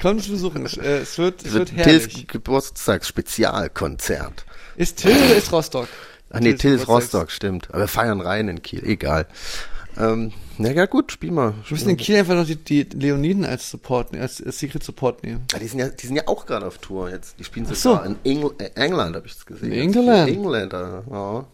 Kommt 0.00 0.28
besuchen. 0.28 0.66
Es, 0.66 0.76
äh, 0.76 0.98
es 0.98 1.16
wird, 1.18 1.44
es 1.44 1.52
wird 1.52 1.74
wird 1.74 1.86
herrlich. 1.86 2.08
Tills 2.08 2.26
Geburtstagsspezialkonzert. 2.28 4.44
Ist 4.76 4.98
Till 4.98 5.16
oder 5.16 5.36
ist 5.36 5.50
Rostock? 5.52 5.88
Ach 6.30 6.40
nee, 6.40 6.54
Tills 6.54 6.82
Geburtstags- 6.82 6.88
Rostock, 6.88 7.30
stimmt. 7.30 7.68
Aber 7.70 7.80
wir 7.80 7.88
feiern 7.88 8.20
rein 8.20 8.48
in 8.48 8.62
Kiel, 8.62 8.84
egal. 8.84 9.26
Ähm, 9.96 10.32
na 10.58 10.70
ja, 10.70 10.86
gut, 10.86 11.10
spiel 11.12 11.30
mal. 11.32 11.54
Wir 11.66 11.76
müssen 11.76 11.88
in 11.88 11.96
Kiel 11.96 12.16
einfach 12.16 12.34
noch 12.34 12.46
die, 12.46 12.56
die 12.56 12.82
Leoniden 12.82 13.44
als 13.44 13.70
Support, 13.70 14.14
als, 14.16 14.42
als 14.44 14.58
Secret 14.58 14.84
Support 14.84 15.22
nehmen. 15.24 15.44
Ja, 15.52 15.58
die 15.58 15.66
sind 15.66 15.78
ja, 15.80 15.88
die 15.88 16.06
sind 16.06 16.16
ja 16.16 16.22
auch 16.26 16.46
gerade 16.46 16.66
auf 16.66 16.78
Tour 16.78 17.10
jetzt. 17.10 17.38
Die 17.38 17.44
spielen 17.44 17.66
sogar 17.66 18.04
so. 18.04 18.10
in 18.10 18.16
Engl 18.24 18.52
äh, 18.58 18.70
England, 18.74 19.16
habe 19.16 19.26
ich 19.26 19.32
es 19.34 19.46
gesehen. 19.46 19.72
In 19.72 19.80
England? 19.94 20.28
Engländer, 20.28 21.04
ja. 21.10 21.46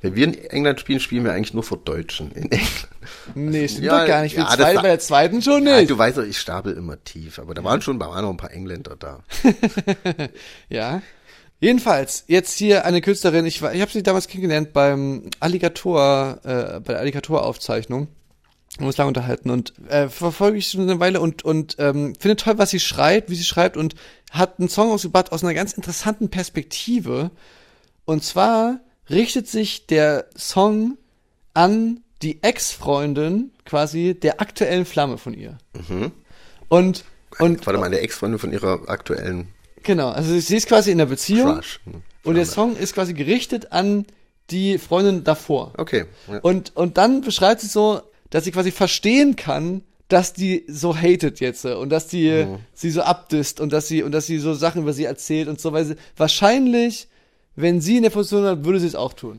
Wenn 0.00 0.14
wir 0.14 0.24
in 0.24 0.34
England 0.34 0.80
spielen, 0.80 1.00
spielen 1.00 1.24
wir 1.24 1.32
eigentlich 1.32 1.54
nur 1.54 1.62
vor 1.62 1.78
Deutschen 1.78 2.30
in 2.32 2.50
England. 2.50 2.88
Nee, 3.34 3.68
stimmt 3.68 3.84
Ja, 3.86 4.00
doch 4.00 4.06
gar 4.06 4.22
nicht. 4.22 4.36
Ja, 4.36 4.48
zwei, 4.48 4.74
bei 4.74 4.82
der 4.82 4.98
zweiten 5.00 5.42
schon 5.42 5.66
Ja, 5.66 5.78
nicht. 5.78 5.90
du 5.90 5.98
weißt 5.98 6.18
doch, 6.18 6.24
ich 6.24 6.38
stapel 6.38 6.74
immer 6.74 7.02
tief, 7.04 7.38
aber 7.38 7.54
da 7.54 7.64
waren 7.64 7.80
schon 7.82 7.98
da 7.98 8.08
waren 8.08 8.22
noch 8.24 8.30
ein 8.30 8.36
paar 8.36 8.52
Engländer 8.52 8.96
da. 8.98 9.24
Ja. 10.68 11.02
Jedenfalls, 11.60 12.24
jetzt 12.28 12.56
hier 12.56 12.84
eine 12.84 13.00
Künstlerin, 13.00 13.44
ich, 13.44 13.60
war- 13.62 13.74
ich 13.74 13.80
habe 13.80 13.90
sie 13.90 14.04
damals 14.04 14.28
kennengelernt 14.28 14.72
beim 14.72 15.24
Alligator, 15.40 16.38
äh, 16.44 16.78
bei 16.80 16.92
der 16.92 17.00
Alligator-Aufzeichnung. 17.00 18.06
Wir 18.78 18.86
uns 18.86 18.96
lange 18.96 19.08
unterhalten 19.08 19.50
und 19.50 19.72
äh, 19.88 20.08
verfolge 20.08 20.58
ich 20.58 20.68
schon 20.68 20.82
eine 20.82 21.00
Weile 21.00 21.20
und, 21.20 21.44
und 21.44 21.74
ähm, 21.80 22.14
finde 22.16 22.36
toll, 22.36 22.58
was 22.58 22.70
sie 22.70 22.78
schreibt, 22.78 23.28
wie 23.28 23.34
sie 23.34 23.42
schreibt 23.42 23.76
und 23.76 23.96
hat 24.30 24.60
einen 24.60 24.68
Song 24.68 24.92
ausgebracht 24.92 25.32
aus 25.32 25.42
einer 25.42 25.54
ganz 25.54 25.72
interessanten 25.72 26.28
Perspektive. 26.28 27.32
Und 28.04 28.22
zwar 28.22 28.78
richtet 29.10 29.48
sich 29.48 29.86
der 29.86 30.26
Song 30.36 30.98
an 31.54 32.00
die 32.22 32.42
Ex-Freundin 32.42 33.52
quasi 33.64 34.14
der 34.14 34.40
aktuellen 34.40 34.84
Flamme 34.84 35.18
von 35.18 35.34
ihr. 35.34 35.58
Und, 36.68 37.04
und 37.38 37.66
Warte 37.66 37.78
mal, 37.78 37.86
eine 37.86 38.00
Ex-Freundin 38.00 38.38
von 38.38 38.52
ihrer 38.52 38.88
aktuellen 38.88 39.48
genau, 39.88 40.10
also 40.10 40.38
sie 40.38 40.56
ist 40.56 40.68
quasi 40.68 40.90
in 40.90 40.98
der 40.98 41.06
Beziehung 41.06 41.54
Crush. 41.56 41.80
Hm. 41.84 42.02
und 42.24 42.34
der 42.34 42.46
Song 42.46 42.76
ist 42.76 42.94
quasi 42.94 43.14
gerichtet 43.14 43.72
an 43.72 44.06
die 44.50 44.78
Freundin 44.78 45.24
davor. 45.24 45.72
Okay. 45.76 46.04
Ja. 46.30 46.38
Und, 46.40 46.76
und 46.76 46.96
dann 46.96 47.22
beschreibt 47.22 47.60
sie 47.60 47.66
so, 47.66 48.02
dass 48.30 48.44
sie 48.44 48.52
quasi 48.52 48.70
verstehen 48.70 49.36
kann, 49.36 49.82
dass 50.08 50.32
die 50.32 50.64
so 50.68 50.96
hatet 50.96 51.40
jetzt 51.40 51.64
äh, 51.64 51.74
und 51.74 51.90
dass 51.90 52.06
die 52.06 52.46
sie 52.72 52.90
so 52.90 53.02
abdisst 53.02 53.60
und 53.60 53.72
dass 53.72 53.88
sie 53.88 54.02
und 54.02 54.12
dass 54.12 54.26
sie 54.26 54.38
so 54.38 54.54
Sachen 54.54 54.82
über 54.82 54.92
sie 54.92 55.04
erzählt 55.04 55.48
und 55.48 55.60
so, 55.60 55.72
weil 55.72 55.84
sie 55.84 55.96
wahrscheinlich, 56.16 57.08
wenn 57.60 57.80
sie 57.80 57.96
in 57.98 58.02
der 58.04 58.10
Position 58.10 58.44
hat, 58.44 58.64
würde 58.64 58.80
sie 58.80 58.86
es 58.86 58.94
auch 58.94 59.12
tun. 59.12 59.38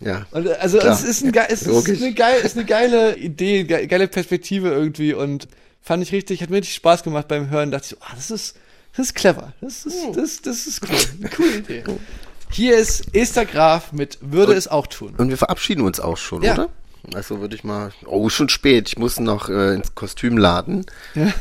ja. 0.00 0.26
Und, 0.32 0.48
also 0.48 0.78
Klar. 0.78 0.92
es 0.92 1.02
ist, 1.04 1.22
ein, 1.24 1.32
es 1.34 1.62
ist 1.62 2.02
eine, 2.02 2.12
geil, 2.14 2.40
ist 2.42 2.56
eine 2.56 2.66
geile 2.66 3.16
Idee, 3.16 3.64
ge- 3.64 3.86
geile 3.86 4.08
Perspektive 4.08 4.68
irgendwie 4.70 5.14
und 5.14 5.48
Fand 5.82 6.02
ich 6.02 6.12
richtig, 6.12 6.42
hat 6.42 6.50
mir 6.50 6.58
richtig 6.58 6.74
Spaß 6.74 7.02
gemacht 7.04 7.26
beim 7.26 7.48
Hören. 7.48 7.70
Dachte 7.70 7.84
ich 7.84 7.90
so, 7.92 7.96
ah, 8.00 8.12
das 8.14 8.30
ist, 8.30 8.54
das 8.94 9.06
ist 9.06 9.14
clever. 9.14 9.54
Das 9.62 9.86
ist, 9.86 9.96
das, 10.14 10.42
das 10.42 10.66
ist 10.66 10.82
cool. 10.82 10.96
Eine 11.18 11.30
coole 11.30 11.56
Idee. 11.56 11.84
Hier 12.50 12.76
ist 12.76 13.14
Esther 13.14 13.46
Graf 13.46 13.90
mit 13.92 14.18
Würde 14.20 14.52
es 14.52 14.68
auch 14.68 14.86
tun. 14.86 15.14
Und 15.16 15.30
wir 15.30 15.38
verabschieden 15.38 15.80
uns 15.80 15.98
auch 15.98 16.18
schon, 16.18 16.42
Ja. 16.42 16.52
oder? 16.52 16.68
Also 17.14 17.40
würde 17.40 17.56
ich 17.56 17.64
mal. 17.64 17.92
Oh, 18.06 18.28
schon 18.28 18.48
spät. 18.48 18.88
Ich 18.88 18.98
muss 18.98 19.18
noch 19.18 19.48
äh, 19.48 19.74
ins 19.74 19.94
Kostümladen. 19.94 20.86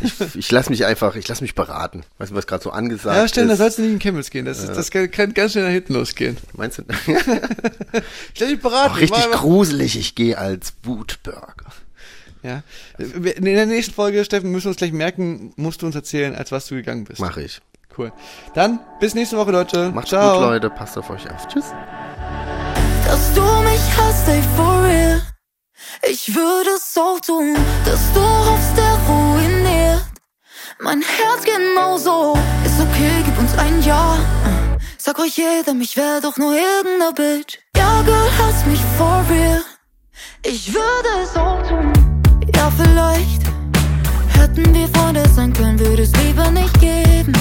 Ich, 0.01 0.35
ich 0.35 0.51
lasse 0.51 0.69
mich 0.69 0.85
einfach, 0.85 1.15
ich 1.15 1.27
lasse 1.27 1.43
mich 1.43 1.55
beraten. 1.55 2.03
Weißt 2.17 2.31
du, 2.31 2.35
was 2.35 2.47
gerade 2.47 2.63
so 2.63 2.71
angesagt 2.71 3.15
Ja, 3.17 3.27
stimmt, 3.27 3.49
da 3.49 3.53
ist? 3.53 3.59
sollst 3.59 3.77
du 3.77 3.81
nicht 3.83 3.91
in 3.93 3.99
Chemnitz 3.99 4.29
gehen. 4.29 4.45
Das, 4.45 4.59
ist, 4.59 4.69
das 4.69 4.89
kann, 4.91 5.11
kann 5.11 5.33
ganz 5.33 5.51
schnell 5.51 5.65
nach 5.65 5.71
hinten 5.71 5.93
losgehen. 5.93 6.37
Meinst 6.53 6.77
du? 6.79 6.83
Stell 8.33 8.47
dich 8.49 8.59
beraten. 8.61 8.91
Auch 8.93 8.97
richtig 8.99 9.31
gruselig. 9.31 9.97
Ich 9.97 10.15
gehe 10.15 10.37
als 10.37 10.73
Wutburger. 10.83 11.65
Ja. 12.41 12.63
In 12.97 13.43
der 13.45 13.65
nächsten 13.65 13.93
Folge, 13.93 14.23
Steffen, 14.23 14.51
müssen 14.51 14.65
wir 14.65 14.69
uns 14.69 14.77
gleich 14.77 14.93
merken, 14.93 15.51
musst 15.57 15.81
du 15.81 15.85
uns 15.85 15.95
erzählen, 15.95 16.35
als 16.35 16.51
was 16.53 16.67
du 16.67 16.75
gegangen 16.75 17.03
bist. 17.03 17.19
Mache 17.19 17.41
ich. 17.43 17.59
Cool. 17.97 18.13
Dann 18.53 18.79
bis 19.01 19.13
nächste 19.13 19.35
Woche, 19.35 19.51
Leute. 19.51 19.89
Macht's 19.91 20.09
Ciao. 20.11 20.39
gut, 20.39 20.47
Leute. 20.47 20.69
Passt 20.69 20.97
auf 20.97 21.09
euch 21.09 21.29
auf. 21.29 21.47
Tschüss. 21.49 21.65
dass 23.05 23.33
du 23.33 23.41
mich 23.41 23.81
hast, 23.97 24.27
ey, 24.29 24.41
for 24.55 24.83
real. 24.83 25.21
Ich 26.07 26.35
würde 26.35 26.71
es 26.71 26.97
auch 26.97 27.19
tun, 27.19 27.55
dass 27.85 27.99
du 28.13 28.21
hoffst, 28.21 28.77
der 28.77 28.97
ruiniert. 29.07 30.05
Mein 30.79 31.01
Herz 31.01 31.43
genauso. 31.43 32.37
Ist 32.65 32.79
okay, 32.79 33.23
gib 33.25 33.37
uns 33.37 33.57
ein 33.57 33.81
Ja. 33.83 34.17
Sag 34.97 35.19
euch 35.19 35.37
jeder, 35.37 35.73
ich 35.81 35.97
wär 35.97 36.21
doch 36.21 36.37
nur 36.37 36.53
irgendeine 36.53 37.13
Bitch. 37.13 37.59
Ja, 37.75 38.01
Girl, 38.03 38.29
hast 38.37 38.67
mich 38.67 38.79
for 38.97 39.23
real. 39.29 39.61
Ich 40.45 40.73
würde 40.73 41.09
es 41.23 41.35
auch 41.35 41.61
tun. 41.67 41.91
Ja, 42.55 42.71
vielleicht 42.71 43.41
hätten 44.37 44.73
wir 44.73 44.87
Freunde 44.89 45.27
sein 45.29 45.53
können, 45.53 45.79
würde 45.79 46.03
es 46.03 46.11
lieber 46.23 46.49
nicht 46.51 46.79
geben. 46.79 47.33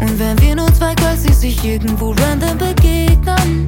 Und 0.00 0.18
wenn 0.18 0.40
wir 0.40 0.56
nur 0.56 0.72
zwei 0.74 0.94
Girls, 0.94 1.22
die 1.22 1.32
sich 1.32 1.64
irgendwo 1.64 2.10
random 2.10 2.58
begegnen. 2.58 3.66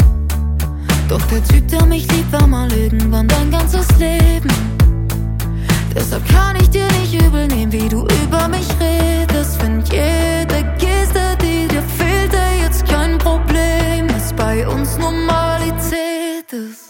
Doch 1.08 1.22
der 1.26 1.44
Typ, 1.44 1.68
der 1.68 1.84
mich 1.86 2.10
liebt, 2.12 2.32
war 2.32 2.46
mal 2.46 2.72
irgendwann 2.72 3.28
dein 3.28 3.50
ganzes 3.50 3.86
Leben. 3.98 4.48
Deshalb 5.94 6.26
kann 6.28 6.56
ich 6.56 6.70
dir 6.70 6.86
nicht 7.00 7.14
übel 7.14 7.46
nehmen, 7.46 7.70
wie 7.72 7.88
du 7.88 8.06
über 8.24 8.48
mich 8.48 8.66
redest. 8.80 9.60
Find 9.60 9.88
jede 9.92 10.64
Geste, 10.78 11.36
die 11.40 11.68
dir 11.68 11.82
fehlt, 11.82 12.32
ey, 12.32 12.62
jetzt 12.64 12.86
kein 12.86 13.18
Problem. 13.18 14.08
Ist 14.16 14.34
bei 14.34 14.66
uns 14.66 14.98
Normalität 14.98 16.50
ist. 16.52 16.83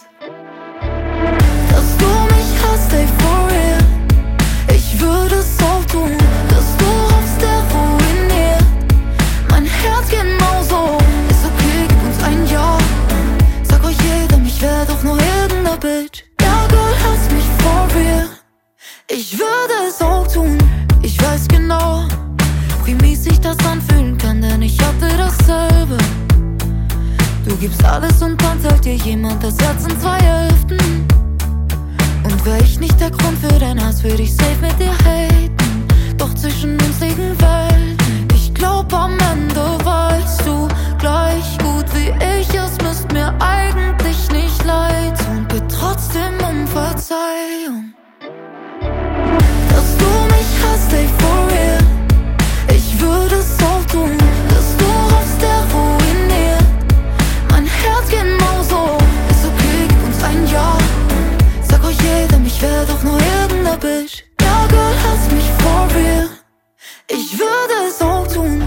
Ich 67.09 67.39
würde 67.39 67.75
es 67.89 68.01
auch 68.01 68.27
tun. 68.27 68.67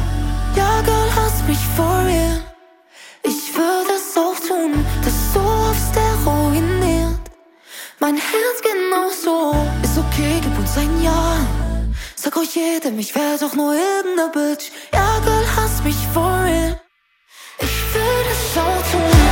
Ja, 0.56 0.82
Girl, 0.82 1.16
hast 1.16 1.48
mich 1.48 1.58
for 1.76 2.06
real. 2.06 2.44
Ich 3.24 3.56
würde 3.56 3.94
es 3.96 4.16
auch 4.16 4.40
tun, 4.40 4.86
du 5.34 5.42
hoffst, 5.42 5.96
der 5.96 6.14
ruiniert. 6.26 7.20
Mein 8.00 8.16
Herz 8.16 8.62
genauso. 8.62 9.56
Ist 9.82 9.98
okay, 9.98 10.40
gib 10.42 10.58
uns 10.58 10.78
ein 10.78 11.02
Ja. 11.02 11.38
Sag 12.16 12.38
euch 12.38 12.56
jedem, 12.56 13.00
ich 13.00 13.16
wär 13.16 13.38
doch 13.40 13.54
nur 13.56 13.74
irgendeine 13.74 14.30
Bitch. 14.30 14.72
Ja, 14.94 15.20
Girl, 15.24 15.46
hast 15.56 15.84
mich 15.84 15.96
for 16.14 16.44
real. 16.44 16.80
Ich 17.60 17.94
würde 17.94 18.30
es 18.32 18.58
auch 18.58 18.92
tun, 18.92 19.27